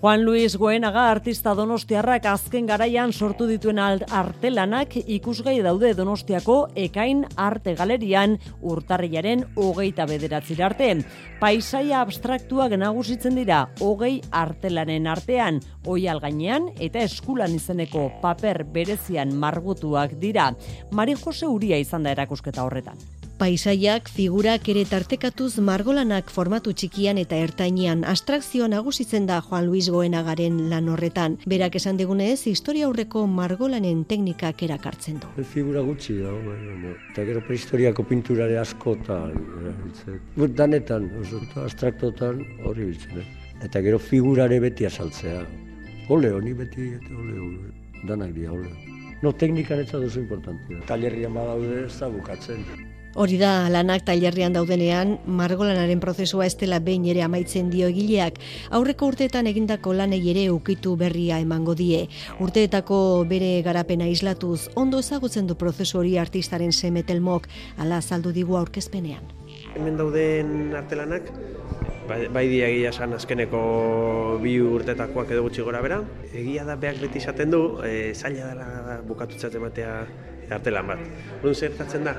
Juan 0.00 0.24
Luis 0.24 0.56
Goenaga 0.56 1.04
artista 1.10 1.54
donostiarrak 1.54 2.26
azken 2.26 2.66
garaian 2.66 3.12
sortu 3.12 3.46
dituen 3.46 3.78
artelanak 3.78 4.96
ikusgai 4.96 5.60
daude 5.62 5.92
donostiako 5.94 6.56
ekain 6.74 7.22
arte 7.36 7.76
galerian 7.78 8.38
urtarriaren 8.60 9.44
hogeita 9.54 10.08
bederatzira 10.10 10.66
arte. 10.72 10.90
Paisaia 11.40 12.00
abstraktuak 12.00 12.74
nagusitzen 12.80 13.38
dira 13.38 13.66
hogei 13.80 14.20
artelanen 14.32 15.06
artean, 15.06 15.60
oial 15.86 16.18
gainean 16.20 16.70
eta 16.80 17.04
eskulan 17.06 17.54
izeneko 17.54 18.08
paper 18.22 18.64
berezian 18.64 19.36
margutuak 19.38 20.18
dira. 20.18 20.50
Mari 20.90 21.14
Jose 21.14 21.46
Uria 21.46 21.78
izan 21.78 22.02
da 22.02 22.14
erakusketa 22.16 22.64
horretan. 22.64 22.98
Paisaiak, 23.40 24.10
figurak 24.12 24.66
ere 24.68 24.82
tartekatuz 24.84 25.62
margolanak 25.64 26.28
formatu 26.28 26.74
txikian 26.76 27.16
eta 27.22 27.38
ertainean 27.40 28.02
abstrakzioa 28.04 28.66
nagusitzen 28.68 29.24
da 29.30 29.38
Juan 29.46 29.64
Luis 29.64 29.86
Goenagaren 29.88 30.58
lan 30.68 30.90
horretan. 30.92 31.38
Berak 31.48 31.78
esan 31.80 31.96
digunez, 31.96 32.44
historia 32.50 32.84
aurreko 32.90 33.22
margolanen 33.38 34.04
teknikak 34.04 34.66
erakartzen 34.68 35.22
du. 35.22 35.32
Figura 35.54 35.80
gutxi 35.88 36.18
da, 36.18 36.34
bueno, 36.44 36.92
eta 37.14 37.24
gero 37.30 37.40
prehistoriako 37.48 38.04
pinturare 38.12 38.60
askotan, 38.60 39.32
Gut 40.36 40.52
danetan, 40.60 41.08
oso, 41.22 41.40
abstraktotan 41.64 42.44
hori 42.68 42.90
biltzen, 42.90 43.24
eh? 43.24 43.26
eta 43.64 43.80
gero 43.80 43.98
figurare 43.98 44.60
beti 44.60 44.84
asaltzea. 44.84 45.46
Ole, 46.12 46.36
honi 46.36 46.52
beti, 46.60 46.92
eta 47.00 47.16
ole, 47.24 47.40
ole, 47.48 47.74
danak 48.04 48.36
dira, 48.36 48.52
ole. 48.52 48.89
No, 49.22 49.34
teknikan 49.36 49.82
ez 49.82 49.90
da 49.90 50.00
duzu 50.00 50.22
importantia. 50.22 50.80
Talerrian 50.88 51.34
badaude 51.36 51.84
ez 51.84 51.98
da 51.98 52.08
bukatzen. 52.08 52.64
Hori 53.18 53.40
da, 53.40 53.66
lanak 53.68 54.04
tailerrian 54.06 54.54
daudenean, 54.54 55.16
margolanaren 55.26 55.98
prozesua 55.98 56.44
ez 56.46 56.54
dela 56.60 56.78
behin 56.78 57.08
ere 57.10 57.24
amaitzen 57.26 57.66
dio 57.72 57.88
egileak, 57.90 58.38
aurreko 58.70 59.08
urteetan 59.10 59.48
egindako 59.50 59.96
lanei 59.98 60.20
ere 60.30 60.44
ukitu 60.54 60.94
berria 60.96 61.40
emango 61.42 61.74
die. 61.74 62.04
Urteetako 62.38 63.00
bere 63.28 63.50
garapena 63.66 64.06
islatuz, 64.06 64.68
ondo 64.76 65.02
ezagutzen 65.02 65.50
du 65.50 65.58
prozesu 65.58 65.98
hori 65.98 66.16
artistaren 66.22 66.70
semetelmok, 66.70 67.50
ala 67.82 67.98
saldu 68.00 68.30
digu 68.30 68.56
aurkezpenean. 68.56 69.26
Hemen 69.74 69.98
dauden 69.98 70.76
artelanak, 70.78 71.32
bai, 72.10 72.26
bai 72.32 72.46
dia 72.50 72.68
egia 72.68 72.92
san 72.92 73.14
azkeneko 73.14 74.38
bi 74.42 74.56
urtetakoak 74.60 75.30
edo 75.30 75.46
gutxi 75.46 75.64
gora 75.66 75.82
bera. 75.84 76.00
Egia 76.32 76.66
da 76.66 76.76
beak 76.80 77.00
beti 77.04 77.22
izaten 77.22 77.54
du, 77.54 77.62
e, 77.86 78.12
zaila 78.14 78.50
dela 78.50 79.00
bukatutzat 79.06 79.54
ematea 79.60 79.94
artelan 80.50 80.90
bat. 80.90 81.04
Orduan 81.38 81.54
zertatzen 81.54 82.08
da, 82.08 82.16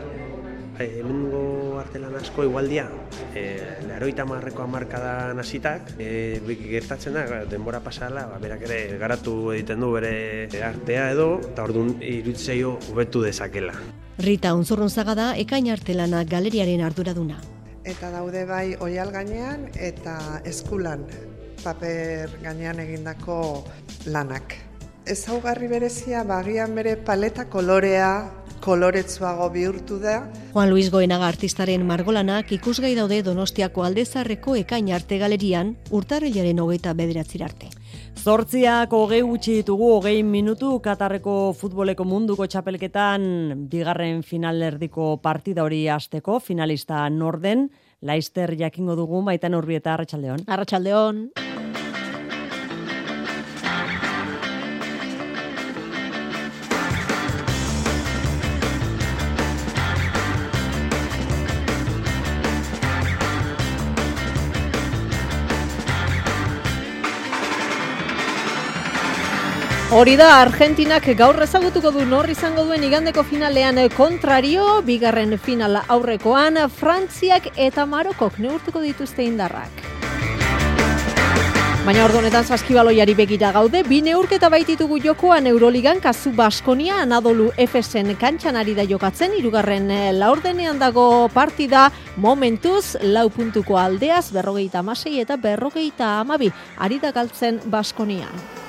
e, 0.79 0.87
hemengo 1.01 1.77
artelan 1.81 2.15
asko 2.21 2.45
igualdia, 2.47 2.87
e, 3.35 3.45
leharoita 3.87 4.25
marreko 4.29 4.63
amarkadan 4.63 5.39
hasitak, 5.43 5.95
e, 5.99 6.39
gertatzen 6.63 7.19
da, 7.19 7.25
denbora 7.51 7.83
pasala, 7.83 8.27
ba, 8.31 8.39
berak 8.41 8.67
ere 8.69 8.81
garatu 9.01 9.51
egiten 9.57 9.83
du 9.83 9.91
bere 9.97 10.13
artea 10.71 11.09
edo, 11.11 11.33
eta 11.51 11.67
orduan 11.67 11.97
irutzeio 11.99 12.77
hobetu 12.91 13.25
dezakela. 13.27 13.75
Rita 14.21 14.53
Unzurrunzaga 14.55 15.15
da 15.17 15.31
ekain 15.39 15.71
artelana 15.73 16.23
galeriaren 16.29 16.85
arduraduna. 16.85 17.41
Eta 17.83 18.11
daude 18.13 18.43
bai 18.45 18.75
oial 18.79 19.09
gainean 19.13 19.65
eta 19.73 20.41
eskulan 20.45 21.07
paper 21.63 22.29
gainean 22.43 22.79
egindako 22.83 23.63
lanak. 24.05 24.53
Ezaugarri 25.09 25.67
berezia 25.67 26.21
bagian 26.23 26.75
bere 26.77 26.95
paleta 26.95 27.47
kolorea 27.49 28.11
koloretsuago 28.61 29.49
bihurtu 29.49 29.97
da. 29.99 30.19
Juan 30.53 30.69
Luis 30.69 30.91
Goenaga 30.93 31.27
artistaren 31.27 31.85
margolanak 31.87 32.51
ikusgai 32.53 32.93
daude 32.95 33.23
Donostiako 33.25 33.85
aldezarreko 33.87 34.55
ekain 34.61 34.91
arte 34.93 35.17
galerian 35.17 35.75
urtarrilaren 35.89 36.61
hogeita 36.61 36.93
bederatzir 36.93 37.43
arte. 37.43 37.71
Zortziak 38.19 38.91
hogei 38.93 39.21
gutxi 39.25 39.55
ditugu 39.61 39.87
hogei 39.95 40.23
minutu 40.23 40.75
Katarreko 40.83 41.53
futboleko 41.57 42.05
munduko 42.05 42.45
txapelketan 42.45 43.23
bigarren 43.71 44.21
finalerdiko 44.23 45.15
partida 45.23 45.63
hori 45.63 45.87
hasteko 45.87 46.39
finalista 46.39 47.07
Norden, 47.09 47.69
Laister 48.01 48.55
jakingo 48.57 48.95
dugu 48.95 49.23
baita 49.23 49.49
Norbieta 49.49 49.95
Arratsaldeon. 49.95 50.45
Arratsaldeon. 50.47 51.50
Hori 69.91 70.13
da, 70.15 70.37
Argentinak 70.39 71.03
gaur 71.19 71.35
ezagutuko 71.43 71.89
du 71.91 72.05
nor 72.07 72.29
izango 72.31 72.63
duen 72.63 72.85
igandeko 72.87 73.25
finalean 73.27 73.75
kontrario, 73.91 74.77
bigarren 74.87 75.35
finala 75.35 75.81
aurrekoan, 75.91 76.55
Frantziak 76.71 77.49
eta 77.59 77.83
Marokok 77.85 78.37
neurtuko 78.39 78.79
dituzte 78.79 79.25
indarrak. 79.25 79.83
Baina 81.83 82.05
ordonetan 82.05 82.47
saskibaloiari 82.47 83.17
begira 83.19 83.51
gaude, 83.51 83.81
bi 83.83 83.99
neurketa 84.05 84.47
baititugu 84.53 85.01
jokoan 85.03 85.51
Euroligan 85.51 85.99
kasu 85.99 86.31
Baskonia 86.39 87.01
Anadolu 87.03 87.49
Efesen 87.57 88.15
kantxan 88.15 88.55
ari 88.55 88.77
da 88.79 88.87
jokatzen, 88.87 89.35
irugarren 89.35 89.91
laurdenean 90.15 90.79
dago 90.79 91.27
partida 91.35 91.89
momentuz, 92.15 92.95
lau 93.03 93.27
puntuko 93.27 93.75
aldeaz, 93.75 94.29
berrogeita 94.31 94.79
amasei 94.79 95.19
eta 95.19 95.35
berrogeita 95.35 96.21
amabi, 96.21 96.53
ari 96.79 97.03
da 97.03 97.11
galtzen 97.11 97.59
Baskonian. 97.67 98.60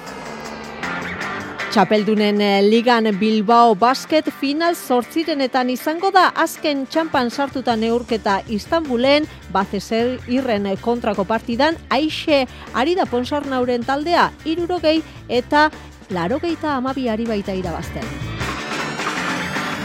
Txapeldunen 1.72 2.36
eh, 2.44 2.60
ligan 2.60 3.06
Bilbao 3.16 3.74
Basket 3.74 4.26
final 4.36 4.74
sortzirenetan 4.76 5.70
izango 5.72 6.10
da 6.12 6.26
azken 6.36 6.82
txampan 6.84 7.30
sartuta 7.32 7.78
neurketa 7.80 8.42
Istanbulen, 8.52 9.24
bazezer 9.54 10.18
irren 10.28 10.68
kontrako 10.82 11.24
partidan, 11.24 11.78
aixe 11.88 12.42
ari 12.74 12.92
da 12.94 13.06
ponsarnauren 13.08 13.86
taldea, 13.88 14.26
irurogei 14.44 14.98
eta 15.30 15.70
larogeita 16.10 16.74
amabiari 16.76 17.24
baita 17.24 17.56
irabazten. 17.56 18.04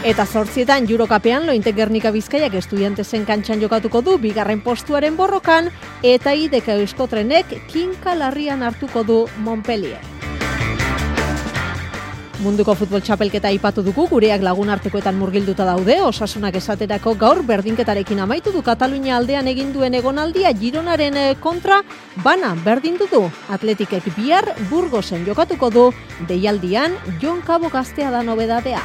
Eta 0.04 0.28
sortzietan 0.28 0.84
Jurokapean 0.86 1.48
lointek 1.48 1.80
Gernika 1.80 2.12
Bizkaiak 2.12 2.52
estudiantesen 2.60 3.24
kantxan 3.24 3.64
jokatuko 3.64 4.04
du 4.04 4.18
bigarren 4.20 4.60
postuaren 4.60 5.16
borrokan 5.16 5.72
eta 6.02 6.36
ideka 6.36 6.76
euskotrenek 6.84 7.56
kinka 7.72 8.12
larrian 8.14 8.62
hartuko 8.62 9.08
du 9.08 9.24
Montpellier. 9.38 10.17
Munduko 12.38 12.70
futbol 12.78 13.00
txapelketa 13.02 13.50
ipatu 13.50 13.82
dugu, 13.82 14.04
gureak 14.06 14.44
lagun 14.46 14.68
artekoetan 14.70 15.16
murgilduta 15.18 15.64
daude, 15.66 15.96
osasunak 16.06 16.54
esaterako 16.54 17.16
gaur 17.18 17.40
berdinketarekin 17.42 18.20
amaitu 18.22 18.52
du 18.54 18.62
Katalunia 18.62 19.16
aldean 19.16 19.50
egin 19.50 19.72
duen 19.74 19.96
egonaldia 19.98 20.52
Gironaren 20.54 21.18
eh, 21.18 21.32
kontra, 21.42 21.80
bana 22.22 22.52
berdin 22.62 22.94
du 22.94 23.24
Atletikek 23.50 24.06
bihar 24.14 24.54
Burgosen 24.70 25.26
jokatuko 25.26 25.70
du, 25.70 25.84
deialdian 26.28 26.94
Jon 27.20 27.42
Kabo 27.42 27.70
gaztea 27.74 28.12
da 28.14 28.22
nobedadea. 28.22 28.82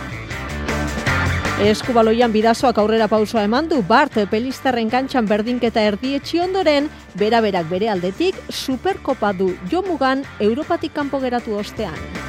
Eskubaloian 1.61 2.33
bidazoak 2.33 2.79
aurrera 2.81 3.07
pausoa 3.07 3.43
eman 3.45 3.69
du 3.69 3.83
Bart 3.83 4.17
Pelistarren 4.31 4.89
kantxan 4.89 5.29
berdinketa 5.29 5.79
erdietxi 5.79 6.41
ondoren, 6.41 6.89
bera-berak 7.13 7.69
bere 7.69 7.93
aldetik 7.93 8.35
Superkopa 8.49 9.31
du 9.31 9.53
Jomugan 9.69 10.25
Europatik 10.39 10.97
kanpo 10.97 11.21
geratu 11.21 11.53
ostean. 11.61 12.23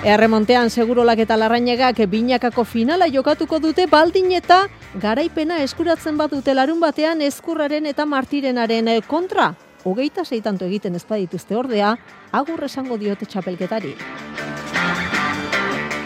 Erremontean 0.00 0.70
segurolak 0.72 1.18
eta 1.20 1.36
larrainegak 1.36 1.98
binakako 2.08 2.62
finala 2.64 3.04
jokatuko 3.12 3.58
dute 3.60 3.84
baldin 3.86 4.30
eta 4.32 4.62
garaipena 4.96 5.58
eskuratzen 5.60 6.16
bat 6.16 6.32
dute 6.32 6.54
larun 6.54 6.80
batean 6.80 7.20
eskurraren 7.20 7.84
eta 7.84 8.06
martirenaren 8.06 8.88
kontra. 9.06 9.52
Hogeita 9.84 10.24
zeitanto 10.24 10.64
egiten 10.64 10.96
ezpadituzte 10.96 11.56
ordea, 11.56 11.98
agur 12.32 12.64
esango 12.64 12.96
diote 12.96 13.26
txapelketari. 13.26 13.92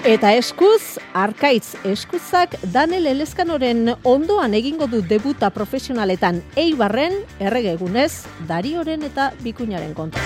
Eta 0.05 0.33
eskuz, 0.35 0.99
arkaitz 1.15 1.77
eskuzak 1.87 2.59
Daniel 2.75 3.07
Eleskanoren 3.07 3.95
ondoan 4.03 4.55
egingo 4.55 4.91
du 4.91 5.03
debuta 5.07 5.51
profesionaletan 5.51 6.43
eibarren, 6.57 7.23
erregegunez, 7.39 8.25
darioren 8.51 9.07
eta 9.07 9.31
bikuñaren 9.47 9.95
kontra. 9.95 10.21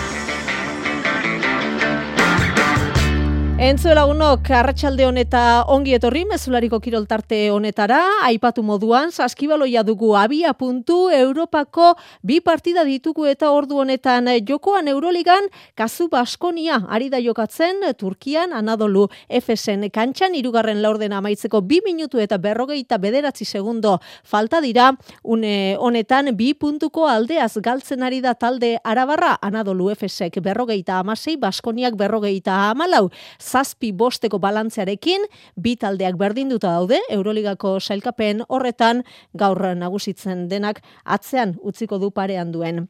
Entzue 3.59 3.91
lagunok, 3.91 4.47
arratsalde 4.55 5.03
honeta 5.03 5.65
ongi 5.75 5.91
etorri 5.97 6.21
mezulariko 6.31 6.79
kiroltarte 6.79 7.41
honetara, 7.51 7.97
aipatu 8.23 8.63
moduan, 8.63 9.11
saskibaloia 9.11 9.83
dugu 9.83 10.13
abia 10.15 10.53
puntu, 10.55 11.09
Europako 11.11 11.89
bi 12.23 12.37
partida 12.39 12.85
ditugu 12.87 13.27
eta 13.27 13.51
ordu 13.51 13.81
honetan 13.83 14.31
jokoan 14.47 14.87
Euroligan, 14.87 15.49
kazu 15.75 16.07
Baskonia, 16.09 16.85
ari 16.87 17.09
da 17.11 17.19
jokatzen, 17.19 17.83
Turkian, 17.99 18.55
Anadolu, 18.55 19.09
Efesen 19.27 19.83
kantxan, 19.91 20.39
irugarren 20.39 20.79
laurden 20.79 21.17
amaitzeko 21.19 21.59
bi 21.67 21.81
minutu 21.83 22.23
eta 22.23 22.39
berrogeita 22.39 23.01
bederatzi 23.03 23.45
segundo 23.45 23.97
falta 24.23 24.63
dira, 24.63 24.93
une 25.25 25.75
honetan 25.81 26.31
bi 26.37 26.53
puntuko 26.55 27.09
aldeaz 27.11 27.59
galtzen 27.59 28.07
ari 28.07 28.23
da 28.23 28.37
talde 28.39 28.77
arabarra, 28.85 29.35
Anadolu, 29.43 29.91
Efesek 29.91 30.39
berrogeita 30.47 31.03
amasei, 31.03 31.35
Baskoniak 31.37 31.99
berrogeita 31.99 32.71
amalau, 32.71 33.09
zazpi 33.49 33.93
bosteko 33.93 34.39
balantzearekin, 34.43 35.25
bi 35.57 35.77
taldeak 35.81 36.21
berdinduta 36.21 36.75
daude, 36.77 37.01
Euroligako 37.11 37.79
sailkapen 37.81 38.45
horretan 38.49 39.03
gaur 39.33 39.65
nagusitzen 39.75 40.47
denak 40.53 40.83
atzean 41.05 41.57
utziko 41.63 41.99
du 41.99 42.13
parean 42.13 42.53
duen 42.53 42.87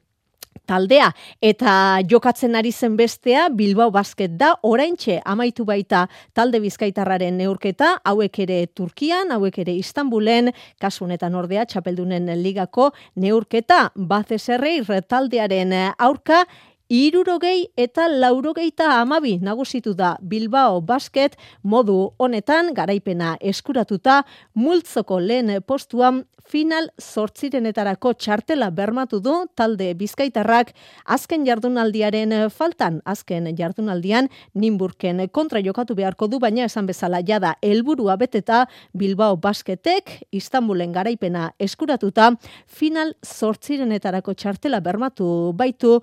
taldea. 0.68 1.08
Eta 1.40 1.72
jokatzen 2.08 2.56
ari 2.58 2.72
zen 2.72 2.96
bestea 2.98 3.48
Bilbao 3.54 3.90
Basket 3.94 4.36
da 4.38 4.52
oraintxe 4.62 5.18
amaitu 5.24 5.64
baita 5.68 6.06
talde 6.36 6.60
Bizkaitarraren 6.62 7.38
neurketa 7.40 7.94
hauek 8.04 8.40
ere 8.44 8.60
Turkian 8.66 9.32
hauek 9.34 9.60
ere 9.64 9.74
Istanbulen 9.78 10.52
kasu 10.80 11.06
honetan 11.06 11.34
ordea 11.38 11.66
Chapeldunen 11.66 12.30
ligako 12.42 12.90
neurketa 13.16 13.88
Bazeserrei 13.94 14.80
taldearen 15.08 15.72
aurka 15.98 16.44
Irurogei 16.88 17.66
eta 17.76 18.06
laurogeita 18.08 18.86
amabi 19.02 19.34
nagusitu 19.44 19.92
da 19.92 20.14
Bilbao 20.24 20.80
Basket 20.80 21.34
modu 21.62 22.14
honetan 22.16 22.72
garaipena 22.72 23.34
eskuratuta 23.44 24.22
multzoko 24.56 25.18
lehen 25.20 25.52
postuan 25.68 26.22
final 26.48 26.88
sortzirenetarako 26.96 28.14
txartela 28.16 28.70
bermatu 28.72 29.20
du 29.20 29.34
talde 29.58 29.90
bizkaitarrak 29.98 30.70
azken 31.04 31.44
jardunaldiaren 31.44 32.32
faltan, 32.48 33.02
azken 33.04 33.50
jardunaldian 33.58 34.30
Nimburken 34.54 35.20
kontra 35.28 35.60
jokatu 35.60 35.94
beharko 35.98 36.26
du, 36.26 36.38
baina 36.40 36.64
esan 36.64 36.88
bezala 36.88 37.20
jada 37.20 37.54
helburua 37.60 38.16
beteta 38.16 38.64
Bilbao 38.96 39.36
Basketek 39.36 40.22
Istanbulen 40.32 40.92
garaipena 40.96 41.50
eskuratuta 41.60 42.30
final 42.66 43.12
sortzirenetarako 43.22 44.32
txartela 44.32 44.80
bermatu 44.80 45.52
baitu 45.52 45.98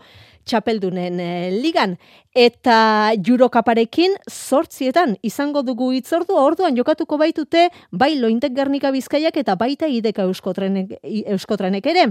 txapeldunen 0.46 1.20
eh, 1.20 1.50
ligan. 1.54 1.98
Eta 2.36 3.14
jurokaparekin 3.26 4.18
sortzietan 4.30 5.16
izango 5.24 5.64
dugu 5.64 5.92
itzordu, 5.96 6.36
orduan 6.38 6.78
jokatuko 6.78 7.18
baitute 7.22 7.70
bai 7.92 8.14
lointek 8.20 8.56
gernika 8.56 8.92
bizkaiak 8.92 9.38
eta 9.38 9.56
baita 9.56 9.88
ideka 9.88 10.28
euskotrenek, 10.30 10.98
euskotrenek 11.38 11.94
ere. 11.94 12.10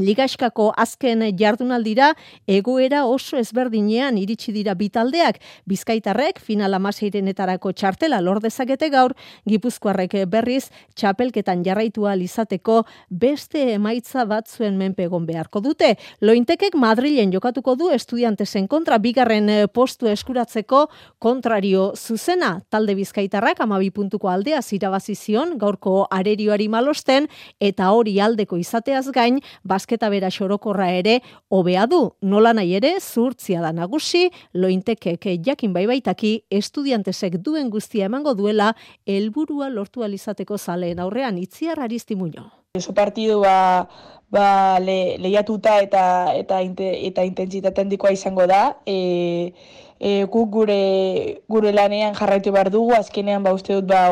Ligaskako 0.00 0.70
azken 0.78 1.24
jardunaldira 1.36 2.12
egoera 2.48 3.02
oso 3.10 3.36
ezberdinean 3.36 4.16
iritsi 4.16 4.52
dira 4.54 4.72
bitaldeak. 4.78 5.40
Bizkaitarrek 5.68 6.38
final 6.40 6.74
amaseirenetarako 6.78 7.72
txartela 7.74 8.20
lor 8.22 8.40
dezakete 8.40 8.88
gaur, 8.88 9.12
Gipuzkoarrek 9.50 10.14
berriz 10.30 10.70
txapelketan 10.94 11.64
jarraitua 11.66 12.14
izateko 12.16 12.84
beste 13.10 13.72
emaitza 13.74 14.24
batzuen 14.24 14.78
menpegon 14.78 15.26
beharko 15.26 15.60
dute. 15.60 15.96
Lointekek 16.20 16.78
Madrilen 16.78 17.34
jokatuko 17.34 17.74
du 17.76 17.90
estudiantesen 17.90 18.68
kontra 18.68 18.98
bigarren 18.98 19.50
postu 19.74 20.06
eskuratzeko 20.06 20.86
kontrario 21.18 21.90
zuzena. 21.96 22.60
Talde 22.70 22.94
Bizkaitarrak 22.94 23.60
amabi 23.60 23.90
puntuko 23.90 24.30
aldea 24.30 24.62
zirabazizion 24.62 25.58
gaurko 25.58 26.06
arerioari 26.10 26.68
malosten 26.68 27.28
eta 27.60 27.90
hori 27.90 28.18
aldeko 28.20 28.56
izateaz 28.56 29.10
gain, 29.10 29.40
basketa 29.70 30.10
bera 30.10 30.30
xorokorra 30.34 30.90
ere 30.98 31.20
hobea 31.48 31.86
du. 31.86 32.02
Nola 32.22 32.52
nahi 32.56 32.74
ere, 32.80 32.96
zurtzia 33.00 33.62
da 33.62 33.72
nagusi, 33.72 34.28
lointekek 34.54 35.28
jakin 35.46 35.74
baibaitaki 35.76 36.32
estudiantesek 36.60 37.38
duen 37.44 37.70
guztia 37.70 38.10
emango 38.10 38.34
duela 38.34 38.72
helburua 39.06 39.70
lortu 39.70 40.02
alizateko 40.06 40.58
zaleen 40.58 40.98
aurrean 41.00 41.38
itziar 41.38 41.80
aristimuño. 41.86 42.48
Oso 42.78 42.94
partidu 42.94 43.40
ba, 43.42 43.88
ba 44.30 44.78
le, 44.78 45.18
lehiatuta 45.18 45.80
eta 45.82 46.02
eta 46.38 46.60
eta 46.62 47.24
intentsitate 47.26 47.82
handikoa 47.82 48.12
izango 48.14 48.46
da. 48.46 48.76
E, 48.86 49.52
e, 49.98 50.24
guk 50.30 50.52
gure 50.54 51.42
gure 51.50 51.72
lanean 51.74 52.14
jarraitu 52.14 52.54
behar 52.54 52.70
dugu, 52.70 52.94
azkenean 52.94 53.42
ba 53.42 53.54
uste 53.56 53.74
dut 53.74 53.90
ba 53.90 54.04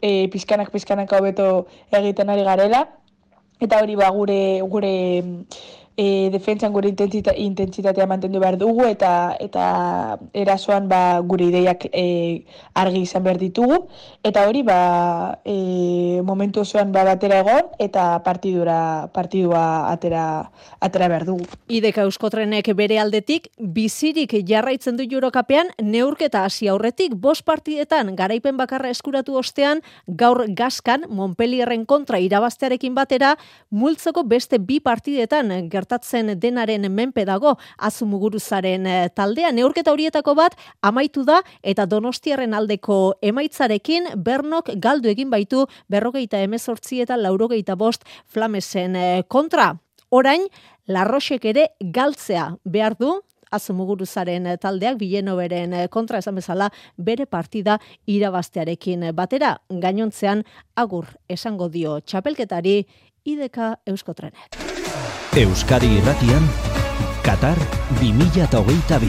e, 0.00 0.28
pizkanak 0.30 0.70
pizkanak 0.70 1.10
hobeto 1.18 1.66
egiten 1.90 2.30
ari 2.30 2.46
garela 2.46 2.86
eta 3.62 3.78
hori 3.80 3.94
ba 3.96 4.10
gure 4.10 4.60
gure 4.66 5.22
e, 5.96 6.30
defentsan 6.32 6.72
gure 6.72 6.88
intentsitatea 6.88 8.06
mantendu 8.06 8.40
behar 8.40 8.56
dugu 8.58 8.86
eta 8.88 9.36
eta 9.40 10.18
erasoan 10.32 10.88
ba, 10.88 11.20
gure 11.20 11.48
ideiak 11.50 11.86
e, 11.92 12.44
argi 12.74 13.02
izan 13.02 13.24
behar 13.24 13.38
ditugu 13.38 13.86
eta 14.24 14.46
hori 14.48 14.62
ba, 14.62 15.38
e, 15.44 16.20
momentu 16.24 16.62
osoan 16.62 16.92
ba, 16.92 17.04
batera 17.04 17.40
egon 17.42 17.72
eta 17.78 18.22
partidura 18.24 19.08
partidua 19.12 19.92
atera 19.92 20.50
atera 20.80 21.08
behar 21.08 21.26
dugu. 21.26 21.46
Ideka 21.68 22.06
Euskotrenek 22.08 22.72
bere 22.76 22.98
aldetik 22.98 23.48
bizirik 23.58 24.34
jarraitzen 24.48 24.96
du 24.96 25.06
Eurokapean 25.10 25.70
neurketa 25.82 26.44
hasi 26.46 26.68
aurretik 26.68 27.14
bost 27.14 27.44
partidetan 27.44 28.14
garaipen 28.16 28.56
bakarra 28.56 28.90
eskuratu 28.90 29.36
ostean 29.38 29.82
gaur 30.06 30.46
gaskan 30.48 31.04
Montpellierren 31.08 31.84
kontra 31.86 32.18
irabaztearekin 32.22 32.94
batera 32.94 33.36
multzoko 33.70 34.24
beste 34.24 34.58
bi 34.58 34.80
partidetan 34.80 35.52
gertatzen 35.82 36.38
denaren 36.38 36.86
menpe 36.94 37.24
dago 37.26 37.56
azumuguruzaren 37.78 38.86
eh, 38.86 39.08
taldea. 39.14 39.52
Neurketa 39.52 39.92
horietako 39.92 40.36
bat 40.38 40.56
amaitu 40.82 41.24
da 41.26 41.40
eta 41.62 41.86
donostiaren 41.86 42.54
aldeko 42.54 43.16
emaitzarekin 43.22 44.12
bernok 44.16 44.72
galdu 44.78 45.10
egin 45.10 45.30
baitu 45.30 45.66
berrogeita 45.90 46.42
emezortzi 46.42 47.02
eta 47.02 47.18
laurogeita 47.18 47.76
bost 47.76 48.06
flamesen 48.26 48.96
eh, 48.96 49.22
kontra. 49.28 49.74
Orain, 50.12 50.46
larroxek 50.86 51.44
ere 51.48 51.68
galtzea 51.80 52.52
behar 52.64 52.98
du, 53.00 53.14
azumuguruzaren 53.52 54.48
taldeak 54.60 54.96
bileno 55.00 55.34
beren 55.36 55.74
kontra 55.92 56.22
esan 56.22 56.38
bezala 56.40 56.70
bere 56.96 57.26
partida 57.26 57.78
irabaztearekin 58.08 59.10
batera 59.16 59.58
gainontzean 59.68 60.44
agur 60.76 61.10
esango 61.28 61.68
dio 61.68 61.98
txapelketari 62.00 62.78
ideka 63.28 63.74
euskotrenek. 63.86 64.71
Euskadi 65.32 65.88
Irratian, 65.96 66.44
Qatar 67.24 67.56
2022. 67.96 69.08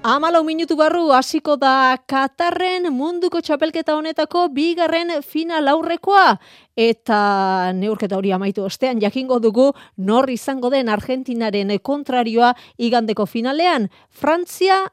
Amalau 0.00 0.40
minutu 0.48 0.78
barru 0.80 1.12
hasiko 1.12 1.58
da 1.60 1.98
Katarren 2.08 2.88
munduko 2.88 3.42
txapelketa 3.44 3.98
honetako 3.98 4.48
bigarren 4.48 5.18
final 5.20 5.68
aurrekoa 5.68 6.38
eta 6.72 7.72
neurketa 7.76 8.16
hori 8.16 8.32
amaitu 8.32 8.64
ostean 8.64 8.96
jakingo 9.02 9.42
dugu 9.44 9.74
nor 9.98 10.30
izango 10.32 10.72
den 10.72 10.88
Argentinaren 10.88 11.76
kontrarioa 11.82 12.54
igandeko 12.78 13.26
finalean. 13.26 13.90
Frantzia 14.08 14.86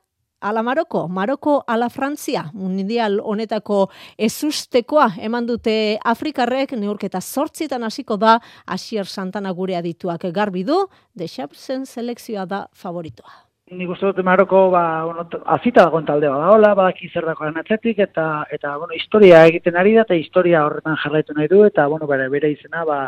ala 0.43 0.63
Maroko, 0.63 1.07
Maroko 1.07 1.63
ala 1.67 1.89
Frantzia, 1.89 2.43
mundial 2.53 3.19
honetako 3.23 3.87
ezustekoa 4.17 5.13
eman 5.23 5.47
dute 5.47 5.97
Afrikarrek 6.13 6.75
neurketa 6.75 7.21
sortzietan 7.21 7.87
hasiko 7.87 8.17
da 8.19 8.39
Asier 8.67 9.07
Santana 9.07 9.55
gure 9.55 9.79
adituak 9.79 10.27
garbi 10.35 10.65
du, 10.67 10.83
dexapsen 11.15 11.87
selekzioa 11.87 12.45
da 12.45 12.65
favoritoa. 12.73 13.43
Nik 13.73 13.89
uste 13.89 14.09
dut 14.11 14.25
Maroko, 14.27 14.67
ba, 14.73 14.83
bueno, 15.07 15.23
azita 15.55 15.85
dagoen 15.87 16.05
taldea 16.05 16.33
da, 16.35 16.49
hola, 16.51 16.73
badaki 16.77 17.07
zer 17.09 17.25
dagoen 17.25 17.55
atzetik, 17.57 18.01
eta, 18.05 18.25
eta, 18.51 18.75
bueno, 18.77 18.93
historia 18.97 19.45
egiten 19.47 19.79
ari 19.79 19.95
da, 19.95 20.03
eta 20.03 20.17
historia 20.19 20.65
horretan 20.67 20.99
jarraitu 21.01 21.33
nahi 21.37 21.47
du, 21.49 21.63
eta, 21.65 21.87
bueno, 21.87 22.09
bere, 22.09 22.27
bere 22.29 22.51
izena, 22.53 22.83
ba, 22.85 22.99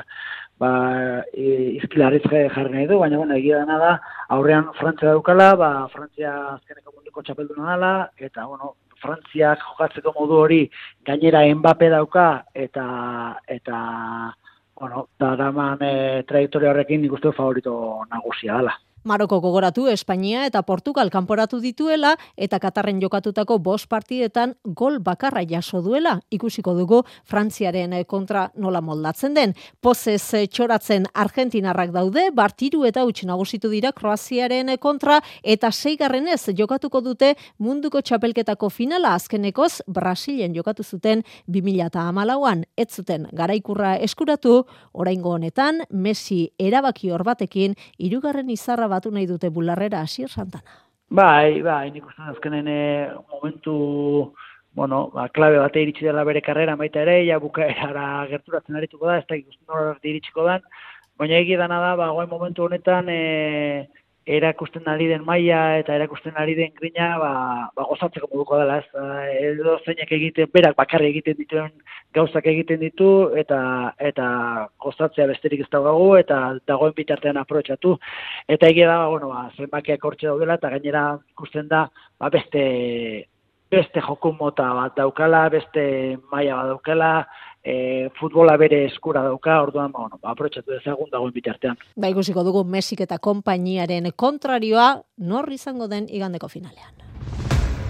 ba, 0.63 0.71
izkilarriz 1.35 2.23
jarri 2.29 2.71
nahi 2.71 2.87
du, 2.87 2.99
baina, 2.99 3.17
bueno, 3.17 3.35
egia 3.35 3.59
dena 3.63 3.77
da, 3.81 3.91
aurrean 4.35 4.71
Frantzia 4.79 5.11
daukala, 5.11 5.51
ba, 5.59 5.69
Frantzia 5.91 6.31
azkeneko 6.55 6.93
munduko 6.95 7.21
txapelduna 7.21 7.75
dela, 7.75 7.93
eta, 8.17 8.45
bueno, 8.47 8.73
Frantziak 9.01 9.61
jokatzeko 9.61 10.13
modu 10.15 10.39
hori 10.45 10.61
gainera 11.05 11.43
enbape 11.45 11.89
dauka, 11.93 12.45
eta, 12.53 12.85
eta, 13.57 13.79
bueno, 14.79 15.07
da 15.19 15.35
daman 15.39 15.83
e, 15.83 16.23
trajektoria 16.27 16.71
horrekin 16.71 17.03
nik 17.03 17.13
uste 17.17 17.31
favorito 17.35 17.75
nagusia 18.11 18.57
dela. 18.59 18.75
Maroko 19.05 19.37
gogoratu 19.37 19.83
Espainia 19.85 20.47
eta 20.49 20.63
Portugal 20.65 21.11
kanporatu 21.13 21.59
dituela 21.61 22.15
eta 22.41 22.57
Katarren 22.57 22.97
jokatutako 23.03 23.59
bost 23.61 23.85
partidetan 23.85 24.55
gol 24.65 24.97
bakarra 24.97 25.43
jaso 25.45 25.83
duela. 25.85 26.15
Ikusiko 26.33 26.73
dugu 26.73 27.03
Frantziaren 27.29 27.93
kontra 28.09 28.47
nola 28.57 28.81
moldatzen 28.81 29.35
den. 29.37 29.53
Pozez 29.79 30.49
txoratzen 30.49 31.05
Argentinarrak 31.13 31.91
daude, 31.93 32.31
bartiru 32.33 32.81
eta 32.89 33.03
utx 33.05 33.27
nagusitu 33.29 33.69
dira 33.69 33.91
Kroaziaren 33.93 34.73
kontra 34.81 35.19
eta 35.43 35.69
seigarrenez 35.69 36.49
jokatuko 36.57 37.03
dute 37.05 37.35
munduko 37.59 38.01
txapelketako 38.01 38.71
finala 38.73 39.13
azkenekoz 39.13 39.83
Brasilen 39.85 40.57
jokatu 40.57 40.81
zuten 40.81 41.21
2008an. 41.45 42.65
Ez 42.75 42.89
zuten 42.89 43.29
garaikurra 43.31 43.97
eskuratu, 44.01 44.63
oraingo 44.93 45.37
honetan 45.37 45.83
Messi 45.91 46.49
erabaki 46.57 47.13
hor 47.13 47.21
batekin 47.23 47.77
hirugarren 48.01 48.49
izarra 48.49 48.94
batu 48.95 49.11
nahi 49.11 49.27
dute 49.29 49.51
bularrera 49.53 50.01
hasier 50.01 50.29
santana. 50.29 50.81
Bai, 51.09 51.61
bai, 51.61 51.91
nik 51.93 52.07
uste 52.09 52.23
azkenen 52.31 52.67
eh, 52.67 53.13
momentu 53.31 53.75
bueno, 54.75 55.09
ba, 55.13 55.29
klabe 55.29 55.57
bate 55.57 55.81
iritsi 55.81 56.03
dela 56.03 56.25
bere 56.27 56.41
karrera 56.43 56.75
baita 56.75 57.01
ere, 57.05 57.21
ja 57.25 57.37
bukaerara 57.39 58.25
gerturatzen 58.31 58.75
arituko 58.75 59.07
da, 59.07 59.21
ez 59.21 59.27
da 59.29 59.37
ikusten 59.39 59.71
hor 59.71 59.93
iritsiko 60.03 60.43
dan, 60.49 60.65
baina 61.17 61.37
egi 61.39 61.55
dana 61.61 61.79
da, 61.79 61.93
ba, 62.01 62.09
momentu 62.27 62.65
honetan, 62.65 63.07
e, 63.09 63.87
erakusten 64.25 64.87
ari 64.89 65.05
den 65.07 65.23
maila 65.25 65.77
eta 65.79 65.95
erakusten 65.95 66.33
ari 66.41 66.55
den 66.57 66.71
grina 66.73 67.17
ba, 67.21 67.31
ba 67.75 67.83
gozatzeko 67.85 68.27
moduko 68.31 68.57
dela 68.57 68.79
ez 68.81 69.51
edo 69.51 69.77
zeinek 69.85 70.11
egiten 70.17 70.49
berak 70.53 70.75
bakarri 70.79 71.11
egiten 71.13 71.37
dituen 71.37 71.69
gauzak 72.17 72.47
egiten 72.49 72.79
ditu 72.81 73.09
eta 73.37 73.59
eta 73.99 74.27
gozatzea 74.81 75.27
besterik 75.29 75.61
ez 75.61 75.69
dago 75.69 76.17
eta 76.17 76.57
dagoen 76.65 76.95
bitartean 76.97 77.37
aprobetxatu. 77.37 77.97
Eta 78.47 78.67
egia 78.73 78.89
da 78.89 79.07
bueno 79.13 79.29
ba 79.29 79.49
zenbakiak 79.57 80.03
hortze 80.03 80.27
daudela 80.27 80.57
eta 80.57 80.73
gainera 80.73 81.05
ikusten 81.35 81.67
da 81.69 81.85
ba 82.19 82.29
beste 82.29 82.65
beste 83.69 84.01
joko 84.01 84.31
mota 84.39 84.73
bat 84.73 84.97
daukala 84.97 85.49
beste 85.49 86.17
maila 86.31 86.55
bat 86.55 86.73
daukala 86.73 87.11
e, 87.65 88.09
futbola 88.19 88.55
bere 88.61 88.85
eskura 88.85 89.23
dauka, 89.25 89.57
orduan, 89.61 89.91
ba, 89.91 90.05
bueno, 90.05 90.19
ba, 90.21 90.31
aprotxatu 90.35 90.71
dezagun 90.71 91.09
dagoen 91.11 91.33
bitartean. 91.33 91.79
Ba, 91.97 92.11
ikusiko 92.13 92.45
dugu 92.45 92.63
Mesik 92.63 93.01
eta 93.07 93.17
konpainiaren 93.17 94.11
kontrarioa, 94.15 95.01
nor 95.17 95.51
izango 95.51 95.89
den 95.89 96.07
igandeko 96.09 96.47
finalean. 96.51 96.93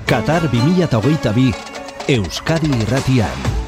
Qatar 0.07 0.47
2022 0.53 1.51
Euskadi 2.15 2.71
Irratian. 2.86 3.64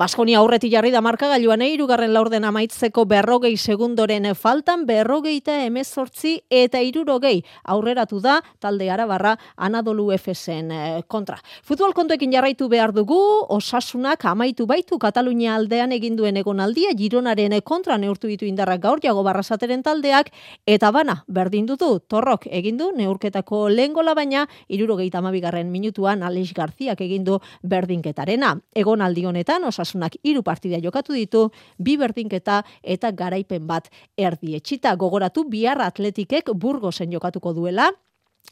Baskonia 0.00 0.38
aurreti 0.40 0.70
jarri 0.72 0.88
da 0.94 1.02
markagailuan 1.04 1.60
eirugarren 1.60 2.14
laurden 2.14 2.46
amaitzeko 2.48 3.02
berrogei 3.04 3.58
segundoren 3.60 4.30
faltan 4.32 4.86
berrogeita 4.88 5.58
emezortzi 5.66 6.30
eta 6.48 6.80
irurogei 6.80 7.42
aurreratu 7.74 8.16
da 8.24 8.38
talde 8.64 8.88
arabarra 8.88 9.34
Anadolu 9.56 10.06
Efesen 10.16 10.70
eh, 10.72 11.02
kontra. 11.06 11.36
Futbol 11.62 11.92
kontuekin 11.92 12.32
jarraitu 12.32 12.70
behar 12.72 12.94
dugu, 12.96 13.18
osasunak 13.52 14.24
amaitu 14.24 14.64
baitu 14.64 14.96
Katalunia 14.96 15.58
aldean 15.58 15.92
eginduen 15.92 16.40
egonaldia 16.40 16.94
gironaren 16.96 17.58
kontra 17.60 17.98
neurtu 17.98 18.32
ditu 18.32 18.48
indarrak 18.48 18.80
gaur 18.80 19.04
jago 19.04 19.20
barrasateren 19.22 19.82
taldeak 19.82 20.32
eta 20.64 20.90
bana 20.96 21.18
berdin 21.28 21.68
dutu 21.68 21.90
torrok 22.08 22.48
egindu 22.48 22.88
neurketako 22.96 23.66
lehen 23.68 23.92
gola 23.92 24.14
baina 24.14 24.48
irurogeita 24.66 25.20
amabigarren 25.20 25.68
minutuan 25.68 26.22
Aleix 26.22 26.54
Garziak 26.56 27.04
egindu 27.04 27.42
berdinketarena. 27.60 28.56
Egonaldi 28.72 29.28
honetan 29.28 29.68
osasunak 29.68 29.89
osasunak 29.90 30.16
hiru 30.22 30.42
partida 30.42 30.80
jokatu 30.80 31.14
ditu, 31.14 31.50
bi 31.78 31.96
berdinketa 31.96 32.62
eta 32.82 33.10
garaipen 33.12 33.66
bat 33.66 33.90
erdi 34.16 34.54
etxita 34.56 34.94
gogoratu 34.96 35.44
bihar 35.48 35.80
atletikek 35.82 36.50
burgosen 36.54 37.10
jokatuko 37.12 37.52
duela, 37.52 37.90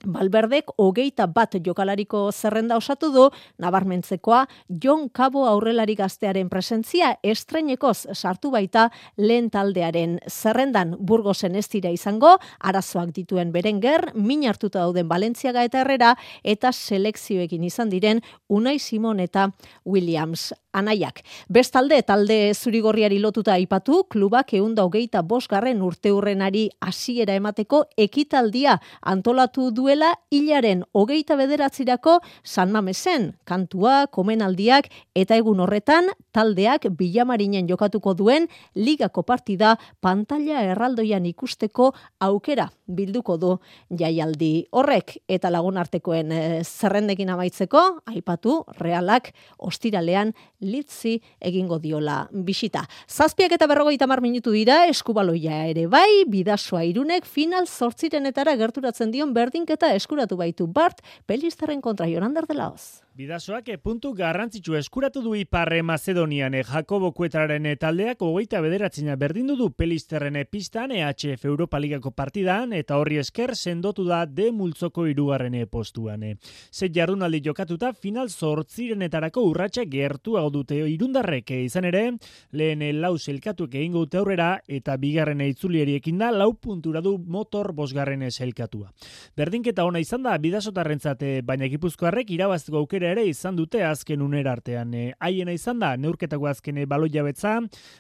Balberdek 0.07 0.71
hogeita 0.79 1.27
bat 1.27 1.57
jokalariko 1.65 2.29
zerrenda 2.31 2.77
osatu 2.79 3.11
du, 3.11 3.25
nabarmentzekoa 3.59 4.45
Jon 4.85 5.09
Kabo 5.11 5.43
aurrelari 5.51 5.97
gaztearen 5.99 6.49
presentzia 6.49 7.17
estrenekoz 7.27 8.07
sartu 8.15 8.53
baita 8.55 8.89
lehen 9.19 9.51
taldearen 9.51 10.19
zerrendan 10.31 10.95
burgozen 11.01 11.57
ez 11.59 11.67
dira 11.73 11.91
izango, 11.91 12.37
arazoak 12.61 13.11
dituen 13.17 13.51
berenger, 13.53 14.13
min 14.15 14.47
hartuta 14.47 14.85
dauden 14.85 15.09
Balentziaga 15.09 15.67
eta 15.67 15.83
Herrera, 15.83 16.15
eta 16.45 16.71
selekzioekin 16.71 17.65
izan 17.67 17.91
diren 17.91 18.23
Unai 18.49 18.79
Simon 18.79 19.19
eta 19.21 19.51
Williams 19.85 20.53
anaiak. 20.73 21.23
Bestalde, 21.51 22.01
talde 22.07 22.53
zurigorriari 22.55 23.19
lotuta 23.19 23.55
aipatu, 23.57 24.05
klubak 24.13 24.53
eunda 24.55 24.85
hogeita 24.87 25.23
bosgarren 25.27 25.83
urte 25.83 26.13
hurrenari 26.15 26.69
hasiera 26.81 27.35
emateko 27.39 27.85
ekitaldia 27.97 28.79
antolatu 29.03 29.71
duela 29.79 30.11
hilaren 30.35 30.83
hogeita 30.93 31.37
bederatzirako 31.39 32.19
San 32.43 32.73
Mamesen, 32.75 33.31
kantua, 33.47 34.09
komenaldiak 34.11 34.89
eta 35.19 35.39
egun 35.39 35.63
horretan 35.63 36.11
taldeak 36.35 36.89
bilamarinen 36.99 37.69
jokatuko 37.71 38.17
duen 38.19 38.49
ligako 38.75 39.23
partida 39.29 39.77
pantalla 40.03 40.65
erraldoian 40.73 41.27
ikusteko 41.31 41.93
aukera 42.27 42.69
bilduko 42.89 43.37
du 43.39 43.55
jaialdi 44.01 44.67
horrek. 44.73 45.19
Eta 45.29 45.53
lagunartekoen 45.53 46.33
eh, 46.33 46.63
zerrendekin 46.65 47.31
amaitzeko, 47.35 47.85
aipatu, 48.09 48.63
realak 48.81 49.33
ostiralean 49.59 50.33
litzi 50.61 51.19
egingo 51.41 51.79
diola 51.79 52.29
bisita. 52.33 52.85
Zazpiak 53.09 53.53
eta 53.57 53.67
berrogeita 53.71 54.07
mar 54.07 54.21
minutu 54.21 54.53
dira, 54.55 54.85
eskubaloia 54.91 55.65
ere 55.71 55.87
bai, 55.87 56.25
bidasoa 56.29 56.85
irunek 56.85 57.27
final 57.27 57.67
zortzirenetara 57.67 58.57
gerturatzen 58.57 59.11
dion 59.15 59.35
berdinketa 59.35 59.95
eskuratu 59.95 60.37
baitu 60.37 60.67
Bart, 60.67 61.03
peliztaren 61.27 61.81
kontra 61.81 62.09
Jonander 62.09 62.47
dela 62.47 62.69
hoz. 62.73 63.08
Bidasoak 63.19 63.73
puntu 63.83 64.13
garrantzitsu 64.15 64.77
eskuratu 64.79 65.19
du 65.25 65.33
Iparre 65.35 65.81
Macedonian 65.83 66.55
e 66.55 66.61
Jakobo 66.63 67.09
Kuetraren 67.11 67.65
taldeak 67.75 68.21
hogeita 68.23 68.61
bederatzina 68.63 69.17
berdindu 69.19 69.57
du 69.59 69.73
Pelisterren 69.75 70.37
pistan 70.47 70.93
EHF 70.95 71.49
Europa 71.51 71.81
Ligako 71.83 72.13
partidan 72.15 72.77
eta 72.79 72.95
horri 72.95 73.19
esker 73.19 73.57
sendotu 73.57 74.05
da 74.07 74.21
de 74.25 74.53
multzoko 74.53 75.09
irugarren 75.11 75.57
postuan. 75.67 76.23
Ze 76.71 76.91
jardunaldi 76.95 77.41
jokatuta 77.43 77.91
final 77.93 78.31
zortzirenetarako 78.31 79.43
urratsa 79.51 79.83
gertu 79.91 80.37
dute 80.53 80.77
irundarrek 80.77 81.51
izan 81.51 81.87
ere, 81.91 82.13
lehen 82.53 83.01
lau 83.01 83.19
selkatuek 83.19 83.75
egingo 83.75 84.05
dute 84.07 84.19
aurrera 84.19 84.61
eta 84.69 84.97
bigarren 84.97 85.41
itzulieriekin 85.41 86.19
da 86.19 86.31
lau 86.31 86.55
puntura 86.55 87.01
du 87.01 87.19
motor 87.19 87.73
bosgarren 87.73 88.31
selkatua. 88.31 88.93
Berdinketa 89.37 89.85
ona 89.85 89.99
izan 89.99 90.23
da 90.23 90.39
bidasotarrentzate 90.39 91.43
baina 91.43 91.67
gipuzkoarrek 91.67 92.31
irabazteko 92.31 92.79
aukera 92.79 93.08
ere 93.13 93.25
izan 93.29 93.57
dute 93.57 93.83
azken 93.85 94.23
unera 94.23 94.53
artean. 94.53 94.95
E, 94.95 95.15
izan 95.53 95.79
da, 95.79 95.97
neurketako 95.97 96.47
azkene 96.47 96.87
baloi 96.87 97.11
jabetza, 97.11 97.59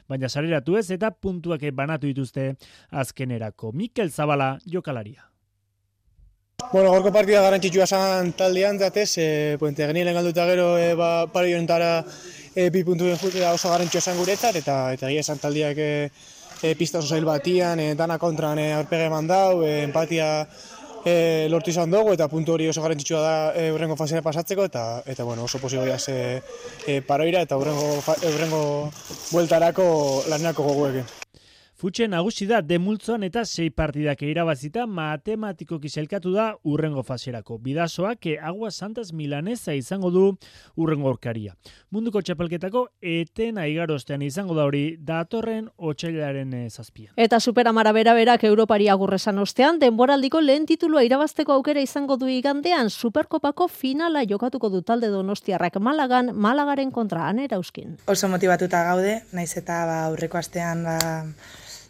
baina 0.08 0.28
sareratu 0.28 0.76
ez 0.76 0.90
eta 0.90 1.10
puntuak 1.10 1.64
banatu 1.72 2.06
dituzte 2.06 2.54
azkenerako. 2.90 3.72
Mikel 3.72 4.10
Zabala, 4.10 4.58
jokalaria. 4.66 5.28
Bueno, 6.72 6.90
gorko 6.90 7.12
partida 7.14 7.40
garrantzitsua 7.40 7.84
esan 7.86 8.32
taldean, 8.36 8.78
zatez, 8.82 9.12
e, 9.22 9.56
puente 9.60 9.86
genien 9.86 10.10
galduta 10.12 10.44
gero 10.44 10.72
e, 10.76 10.90
ba, 10.98 11.26
pari 11.32 11.54
honetara 11.54 12.02
e, 12.54 12.68
bi 12.74 12.82
puntu 12.84 13.06
den 13.06 13.14
oso 13.14 13.70
garrantzitsua 13.70 14.02
esan 14.02 14.18
guretzat, 14.18 14.58
eta 14.60 14.74
eta 14.92 15.08
gira 15.08 15.22
esan 15.22 15.38
taldeak 15.38 15.78
e, 15.78 16.10
e, 16.60 16.74
pista 16.74 16.98
oso 16.98 17.20
batian, 17.24 17.80
e, 17.80 17.94
dana 17.94 18.18
kontran 18.18 18.58
e, 18.58 18.72
aurpege 18.74 19.08
mandau, 19.08 19.62
e, 19.62 19.84
empatia 19.84 20.48
e, 21.04 21.46
lortu 21.50 21.70
izan 21.70 21.90
dugu 21.90 22.14
eta 22.16 22.28
puntu 22.28 22.54
hori 22.54 22.68
oso 22.68 22.82
garrantzitsua 22.82 23.20
da 23.22 23.36
e, 23.54 23.70
urrengo 23.74 23.96
fasea 23.96 24.22
pasatzeko 24.22 24.64
eta 24.70 24.84
eta 25.06 25.24
bueno, 25.24 25.44
oso 25.44 25.58
posiblea 25.58 25.98
ze 25.98 26.42
e, 26.86 27.00
paroira 27.02 27.42
eta 27.42 27.56
urrengo 27.56 27.94
urrengo 28.32 28.90
bueltarako 29.30 29.88
lanako 30.28 30.68
goguekin. 30.70 31.17
Futxe 31.78 32.08
nagusi 32.10 32.42
da 32.50 32.58
demultzoan 32.58 33.22
eta 33.22 33.44
sei 33.46 33.68
partidak 33.70 34.24
irabazita 34.26 34.82
matematiko 34.90 35.76
kiselkatu 35.78 36.32
da 36.34 36.46
urrengo 36.66 37.04
faserako. 37.06 37.60
Bidasoak 37.62 38.26
e 38.26 38.32
Agua 38.42 38.72
Santas 38.72 39.12
Milanesa 39.12 39.76
izango 39.78 40.10
du 40.10 40.22
urrengo 40.74 41.06
orkaria. 41.06 41.54
Munduko 41.94 42.18
txapelketako 42.18 42.82
eten 42.98 43.60
aigarostean 43.62 44.24
izango 44.26 44.56
da 44.56 44.64
hori 44.66 44.96
datorren 44.98 45.68
otxailaren 45.76 46.56
e, 46.58 46.64
zazpian. 46.68 47.12
Eta 47.14 47.38
superamara 47.38 47.92
bera 47.94 48.16
berak 48.18 48.42
Europari 48.50 48.90
agurrezan 48.90 49.38
ostean, 49.38 49.78
denboraldiko 49.78 50.42
lehen 50.42 50.66
titulua 50.66 51.04
irabazteko 51.06 51.54
aukera 51.60 51.86
izango 51.86 52.18
du 52.18 52.26
igandean 52.26 52.90
Superkopako 52.90 53.68
finala 53.68 54.24
jokatuko 54.26 54.72
du 54.74 54.82
talde 54.82 55.12
donostiarrak 55.14 55.78
Malagan, 55.78 56.34
Malagaren 56.34 56.90
kontra 56.90 57.28
anera 57.28 57.62
uskin. 57.62 57.94
Oso 58.10 58.26
motivatuta 58.26 58.82
gaude, 58.90 59.20
naiz 59.30 59.52
eta 59.62 59.84
ba, 59.86 60.02
aurreko 60.10 60.42
astean 60.42 60.82
ba, 60.82 60.98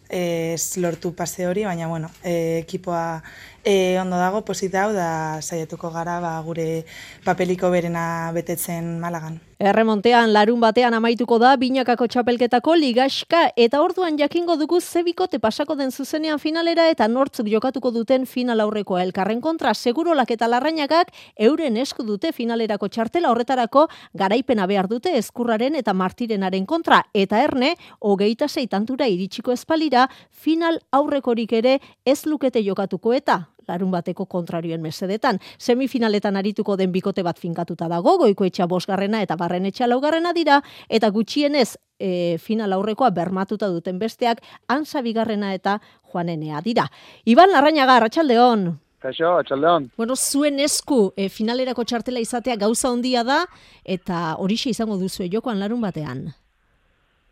ez 0.09 0.77
lortu 0.77 1.13
pase 1.15 1.47
hori, 1.47 1.63
baina 1.65 1.87
bueno, 1.87 2.09
e, 2.23 2.59
ekipoa 2.65 3.21
E, 3.63 3.99
ondo 3.99 4.17
dago, 4.17 4.39
posit 4.47 4.75
hau, 4.79 4.93
da 4.95 5.41
saiatuko 5.43 5.91
gara 5.91 6.19
ba, 6.23 6.31
gure 6.47 6.85
papeliko 7.25 7.69
berena 7.75 8.31
betetzen 8.33 8.97
malagan. 9.03 9.39
Erremontean 9.59 10.31
larun 10.31 10.61
batean 10.63 10.95
amaituko 10.95 11.35
da 11.35 11.49
binakako 11.59 12.05
txapelketako 12.07 12.77
ligaska 12.79 13.41
eta 13.59 13.81
orduan 13.83 14.15
jakingo 14.15 14.55
dugu 14.55 14.79
zebikote 14.79 15.41
pasako 15.43 15.75
den 15.75 15.91
zuzenean 15.91 16.39
finalera 16.39 16.85
eta 16.87 17.09
nortzuk 17.11 17.49
jokatuko 17.51 17.91
duten 17.91 18.23
final 18.25 18.63
aurrekoa. 18.63 19.03
Elkarren 19.03 19.41
kontra 19.43 19.73
segurolak 19.73 20.31
eta 20.31 20.47
larrainakak 20.47 21.11
euren 21.49 21.75
esku 21.75 22.07
dute 22.07 22.31
finalerako 22.31 22.87
txartela. 22.87 23.33
Horretarako 23.35 23.89
garaipena 24.15 24.63
behar 24.65 24.87
dute 24.87 25.17
eskurraren 25.19 25.75
eta 25.75 25.91
martirenaren 25.91 26.65
kontra. 26.65 27.03
Eta 27.13 27.43
erne 27.43 27.75
hogeita 27.99 28.47
zeitantura 28.47 29.11
iritsiko 29.11 29.51
espalira 29.51 30.07
final 30.31 30.79
aurrekorik 30.89 31.51
ere 31.51 31.81
ez 32.05 32.21
lukete 32.25 32.63
jokatuko 32.63 33.11
eta 33.11 33.41
larun 33.69 33.91
bateko 33.93 34.25
kontrarioen 34.25 34.81
mesedetan. 34.81 35.39
Semifinaletan 35.57 36.39
arituko 36.39 36.75
den 36.79 36.91
bikote 36.91 37.23
bat 37.23 37.39
finkatuta 37.39 37.87
dago, 37.87 38.17
goiko 38.17 38.47
etxa 38.49 38.67
bosgarrena 38.67 39.21
eta 39.25 39.37
barren 39.39 39.69
etxa 39.69 39.87
laugarrena 39.87 40.33
dira, 40.33 40.59
eta 40.89 41.09
gutxienez 41.13 41.77
e, 41.99 42.37
final 42.41 42.73
aurrekoa 42.73 43.11
bermatuta 43.15 43.69
duten 43.69 43.99
besteak, 43.99 44.41
ansa 44.67 45.03
bigarrena 45.05 45.53
eta 45.53 45.79
joanenea 46.11 46.61
dira. 46.65 46.89
Iban 47.25 47.51
Larrañaga, 47.53 47.97
Arratxaldeon. 47.97 48.69
Kaixo, 48.99 49.37
atxaldeon. 49.39 49.91
Bueno, 49.95 50.15
zuen 50.15 50.59
esku 50.59 51.13
e, 51.15 51.29
finalerako 51.31 51.85
txartela 51.87 52.19
izatea 52.19 52.57
gauza 52.59 52.89
handia 52.91 53.23
da, 53.23 53.45
eta 53.85 54.35
horixe 54.43 54.73
izango 54.73 54.97
duzu 54.99 55.27
jokoan 55.31 55.59
larun 55.61 55.79
batean. 55.81 56.25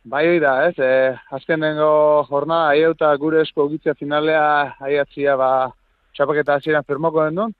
Bai, 0.07 0.39
da, 0.39 0.53
ez, 0.69 0.77
e, 0.79 0.91
azken 1.35 1.65
jornada, 2.29 2.69
aieuta 2.71 3.09
gure 3.19 3.41
esku 3.43 3.65
egitzea 3.67 3.97
finalea, 3.99 4.77
aiatzia, 4.79 5.35
ba, 5.35 5.49
txapaketa 6.17 6.57
hasieran 6.57 6.85
firmoko 6.87 7.23
den. 7.29 7.53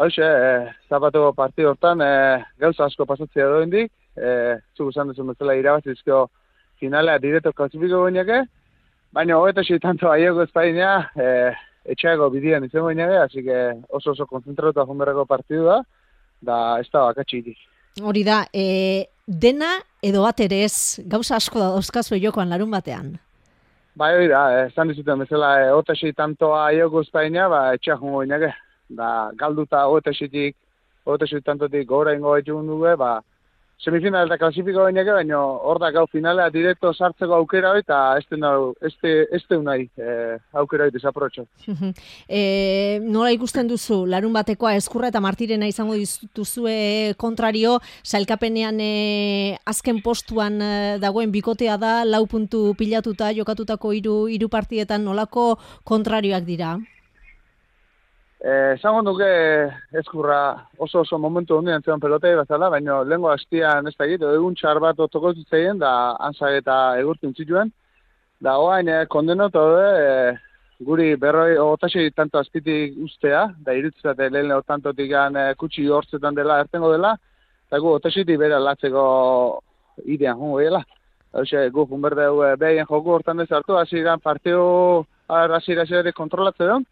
Hoxe, 0.00 0.24
e, 0.24 0.50
zapatu 0.88 1.26
partidu 1.36 1.72
hortan, 1.72 2.00
e, 2.00 2.44
gauza 2.62 2.86
asko 2.86 3.04
pasatzea 3.06 3.48
doa 3.50 3.64
indik, 3.66 3.90
e, 4.16 4.56
zuk 4.76 4.92
usan 4.92 5.10
duzun 5.10 5.32
bezala 5.32 5.56
irabazizko 5.58 6.28
finalea 6.80 7.18
direto 7.18 7.52
klasifiko 7.52 8.04
goinake, 8.06 8.44
baina 9.12 9.36
hogeta 9.36 9.62
tanto 9.82 10.10
aiego 10.10 10.42
ezpainea, 10.46 11.10
e, 11.16 11.26
etxeago 11.84 12.30
bidian 12.30 12.64
izango 12.64 12.86
goinake, 12.86 13.16
así 13.16 13.42
que 13.42 13.58
oso 13.88 14.12
oso 14.12 14.26
konzentratu 14.26 14.80
ahonberreko 14.80 15.26
partidu 15.26 15.64
da, 15.66 15.82
da 16.40 16.80
ez 16.80 16.88
da 16.92 17.04
bakatxitik. 17.10 17.58
Hori 18.00 18.22
da, 18.24 18.46
e, 18.54 19.06
dena 19.26 19.74
edo 20.02 20.22
bat 20.22 20.40
ere 20.40 20.64
ez, 20.64 21.00
gauza 21.04 21.36
asko 21.36 21.58
da 21.58 21.72
dauzkazu 21.74 22.16
jokoan 22.16 22.48
larun 22.48 22.70
batean. 22.70 23.18
Bai, 23.98 24.14
hori 24.14 24.28
da, 24.30 24.40
esan 24.66 24.88
dizuten 24.92 25.18
bezala, 25.24 25.48
e, 25.64 25.70
otesi 25.74 26.12
tantoa 26.14 26.70
ioko 26.76 27.02
Espainia, 27.02 27.48
ba, 27.50 27.62
etxea 27.74 27.96
jongo 27.98 28.22
inake. 28.22 28.52
Da, 29.00 29.08
galduta 29.38 29.82
otesitik, 29.90 30.56
otesi 31.06 31.40
tantotik 31.42 31.88
gora 31.88 32.14
ingo 32.14 32.36
etxun 32.38 32.70
dugu, 32.70 32.94
ba, 32.96 33.16
semifinal 33.80 34.28
eta 34.28 34.36
klasifiko 34.40 34.84
bainake, 34.84 35.12
baina 35.14 35.38
hor 35.40 35.80
da 35.80 35.90
gau 35.94 36.04
finalea 36.12 36.50
direkto 36.52 36.92
sartzeko 36.92 37.38
aukera 37.38 37.72
hori, 37.72 37.84
eta 37.84 38.18
ez 38.20 39.42
du 39.48 39.60
nahi 39.62 39.86
e, 39.96 40.36
aukera 40.62 40.86
hori 40.86 40.94
desaprotxo. 40.96 41.46
e, 42.28 43.00
nola 43.00 43.32
ikusten 43.32 43.70
duzu, 43.70 44.02
larun 44.06 44.36
batekoa 44.36 44.74
eskurra 44.76 45.08
eta 45.08 45.24
martirena 45.24 45.68
izango 45.70 45.96
dituzue 45.96 47.14
kontrario, 47.16 47.78
sailkapenean 48.04 48.80
e, 48.84 48.92
azken 49.64 50.02
postuan 50.04 50.60
e, 50.60 50.72
dagoen 51.00 51.32
bikotea 51.32 51.80
da, 51.80 52.00
lau 52.04 52.26
puntu 52.30 52.74
pilatuta, 52.78 53.32
jokatutako 53.36 53.96
hiru 53.96 54.16
hiru 54.28 54.52
partietan 54.52 55.04
nolako 55.08 55.54
kontrarioak 55.88 56.44
dira? 56.44 56.76
Eh, 58.40 58.72
esango 58.74 59.02
duke 59.04 59.26
eskurra 60.00 60.66
oso 60.78 61.00
oso 61.00 61.18
momentu 61.18 61.58
hondi 61.58 61.72
antzean 61.74 62.00
pelotei 62.00 62.32
bazala, 62.38 62.70
baina 62.72 63.02
lehenko 63.04 63.28
hastian 63.28 63.88
ez 63.88 63.92
da 63.98 64.06
egitu, 64.06 64.30
egun 64.32 64.54
txar 64.56 64.78
bat 64.80 65.00
otoko 65.04 65.34
zitzaien, 65.34 65.78
da 65.78 65.90
anzak 66.28 66.54
eta 66.62 66.76
egurtin 67.00 67.34
zituen. 67.36 67.72
Da 68.40 68.54
oain 68.58 68.88
eh, 68.88 69.04
kondenotu 69.12 69.64
eh, 69.82 70.38
guri 70.80 71.16
berroi 71.20 71.58
otasi 71.60 72.06
tanto 72.16 72.38
azpitik 72.40 72.96
ustea, 73.04 73.42
da 73.58 73.74
irutzate 73.76 74.30
lehen 74.30 74.54
tantotik 74.66 75.12
eh, 75.12 75.54
kutsi 75.58 75.84
hortzetan 75.88 76.34
dela, 76.34 76.60
ertengo 76.64 76.90
dela, 76.92 77.12
eta 77.68 77.78
gu 77.78 77.92
otasitik 77.98 78.38
bera 78.38 78.58
latzeko 78.58 79.60
idean 80.06 80.38
jungo 80.38 80.60
dela. 80.60 80.80
Hauze, 81.32 81.68
gu 81.68 81.84
junberdeu 81.92 82.40
eh, 82.46 82.56
behien 82.56 82.88
joku 82.88 83.12
hortan 83.18 83.36
dezartu, 83.36 83.76
hasi 83.76 84.00
gan 84.02 84.18
partio 84.18 85.04
hasi 85.28 85.76
kontrolatzen 86.14 86.68
dut, 86.68 86.88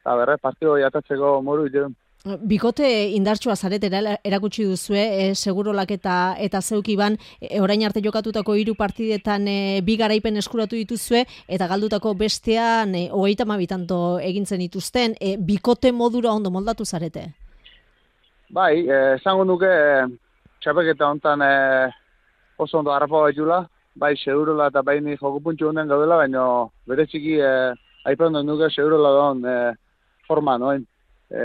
eta 0.00 0.14
berre 0.16 0.38
partido 0.38 0.76
jatatzeko 0.80 1.40
moru 1.42 1.66
iten. 1.68 1.94
Bikote 2.20 2.84
indartsua 3.16 3.54
zaretera 3.56 4.18
erakutsi 4.28 4.66
duzue, 4.68 5.00
e, 5.00 5.34
segurolak 5.34 5.94
eta, 5.94 6.34
eta 6.36 6.60
zeuk 6.60 6.90
iban, 6.92 7.16
e, 7.40 7.60
orain 7.64 7.80
arte 7.88 8.02
jokatutako 8.04 8.58
hiru 8.60 8.74
partidetan 8.76 9.48
e, 9.48 9.80
bi 9.80 9.96
garaipen 9.96 10.36
eskuratu 10.36 10.76
dituzue, 10.76 11.24
eta 11.48 11.68
galdutako 11.70 12.12
bestean 12.20 12.94
e, 12.94 13.06
hogeita 13.08 13.48
mabitanto 13.48 14.18
egintzen 14.20 14.60
dituzten, 14.60 15.16
e, 15.16 15.38
bikote 15.38 15.94
modura 15.96 16.34
ondo 16.36 16.52
moldatu 16.52 16.84
zarete? 16.84 17.24
Bai, 18.52 18.84
esango 19.16 19.48
nuke, 19.48 19.72
e, 19.72 20.06
txapeketa 20.60 21.08
hontan 21.08 21.40
e, 21.40 21.52
oso 22.58 22.82
ondo 22.84 22.92
harrapo 22.92 23.24
baitula, 23.24 23.62
bai 23.96 24.12
segurola 24.20 24.68
eta 24.68 24.84
bai 24.84 25.00
ni 25.00 25.16
jokupuntxu 25.16 25.72
honen 25.72 25.88
gaudela, 25.88 26.20
baina 26.20 26.44
bere 26.84 27.08
txiki 27.08 27.40
e, 27.40 27.52
aipan 28.12 28.36
nuke 28.44 28.68
segurola 28.74 29.16
don, 29.16 29.46
e, 29.48 29.60
forma, 30.30 30.56
noin. 30.62 30.86
E, 31.30 31.44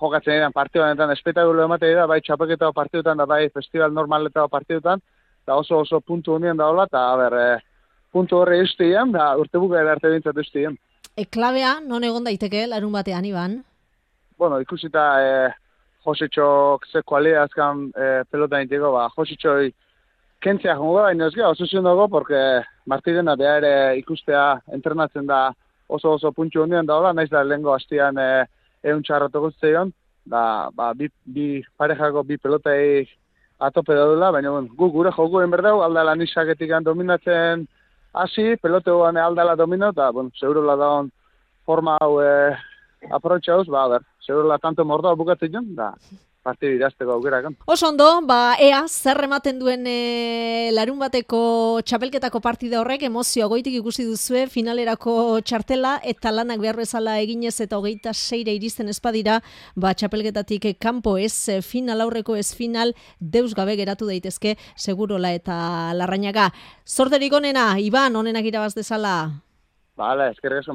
jokatzen 0.00 0.38
edan 0.38 0.54
partioan 0.54 0.94
enten 0.94 1.12
espetakulo 1.14 1.64
ematea 1.64 2.00
da, 2.00 2.06
bai 2.10 2.20
txapeketa 2.24 2.72
partioetan 2.76 3.20
da, 3.20 3.26
bai 3.30 3.48
festival 3.54 3.94
normaleta 3.96 4.46
partioetan, 4.52 5.02
da 5.46 5.58
oso 5.60 5.80
oso 5.84 6.00
puntu 6.00 6.36
honien 6.36 6.60
da 6.60 6.68
hola, 6.70 6.88
eta 6.90 7.04
ber, 7.20 7.38
e, 7.40 7.92
puntu 8.14 8.40
horre 8.40 8.60
eustien, 8.62 9.12
da 9.14 9.32
urte 9.40 9.60
buka 9.62 9.82
arte 9.96 10.12
bintzat 10.12 10.40
eustien. 10.42 10.78
E, 11.14 11.26
klabea, 11.36 11.78
non 11.84 12.04
egon 12.04 12.26
daiteke, 12.26 12.66
larun 12.70 12.94
batean, 12.94 13.26
Iban? 13.28 13.60
Bueno, 14.38 14.58
ikusita, 14.62 15.04
e, 15.22 15.34
Jositxok 16.04 16.84
ze 16.90 17.02
kualia 17.02 17.44
azkan 17.46 17.88
e, 17.96 18.08
pelota 18.30 18.60
ninteko, 18.60 18.92
ba, 18.92 19.08
Jositxoi 19.16 19.70
kentzea 20.44 20.76
jongo 20.76 21.00
baina 21.00 21.28
ez 21.30 21.34
gara, 21.34 21.54
oso 21.54 21.82
dago, 21.82 22.08
porque 22.08 22.40
Martirena 22.86 23.36
beha 23.36 23.56
ere 23.62 23.74
ikustea 23.98 24.60
entrenatzen 24.76 25.26
da 25.26 25.54
oso 25.88 26.14
oso 26.14 26.32
puntxu 26.32 26.62
hondian 26.62 26.86
da 26.86 26.96
hola, 26.98 27.12
naiz 27.12 27.30
da 27.30 27.42
lehenko 27.44 27.74
hastian 27.74 28.18
e, 28.18 28.46
egun 28.82 29.02
txarratuko 29.02 29.50
zeion, 29.60 29.92
da, 30.24 30.70
ba, 30.74 30.92
bi, 30.94 31.08
bi 31.24 31.62
parejako 31.76 32.24
bi 32.24 32.38
pelotei 32.38 33.04
atope 33.60 33.94
daudela, 33.94 34.32
baina 34.32 34.50
bon, 34.50 34.68
gu 34.68 34.90
gure 34.90 35.12
joku 35.12 35.40
egin 35.40 35.52
berdau, 35.54 35.80
aldala 35.82 36.14
nisaketik 36.14 36.72
dominatzen 36.84 37.66
hasi, 38.12 38.56
pelote 38.62 38.90
guan 38.90 39.16
aldala 39.16 39.56
domino, 39.56 39.90
eta, 39.90 40.10
segurola 40.40 40.76
da 40.76 40.90
forma 41.66 41.96
hau 42.00 42.20
e, 42.22 42.54
aprotxa 43.10 43.62
ba, 43.68 43.88
ber, 43.88 44.02
segurola 44.26 44.58
tanto 44.58 44.84
mordoa 44.84 45.14
bukatzen 45.14 45.74
da, 45.74 45.92
partidu 46.44 46.76
idazteko 46.76 47.16
aukera 47.16 47.40
kan. 47.44 47.56
Oso 47.70 47.88
ondo, 47.88 48.06
ba, 48.28 48.54
ea, 48.60 48.82
zer 48.88 49.22
ematen 49.24 49.58
duen 49.62 49.86
e, 49.88 50.70
larun 50.76 51.00
bateko 51.00 51.40
txapelketako 51.86 52.40
partida 52.44 52.80
horrek, 52.82 53.06
emozioa 53.08 53.48
goitik 53.50 53.78
ikusi 53.80 54.04
duzue, 54.08 54.44
finalerako 54.52 55.40
txartela, 55.40 55.96
eta 56.04 56.34
lanak 56.34 56.60
behar 56.62 56.78
bezala 56.82 57.16
eginez 57.24 57.56
eta 57.64 57.80
hogeita 57.80 58.12
seire 58.14 58.54
iristen 58.54 58.92
espadira, 58.92 59.40
ba, 59.74 59.94
txapelketatik 59.96 60.74
kanpo 60.78 61.16
ez 61.18 61.62
final 61.64 62.04
aurreko 62.04 62.36
ez 62.36 62.52
final, 62.54 62.94
deus 63.18 63.54
gabe 63.56 63.78
geratu 63.80 64.06
daitezke, 64.10 64.56
segurola 64.76 65.32
eta 65.34 65.56
larrainaga. 65.96 66.50
Zorderik 66.84 67.32
onena, 67.32 67.72
Iban, 67.80 68.16
onenak 68.16 68.44
irabaz 68.52 68.74
dezala. 68.76 69.16
Bale, 69.96 70.32
eskerrik 70.34 70.64
esko 70.64 70.74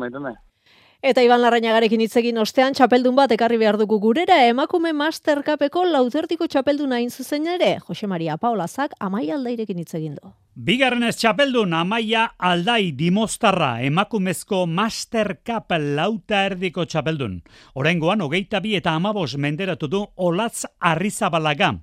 Eta 1.01 1.23
Iban 1.23 1.39
Larrañagarekin 1.39 2.01
hitz 2.03 2.17
egin 2.19 2.41
ostean 2.41 2.73
txapeldun 2.75 3.15
bat 3.15 3.31
ekarri 3.31 3.55
behar 3.55 3.77
dugu 3.79 4.01
gurera 4.03 4.41
emakume 4.49 4.91
Mastercupeko 4.91 5.85
lautertiko 5.87 6.43
txapelduna 6.51 6.97
hain 6.99 7.07
zuzen 7.09 7.47
ere 7.47 7.77
Jose 7.85 8.07
Maria 8.11 8.35
Paulazak 8.35 8.97
amai 8.99 9.29
aldairekin 9.31 9.79
hitz 9.79 9.93
egin 9.95 10.17
du. 10.19 10.33
Bigarren 10.59 11.07
ez 11.07 11.15
txapeldun 11.15 11.71
amaia 11.71 12.25
aldai 12.35 12.91
dimostarra 12.91 13.77
emakumezko 13.87 14.65
Master 14.67 15.37
Cup 15.39 15.71
lauta 15.71 16.43
erdiko 16.49 16.83
txapeldun. 16.83 17.39
Horengoan, 17.79 18.19
hogeita 18.19 18.59
bi 18.59 18.75
eta 18.75 18.91
amabos 18.91 19.37
menderatu 19.37 19.87
du 19.87 20.03
olatz 20.17 20.65
arrizabalaga. 20.81 21.77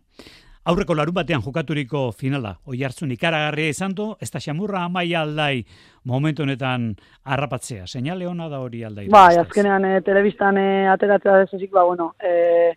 Aurreko 0.67 0.97
larun 0.99 1.14
batean 1.14 1.43
jokaturiko 1.45 2.01
finala, 2.19 2.51
oi 2.67 2.81
hartzun 2.83 3.12
ikaragarria 3.14 3.71
izan 3.71 3.93
du, 3.95 4.09
ez 4.19 4.27
da 4.35 4.41
xamurra 4.43 4.81
amai 4.89 5.12
aldai 5.14 5.61
momentu 6.11 6.43
honetan 6.43 6.89
harrapatzea. 7.23 7.85
Seinale 7.87 8.27
hona 8.27 8.49
da 8.51 8.59
hori 8.64 8.83
aldai. 8.89 9.05
Bai, 9.14 9.37
azkenean 9.39 9.87
e, 9.87 10.01
telebistan 10.03 10.59
e, 10.59 10.67
ateratzea 10.91 11.37
dezezik, 11.45 11.71
ba, 11.71 11.85
bueno, 11.87 12.09
e, 12.19 12.75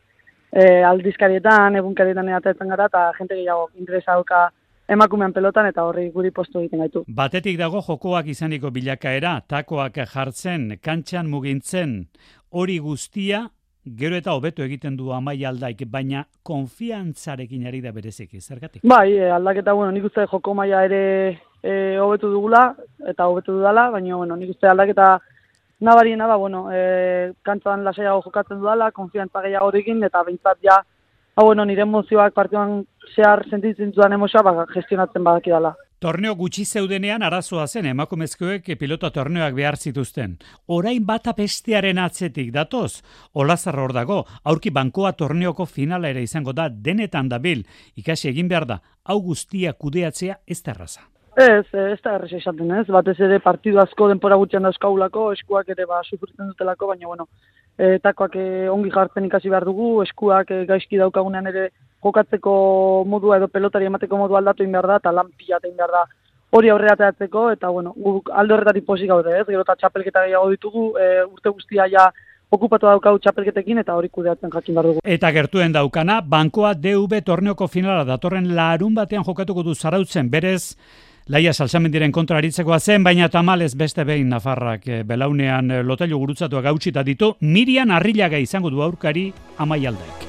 e, 0.53 0.67
aldizkarietan, 0.91 1.79
egunkarietan 1.81 2.29
ateratzen 2.37 2.75
gara, 2.75 2.91
eta 2.93 3.07
jente 3.17 3.39
gehiago 3.41 3.71
interesa 3.81 4.19
dauka 4.19 4.45
emakumean 4.89 5.33
pelotan 5.33 5.71
eta 5.73 5.87
horri 5.89 6.11
guri 6.13 6.29
postu 6.29 6.61
egiten 6.61 6.85
gaitu. 6.85 7.03
Batetik 7.09 7.57
dago 7.57 7.81
jokoak 7.87 8.29
izaniko 8.29 8.69
bilakaera, 8.69 9.39
takoak 9.49 9.97
jartzen, 10.13 10.75
kantxan 10.77 11.29
mugintzen, 11.33 12.03
hori 12.53 12.77
guztia 12.85 13.47
gero 13.97 14.15
eta 14.15 14.33
hobeto 14.33 14.63
egiten 14.63 14.95
du 14.97 15.11
amai 15.13 15.43
aldaik, 15.45 15.85
baina 15.87 16.25
konfiantzarekin 16.43 17.67
ari 17.67 17.81
da 17.81 17.91
bereziki, 17.91 18.41
zergatik? 18.41 18.83
Bai, 18.83 19.13
e, 19.17 19.29
aldaketa, 19.31 19.73
bueno, 19.73 19.91
nik 19.91 20.05
uste 20.09 20.25
joko 20.27 20.53
maia 20.53 20.83
ere 20.85 21.01
e, 21.63 21.97
dugula, 22.21 22.75
eta 23.07 23.27
hobetu 23.27 23.53
dudala, 23.53 23.89
baina, 23.89 24.15
bueno, 24.15 24.35
nik 24.35 24.49
uste 24.49 24.67
aldaketa 24.67 25.19
nabariena 25.79 26.27
ba, 26.27 26.35
bueno, 26.35 26.67
e, 26.71 27.33
kantzan 27.43 27.83
lasaiago 27.83 28.21
jokatzen 28.21 28.59
dudala, 28.59 28.91
konfiantza 28.91 29.41
gehiago 29.41 29.71
egin, 29.73 30.03
eta 30.03 30.23
behintzat 30.23 30.57
ja, 30.63 30.83
hau, 31.35 31.45
bueno, 31.45 31.65
nire 31.65 31.81
emozioak 31.81 32.33
partioan 32.33 32.83
zehar 33.15 33.45
sentitzen 33.49 33.91
dudan 33.91 34.13
emozioa, 34.13 34.43
ba, 34.43 34.65
gestionatzen 34.73 35.23
badaki 35.23 35.55
dala. 35.55 35.75
Torneo 35.99 36.31
gutxi 36.39 36.63
zeudenean 36.63 37.23
arazoa 37.27 37.65
zen 37.67 37.89
emakumezkoek 37.89 38.69
pilota 38.79 39.09
torneoak 39.11 39.55
behar 39.57 39.75
zituzten. 39.75 40.37
Orain 40.71 41.03
bata 41.05 41.33
bestearen 41.35 41.99
atzetik 41.99 42.53
datoz, 42.55 43.01
olazar 43.33 43.75
hor 43.83 43.91
dago, 43.91 44.21
aurki 44.45 44.71
bankoa 44.71 45.11
torneoko 45.19 45.65
finala 45.65 46.07
ere 46.07 46.23
izango 46.23 46.53
da 46.55 46.69
denetan 46.69 47.27
dabil, 47.27 47.65
ikasi 47.99 48.29
egin 48.31 48.47
behar 48.47 48.65
da, 48.69 48.79
hau 49.03 49.19
guztia 49.25 49.73
kudeatzea 49.73 50.39
ez 50.47 50.61
da 50.63 50.71
erraza. 50.71 51.03
Ez, 51.35 51.67
ez 51.67 51.99
da 52.03 52.15
erresa 52.15 52.39
esaten 52.39 52.71
ez, 52.79 52.87
batez 52.87 53.19
ere 53.19 53.41
partidu 53.43 53.83
asko 53.83 54.07
denpora 54.07 54.39
gutxian 54.39 54.63
dauzkaulako, 54.63 55.33
eskuak 55.35 55.67
ere 55.75 55.83
ba 55.85 55.99
sufritzen 56.05 56.53
dutelako, 56.53 56.93
baina 56.93 57.11
bueno, 57.11 57.27
takoak 58.03 58.35
eh, 58.35 58.67
ongi 58.71 58.91
jartzen 58.91 59.25
ikasi 59.25 59.49
behar 59.49 59.65
dugu, 59.65 60.01
eskuak 60.03 60.51
eh, 60.51 60.65
gaizki 60.67 60.99
daukagunean 60.99 61.47
ere 61.47 61.69
jokatzeko 62.03 62.53
modua 63.07 63.37
edo 63.39 63.47
pelotari 63.47 63.87
emateko 63.87 64.17
modu 64.17 64.35
aldatu 64.35 64.67
behar 64.67 64.87
da, 64.87 64.97
eta 65.03 65.13
lan 65.15 65.31
pila 65.37 65.59
egin 65.63 65.77
behar 65.77 65.93
da 65.95 66.03
hori 66.51 66.71
aurrera 66.73 66.95
teatzeko, 66.99 67.49
eta 67.55 67.69
bueno, 67.69 67.93
guk 67.95 68.31
aldo 68.33 68.55
horretatik 68.55 68.85
posik 68.85 69.07
gaude, 69.07 69.35
ez? 69.37 69.45
Gero 69.47 69.61
eta 69.61 69.75
txapelketa 69.79 70.25
gehiago 70.25 70.49
ditugu, 70.49 70.85
e, 70.97 71.09
urte 71.27 71.53
guztia 71.53 71.85
ja 71.91 72.07
okupatu 72.49 72.87
daukau 72.89 73.19
txapelketekin 73.21 73.83
eta 73.83 73.93
hori 73.95 74.09
kudeatzen 74.09 74.49
jakin 74.53 74.79
behar 74.79 74.87
dugu. 74.89 75.03
Eta 75.03 75.29
gertuen 75.31 75.75
daukana, 75.75 76.19
bankoa 76.25 76.73
DV 76.73 77.21
torneoko 77.25 77.67
finala 77.67 78.03
datorren 78.07 78.49
larun 78.57 78.95
batean 78.97 79.23
jokatuko 79.27 79.63
du 79.63 79.75
zarautzen, 79.75 80.31
berez, 80.33 80.75
Laia 81.29 81.51
salsamendiren 81.53 82.09
kontra 82.09 82.39
aritzekoa 82.41 82.79
zen, 82.81 83.03
baina 83.05 83.27
tamalez 83.29 83.75
beste 83.77 84.01
behin 84.01 84.31
Nafarrak 84.33 84.87
e, 84.89 85.03
belaunean 85.05 85.67
e, 85.69 85.81
lotailu 85.85 86.17
gurutzatuak 86.17 86.63
gautsita 86.65 87.03
ditu, 87.05 87.35
Mirian 87.45 87.91
Arrilaga 87.93 88.39
izango 88.41 88.71
du 88.73 88.81
aurkari 88.81 89.27
amaialdaik. 89.61 90.23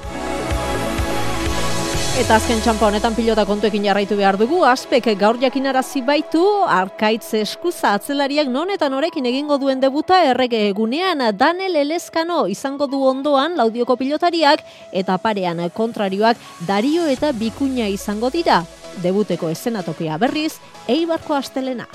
Eta 2.21 2.37
azken 2.37 2.61
txampa 2.61 2.85
honetan 2.91 3.15
pilota 3.17 3.47
kontuekin 3.49 3.87
jarraitu 3.89 4.19
behar 4.19 4.37
dugu, 4.37 4.59
aspek 4.69 5.09
gaur 5.17 5.39
jakinarazi 5.41 6.03
baitu, 6.05 6.43
arkaitz 6.69 7.33
eskuza 7.39 7.95
atzelariak 7.97 8.51
non 8.53 8.69
eta 8.75 8.91
norekin 8.93 9.25
egingo 9.31 9.57
duen 9.63 9.81
debuta 9.81 10.19
errege 10.29 10.67
egunean 10.67 11.23
Daniel 11.33 11.81
Elezkano 11.81 12.43
izango 12.53 12.91
du 12.93 13.01
ondoan 13.09 13.57
laudioko 13.57 13.97
pilotariak 13.97 14.67
eta 14.93 15.17
parean 15.17 15.65
kontrarioak 15.73 16.37
Dario 16.69 17.09
eta 17.09 17.33
Bikuña 17.33 17.89
izango 17.89 18.29
dira. 18.29 18.61
Debuteko 19.03 19.51
eszenatokia 19.51 20.19
berriz, 20.19 20.55
Eibarko 20.89 21.35
astelena. 21.35 21.87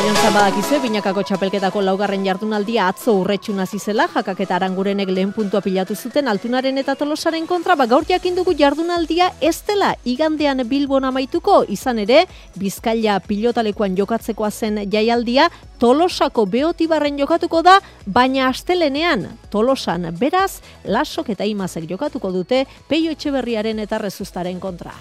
Gaion 0.00 0.16
zabadakizue, 0.16 0.78
binakako 0.80 1.20
txapelketako 1.28 1.82
laugarren 1.84 2.22
jardunaldia 2.24 2.86
atzo 2.88 3.12
urretxun 3.20 3.58
zela, 3.66 4.06
jakak 4.08 4.40
eta 4.40 4.56
arangurenek 4.56 5.10
lehen 5.12 5.34
puntua 5.36 5.60
pilatu 5.60 5.94
zuten 5.94 6.26
altunaren 6.26 6.78
eta 6.78 6.94
tolosaren 6.94 7.46
kontra, 7.46 7.76
ba 7.76 7.84
gaur 7.84 8.06
jakindugu 8.08 8.54
jardunaldia 8.56 9.30
ez 9.42 9.60
dela 9.66 9.94
igandean 10.06 10.64
bilbon 10.66 11.04
amaituko, 11.04 11.66
izan 11.68 11.98
ere, 11.98 12.24
bizkaila 12.56 13.20
pilotalekuan 13.20 13.94
jokatzekoa 13.94 14.50
zen 14.50 14.90
jaialdia, 14.90 15.50
tolosako 15.78 16.46
beotibarren 16.46 17.18
jokatuko 17.18 17.60
da, 17.60 17.78
baina 18.06 18.48
astelenean, 18.48 19.28
tolosan 19.50 20.14
beraz, 20.16 20.62
lasok 20.84 21.28
eta 21.36 21.44
imazek 21.44 21.84
jokatuko 21.84 22.32
dute, 22.32 22.64
peio 22.88 23.12
etxeberriaren 23.12 23.78
eta 23.84 23.98
rezustaren 23.98 24.60
kontra. 24.60 24.96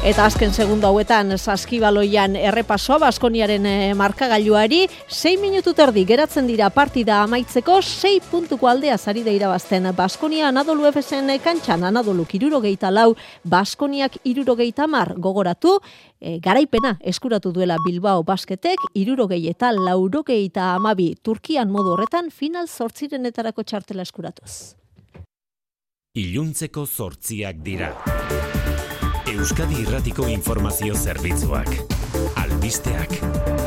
Eta 0.00 0.24
azken 0.24 0.54
segundo 0.56 0.86
hauetan 0.88 1.34
saskibaloian 1.36 2.32
errepasoa 2.32 2.96
Baskoniaren 3.02 3.66
eh, 3.68 3.90
markagailuari 3.92 4.86
6 5.12 5.34
minutu 5.42 5.74
terdi 5.76 6.06
geratzen 6.08 6.46
dira 6.48 6.70
partida 6.72 7.18
amaitzeko 7.26 7.74
6 7.84 8.30
puntuko 8.30 8.70
aldea 8.70 8.96
zari 8.96 9.20
da 9.26 9.34
irabazten 9.36 9.90
Baskonia 9.92 10.48
Anadolu 10.48 10.86
Efesen 10.88 11.28
kantxan 11.44 11.84
Anadolu 11.84 12.24
kirurogeita 12.24 12.88
lau 12.90 13.12
Baskoniak 13.44 14.16
irurogeita 14.24 14.86
mar 14.86 15.12
gogoratu 15.18 15.76
e, 16.18 16.38
garaipena 16.40 16.96
eskuratu 17.04 17.52
duela 17.52 17.76
Bilbao 17.84 18.24
basketek 18.24 18.80
irurogei 18.94 19.50
eta 19.52 19.68
laurogei 19.70 20.46
eta 20.46 20.76
amabi 20.78 21.12
Turkian 21.22 21.68
modu 21.68 21.92
horretan 21.92 22.32
final 22.32 22.72
zortzirenetarako 22.72 23.62
txartela 23.68 24.08
eskuratuz. 24.08 24.80
Iluntzeko 26.16 26.86
zortziak 26.86 27.60
dira. 27.60 27.92
Euskadi 29.40 29.78
Irratiko 29.80 30.26
Informazio 30.28 30.92
Zerbitzuak. 30.94 31.72
Albisteak. 32.36 33.59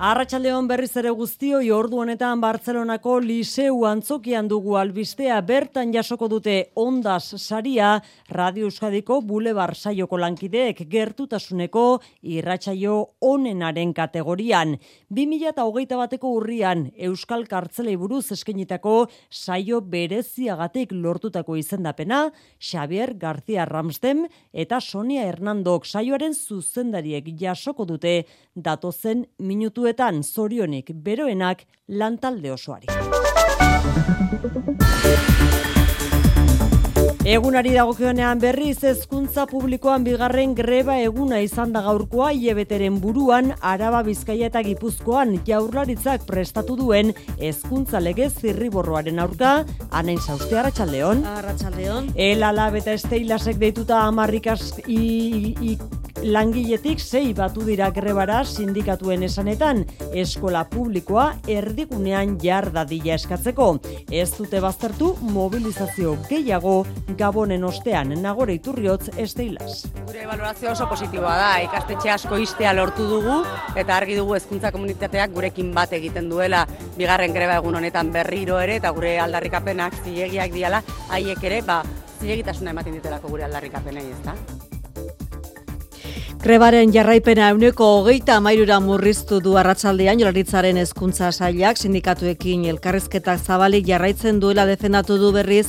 Arratxaldeon 0.00 0.64
berriz 0.64 0.94
ere 0.96 1.10
guztioi 1.12 1.66
ordu 1.76 1.98
honetan 2.00 2.40
Bartzelonako 2.40 3.18
Liseu 3.20 3.82
antzokian 3.84 4.46
dugu 4.48 4.78
albistea 4.80 5.34
bertan 5.44 5.90
jasoko 5.92 6.24
dute 6.32 6.54
ondas 6.80 7.34
saria 7.36 7.90
Radio 8.32 8.70
Euskadiko 8.70 9.18
Bulebar 9.20 9.74
saioko 9.76 10.16
lankideek 10.22 10.80
gertutasuneko 10.88 11.82
irratsaio 12.22 12.94
onenaren 13.20 13.92
kategorian. 13.92 14.78
2008 15.12 16.00
bateko 16.00 16.32
urrian 16.38 16.86
Euskal 16.96 17.44
Kartzelei 17.44 17.98
buruz 18.00 18.32
eskenitako 18.32 18.94
saio 19.28 19.82
bereziagatik 19.82 20.96
lortutako 20.96 21.58
izendapena 21.60 22.22
Xavier 22.56 23.18
García 23.18 23.68
Ramstem 23.68 24.24
eta 24.54 24.80
Sonia 24.80 25.28
Hernandok 25.28 25.84
saioaren 25.84 26.32
zuzendariek 26.32 27.34
jasoko 27.36 27.84
dute 27.84 28.22
datozen 28.56 29.26
minutu 29.36 29.89
batzuetan 29.90 30.22
zorionik 30.22 30.92
beroenak 30.94 31.64
lantalde 31.88 32.52
osoari. 32.52 32.86
Egunari 37.20 37.74
dagokionean 37.74 38.38
berriz 38.40 38.78
hezkuntza 38.88 39.42
publikoan 39.44 40.06
bigarren 40.06 40.54
greba 40.56 40.94
eguna 41.04 41.42
izan 41.44 41.74
da 41.74 41.82
gaurkoa 41.84 42.30
hilebeteren 42.32 42.96
buruan 43.02 43.52
Araba 43.60 44.00
Bizkaia 44.06 44.48
eta 44.48 44.62
Gipuzkoan 44.64 45.36
jaurlaritzak 45.44 46.24
prestatu 46.24 46.78
duen 46.80 47.12
hezkuntza 47.36 48.00
legez 48.00 48.32
zirriborroaren 48.40 49.20
aurka. 49.20 49.52
Anain 49.90 50.16
sauste 50.16 50.56
arratsaldeon. 50.56 51.26
Arratsaldeon. 51.36 52.12
El 52.16 52.42
ala 52.42 52.70
beta 52.72 52.96
esteilasek 52.96 53.60
deituta 53.60 54.00
10 54.08 56.00
langiletik 56.22 57.00
sei 57.00 57.32
batu 57.34 57.64
dira 57.64 57.90
grebara 57.90 58.42
sindikatuen 58.44 59.22
esanetan. 59.24 59.84
Eskola 60.12 60.64
publikoa 60.70 61.26
erdigunean 61.48 62.36
jar 62.42 62.70
dadila 62.72 63.14
eskatzeko. 63.16 63.70
Ez 64.10 64.30
dute 64.36 64.60
baztertu 64.60 65.14
mobilizazio 65.34 66.16
gehiago 66.28 66.84
gabonen 67.16 67.64
ostean 67.64 68.14
nagore 68.22 68.54
iturriotz 68.58 69.10
esteilas. 69.16 69.86
Gure 70.06 70.26
valorazio 70.26 70.72
oso 70.72 70.88
positiboa 70.88 71.36
da. 71.36 71.50
Ikastetxe 71.64 72.10
asko 72.10 72.38
istea 72.38 72.72
lortu 72.76 73.06
dugu 73.08 73.40
eta 73.76 73.96
argi 73.96 74.16
dugu 74.18 74.36
hezkuntza 74.38 74.72
komunitateak 74.74 75.34
gurekin 75.34 75.74
bat 75.74 75.92
egiten 75.98 76.30
duela 76.30 76.66
bigarren 76.96 77.34
greba 77.34 77.60
egun 77.60 77.80
honetan 77.80 78.12
berriro 78.12 78.60
ere 78.60 78.80
eta 78.80 78.94
gure 78.96 79.18
aldarrikapenak 79.20 80.00
zilegiak 80.04 80.52
diala 80.54 80.82
haiek 81.10 81.44
ere 81.50 81.62
ba 81.66 81.82
zilegitasuna 82.20 82.74
ematen 82.76 82.98
ditelako 82.98 83.28
gure 83.36 83.48
aldarrikapenei 83.48 84.10
ezta? 84.10 84.36
Grebaren 86.40 86.88
jarraipena 86.88 87.50
euneko 87.52 87.84
hogeita 87.98 88.38
amairura 88.40 88.78
murriztu 88.80 89.42
du 89.44 89.58
arratsaldean 89.60 90.22
jolaritzaren 90.22 90.78
hezkuntza 90.80 91.28
sailak 91.32 91.76
sindikatuekin 91.76 92.62
elkarrezketak 92.70 93.42
zabalik 93.44 93.84
jarraitzen 93.84 94.38
duela 94.40 94.64
defendatu 94.64 95.18
du 95.20 95.34
berriz 95.36 95.66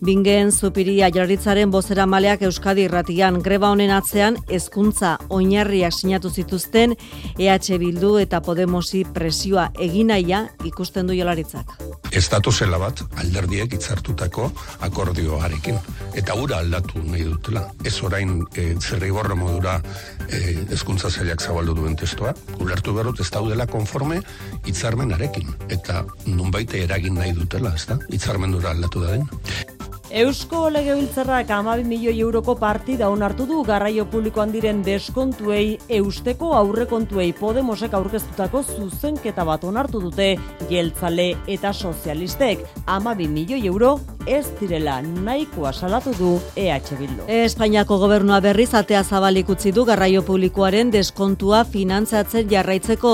bingen 0.00 0.50
zupiria 0.52 1.10
jolaritzaren 1.12 1.70
bozera 1.70 2.06
maleak 2.06 2.42
Euskadi 2.48 2.86
irratian 2.88 3.38
greba 3.44 3.68
honen 3.70 3.90
atzean 3.92 4.36
hezkuntza 4.48 5.16
oinarriak 5.28 5.92
sinatu 5.92 6.30
zituzten 6.30 6.94
EH 7.38 7.78
Bildu 7.82 8.16
eta 8.18 8.40
Podemosi 8.40 9.04
presioa 9.14 9.68
eginaia 9.78 10.46
ikusten 10.64 11.06
du 11.06 11.16
jolaritzak. 11.16 11.76
Ez 12.12 12.28
zela 12.52 12.78
bat 12.78 13.02
alderdiek 13.16 13.72
itzartutako 13.74 14.50
akordioarekin 14.80 15.78
eta 16.14 16.34
ura 16.34 16.58
aldatu 16.58 17.02
nahi 17.04 17.24
dutela. 17.24 17.66
Ez 17.84 18.02
orain 18.02 18.46
e, 18.56 18.74
zerrigorra 18.80 19.34
modura 19.34 19.80
eh, 20.28 20.56
ezkuntza 20.72 21.10
zailak 21.10 21.40
zabaldu 21.40 21.74
duen 21.74 21.96
testoa, 21.96 22.34
ulertu 22.58 22.94
berot 22.94 23.20
ez 23.20 23.30
daudela 23.30 23.66
konforme 23.66 24.22
hitzarmenarekin 24.66 25.54
eta 25.68 26.04
nunbait 26.26 26.74
eragin 26.74 27.14
nahi 27.14 27.32
dutela, 27.32 27.74
ezta? 27.74 27.98
Hitzarmen 28.10 28.52
dura 28.52 28.70
aldatu 28.70 29.04
da 29.04 29.12
den. 29.12 29.69
Eusko 30.10 30.64
Legebiltzarrak 30.74 31.46
12 31.46 31.84
milioi 31.86 32.16
euroko 32.18 32.56
partida 32.58 33.06
onartu 33.14 33.44
du 33.46 33.60
garraio 33.62 34.02
publikoan 34.10 34.50
diren 34.50 34.80
deskontuei 34.82 35.78
eusteko 36.00 36.48
aurrekontuei 36.58 37.28
Podemosek 37.38 37.94
aurkeztutako 37.94 38.64
zuzenketa 38.74 39.44
bat 39.46 39.62
onartu 39.64 40.00
dute 40.02 40.32
jeltzale 40.66 41.28
eta 41.46 41.70
sozialistek. 41.72 42.66
12 42.90 43.28
milioi 43.30 43.62
euro 43.70 44.00
ez 44.26 44.46
direla 44.60 45.00
nahikoa 45.02 45.72
salatu 45.72 46.12
du 46.18 46.30
EH 46.56 46.96
Bildu. 46.98 47.24
Espainiako 47.28 47.98
gobernua 47.98 48.40
berriz 48.40 48.72
atea 48.74 49.02
zabalik 49.04 49.48
utzi 49.48 49.72
du 49.72 49.84
garraio 49.84 50.22
publikoaren 50.22 50.90
deskontua 50.90 51.64
finantzatzen 51.64 52.48
jarraitzeko. 52.50 53.12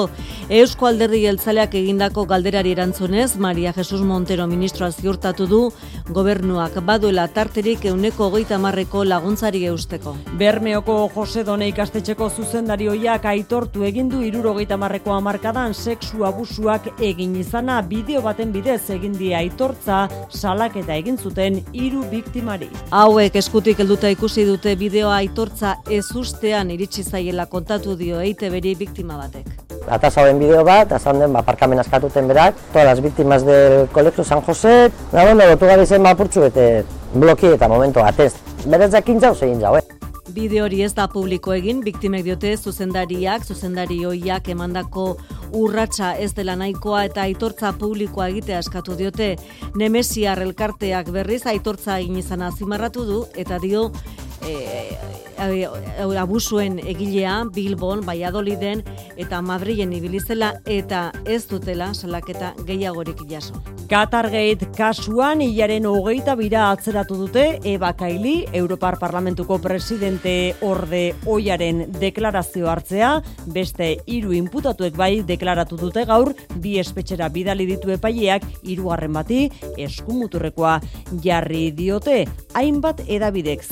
Eusko 0.48 0.86
Alderdi 0.86 1.22
Jeltzaleak 1.24 1.74
egindako 1.74 2.24
galderari 2.26 2.72
erantzunez, 2.76 3.36
Maria 3.36 3.72
Jesus 3.76 4.00
Montero 4.00 4.46
ministroa 4.46 4.90
ziurtatu 4.90 5.46
du 5.46 5.60
gobernuak 6.08 6.80
baduela 6.86 7.26
tarterik 7.28 7.84
euneko 7.90 8.30
goita 8.30 8.58
marreko 8.58 9.04
laguntzari 9.04 9.64
eusteko. 9.70 10.16
Bermeoko 10.38 10.98
Jose 11.14 11.44
Done 11.44 11.68
ikastetxeko 11.72 12.30
zuzendari 12.30 12.88
hoiak 12.90 13.24
aitortu 13.32 13.84
egindu 13.84 14.22
iruro 14.26 14.54
goita 14.58 14.76
marreko 14.76 15.14
amarkadan 15.14 15.74
sexu 15.74 16.24
abusuak 16.26 16.90
egin 17.00 17.36
izana 17.36 17.80
bideo 17.82 18.22
baten 18.22 18.52
bidez 18.52 18.82
egin 18.90 19.16
die 19.18 19.34
aitortza 19.36 20.06
salak 20.30 20.76
eta 20.76 20.95
egin 20.98 21.18
zuten 21.18 21.60
hiru 21.72 22.02
biktimari. 22.10 22.68
Hauek 22.90 23.36
eskutik 23.40 23.80
helduta 23.82 24.10
ikusi 24.12 24.46
dute 24.48 24.74
bideoa 24.76 25.16
aitortza 25.22 25.76
ez 25.90 26.04
ustean 26.16 26.70
iritsi 26.74 27.04
zaiela 27.04 27.46
kontatu 27.46 27.96
dio 27.96 28.20
eite 28.20 28.50
beri 28.50 28.74
biktima 28.78 29.18
batek. 29.20 29.48
Atasa 29.86 30.24
hoen 30.24 30.40
bideo 30.42 30.64
bat, 30.66 30.92
azan 30.92 31.20
den, 31.22 31.32
ba, 31.32 31.44
parkamen 31.46 31.78
askatuten 31.78 32.28
berak, 32.28 32.56
todas 32.72 32.86
las 32.86 33.02
víctimas 33.02 33.46
del 33.46 33.88
Colegio 33.92 34.24
San 34.24 34.40
José, 34.42 34.90
na, 35.12 35.24
bueno, 35.24 35.46
lotu 35.46 35.66
gabe 35.66 35.86
zen 35.86 36.02
mapurtsu 36.02 36.48
bete 36.48 36.84
bloki 37.14 37.54
eta 37.54 37.68
momento 37.68 38.04
atez. 38.04 38.32
Berez 38.66 38.90
jakin 38.92 39.20
jau, 39.22 39.34
zegin 39.34 39.60
jau, 39.62 39.76
eh? 39.78 39.95
Bideo 40.36 40.66
hori 40.66 40.82
ez 40.84 40.90
da 40.92 41.06
publiko 41.08 41.54
egin, 41.56 41.78
biktimek 41.80 42.20
diote 42.26 42.50
zuzendariak, 42.60 43.46
zuzendari 43.48 44.02
hoiak 44.04 44.50
emandako 44.52 45.06
urratsa 45.56 46.10
ez 46.20 46.34
dela 46.36 46.52
nahikoa 46.60 47.06
eta 47.08 47.22
aitortza 47.24 47.70
publikoa 47.80 48.26
egitea 48.34 48.58
eskatu 48.60 48.98
diote. 48.98 49.30
Nemesiar 49.80 50.42
elkarteak 50.44 51.08
berriz 51.14 51.40
aitortza 51.48 51.96
egin 52.02 52.20
izan 52.20 52.44
azimarratu 52.44 53.06
du 53.08 53.22
eta 53.32 53.56
dio 53.64 53.86
e, 54.44 54.96
abusuen 56.18 56.78
egilea 56.78 57.44
Bilbon, 57.54 58.04
Valladoliden 58.06 58.82
eta 59.16 59.42
Madrilen 59.42 59.92
ibilizela 59.92 60.54
eta 60.66 61.12
ez 61.24 61.46
dutela 61.48 61.92
salaketa 61.94 62.54
gehiagorik 62.66 63.22
jaso. 63.28 63.60
Qatargate 63.86 64.66
kasuan 64.74 65.40
hilaren 65.44 65.84
hogeita 65.86 66.34
bira 66.34 66.64
atzeratu 66.72 67.14
dute 67.20 67.60
Eba 67.62 67.92
Kaili, 67.94 68.46
Europar 68.52 68.98
Parlamentuko 68.98 69.60
presidente 69.62 70.56
orde 70.60 71.14
oiaren 71.24 71.84
deklarazio 72.00 72.66
hartzea, 72.66 73.12
beste 73.46 73.92
hiru 74.10 74.34
inputatuek 74.34 74.96
bai 74.98 75.22
deklaratu 75.28 75.78
dute 75.78 76.02
gaur, 76.08 76.32
bi 76.58 76.80
espetxera 76.82 77.28
bidali 77.30 77.68
ditu 77.68 77.94
epaileak 77.94 78.42
hirugarren 78.66 79.14
bati 79.14 79.44
eskumuturrekoa 79.78 80.80
jarri 81.22 81.70
diote. 81.70 82.24
Hainbat 82.58 83.04
edabidek 83.06 83.62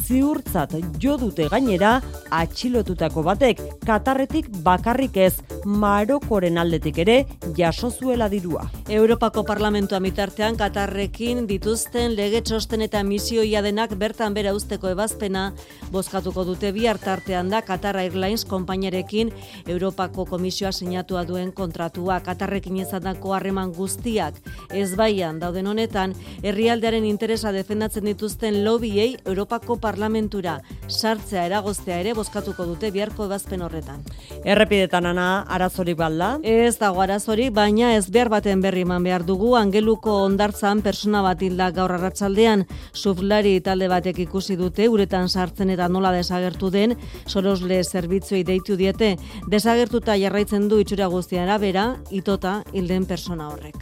ziurtzat 0.55 1.01
jo 1.03 1.17
dute 1.19 1.49
gainera 1.51 2.01
atxilotutako 2.31 3.23
batek 3.27 3.61
Katarretik 3.85 4.49
bakarrik 4.65 5.17
ez 5.17 5.35
Marokoren 5.65 6.59
aldetik 6.59 6.99
ere 6.99 7.25
jaso 7.57 7.91
zuela 7.91 8.29
dirua. 8.29 8.67
Europako 8.89 9.45
Parlamentua 9.45 10.01
mitartean 10.01 10.57
Katarrekin 10.57 11.47
dituzten 11.47 12.15
lege 12.15 12.43
txosten 12.43 12.83
eta 12.85 13.03
misioia 13.03 13.63
denak 13.63 13.95
bertan 13.99 14.35
bera 14.35 14.55
usteko 14.55 14.91
ebazpena 14.93 15.53
bozkatuko 15.93 16.45
dute 16.45 16.73
bi 16.73 16.87
hartartean 16.87 17.51
da 17.51 17.63
Qatar 17.63 17.97
Airlines 17.97 18.45
konpainiarekin 18.45 19.33
Europako 19.67 20.27
Komisioa 20.27 20.73
sinatua 20.73 21.25
duen 21.25 21.53
kontratua 21.53 22.21
Katarrekin 22.21 22.77
izandako 22.85 23.35
harreman 23.35 23.73
guztiak 23.73 24.41
ez 24.71 24.95
baian 24.97 25.41
dauden 25.41 25.67
honetan 25.67 26.15
herrialdearen 26.43 27.05
interesa 27.05 27.53
defendatzen 27.53 28.05
dituzten 28.05 28.63
lobbyei 28.65 29.17
Europako 29.25 29.79
Parlamentura 29.81 30.44
sartzea 30.89 31.47
eragoztea 31.49 31.99
ere 32.03 32.15
bozkatuko 32.15 32.67
dute 32.69 32.91
biharko 32.95 33.27
ebazpen 33.27 33.63
horretan. 33.65 34.03
Errepidetan 34.45 35.07
ana 35.07 35.27
arazorik 35.49 35.97
balda? 35.99 36.39
Ez 36.43 36.77
dago 36.79 37.03
arazorik, 37.03 37.53
baina 37.55 37.95
ez 37.97 38.07
behar 38.11 38.29
baten 38.33 38.61
berri 38.65 38.85
eman 38.85 39.05
behar 39.05 39.25
dugu 39.25 39.55
angeluko 39.57 40.19
ondartzan 40.25 40.83
persona 40.85 41.23
bat 41.25 41.43
hilda 41.43 41.71
gaur 41.75 41.93
arratsaldean 41.97 42.67
suflari 42.93 43.59
talde 43.65 43.89
batek 43.89 44.21
ikusi 44.27 44.57
dute 44.61 44.89
uretan 44.89 45.29
sartzen 45.29 45.71
eta 45.75 45.89
nola 45.89 46.13
desagertu 46.13 46.71
den 46.71 46.97
sorosle 47.27 47.83
zerbitzuei 47.85 48.45
deitu 48.45 48.77
diete 48.77 49.15
desagertuta 49.51 50.17
jarraitzen 50.21 50.69
du 50.69 50.81
itxura 50.83 51.09
guztian 51.13 51.49
arabera 51.49 51.87
itota 52.11 52.63
hilden 52.73 53.07
persona 53.07 53.49
horrek. 53.53 53.77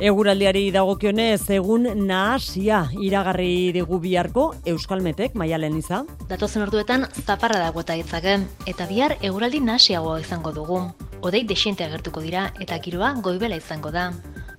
Eguraldiari 0.00 0.68
dagokionez 0.74 1.42
egun 1.58 1.88
nahasia 2.06 2.84
iragarri 3.02 3.72
digu 3.76 3.98
biharko 4.02 4.52
Euskalmetek 4.66 5.34
maialen 5.38 5.78
iza. 5.78 6.04
Datozen 6.28 6.62
orduetan 6.66 7.06
zaparra 7.24 7.58
dago 7.62 7.80
eta 7.80 7.94
itzake, 7.96 8.34
eta 8.68 8.86
bihar 8.90 9.14
eguraldi 9.24 9.60
nahasiagoa 9.64 10.18
izango 10.20 10.52
dugu. 10.52 10.80
Odei 11.24 11.40
desiente 11.48 11.86
agertuko 11.86 12.20
dira 12.20 12.50
eta 12.60 12.76
giroa 12.84 13.14
goibela 13.24 13.56
izango 13.56 13.90
da. 13.94 14.10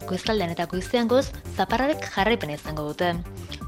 Goizaldean 0.10 0.56
eta 0.56 0.66
goizean 0.72 1.08
goz, 1.08 1.28
zaparrarek 1.56 2.08
jarraipena 2.16 2.58
izango 2.58 2.88
dute. 2.88 3.12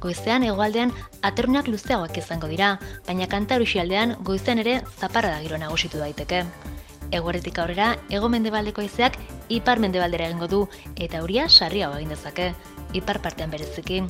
Goizean 0.02 0.44
egoaldean 0.48 0.92
aterrunak 1.22 1.70
luzeagoak 1.70 2.18
izango 2.18 2.50
dira, 2.50 2.72
baina 3.06 3.30
kantarusi 3.30 3.80
aldean 3.80 4.16
goizean 4.26 4.60
ere 4.66 4.80
zaparra 4.98 5.36
da 5.36 5.42
giro 5.46 5.62
nagusitu 5.62 6.02
daiteke. 6.02 6.44
Eguerretik 7.12 7.60
aurrera, 7.60 7.94
ego 8.10 8.30
mendebaldeko 8.32 8.82
izeak 8.82 9.18
ipar 9.52 9.80
mendebaldera 9.84 10.30
egingo 10.32 10.48
du 10.48 10.62
eta 10.96 11.20
auria 11.20 11.48
sarriago 11.50 12.00
egin 12.00 12.16
dezake, 12.16 12.54
ipar 12.94 13.22
partean 13.22 13.52
bereziki. 13.52 14.02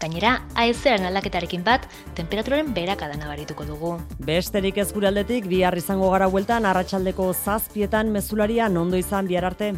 Gainera, 0.00 0.42
aezearen 0.54 1.06
aldaketarekin 1.08 1.64
bat, 1.64 1.86
temperaturaren 2.14 2.72
berakada 2.76 3.16
nabarituko 3.16 3.64
dugu. 3.64 3.94
Besterik 4.18 4.78
ez 4.78 4.90
gure 4.92 5.08
aldetik, 5.08 5.48
bihar 5.48 5.76
izango 5.76 6.10
gara 6.12 6.28
hueltan, 6.28 6.66
arratsaldeko 6.68 7.32
zazpietan 7.32 8.12
mezularia 8.12 8.66
ondo 8.68 8.96
izan 8.96 9.26
bihar 9.26 9.44
arte. 9.44 9.72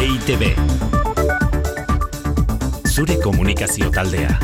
EITB 0.00 0.54
Zure 2.90 3.16
komunikazio 3.22 3.90
taldea. 3.90 4.38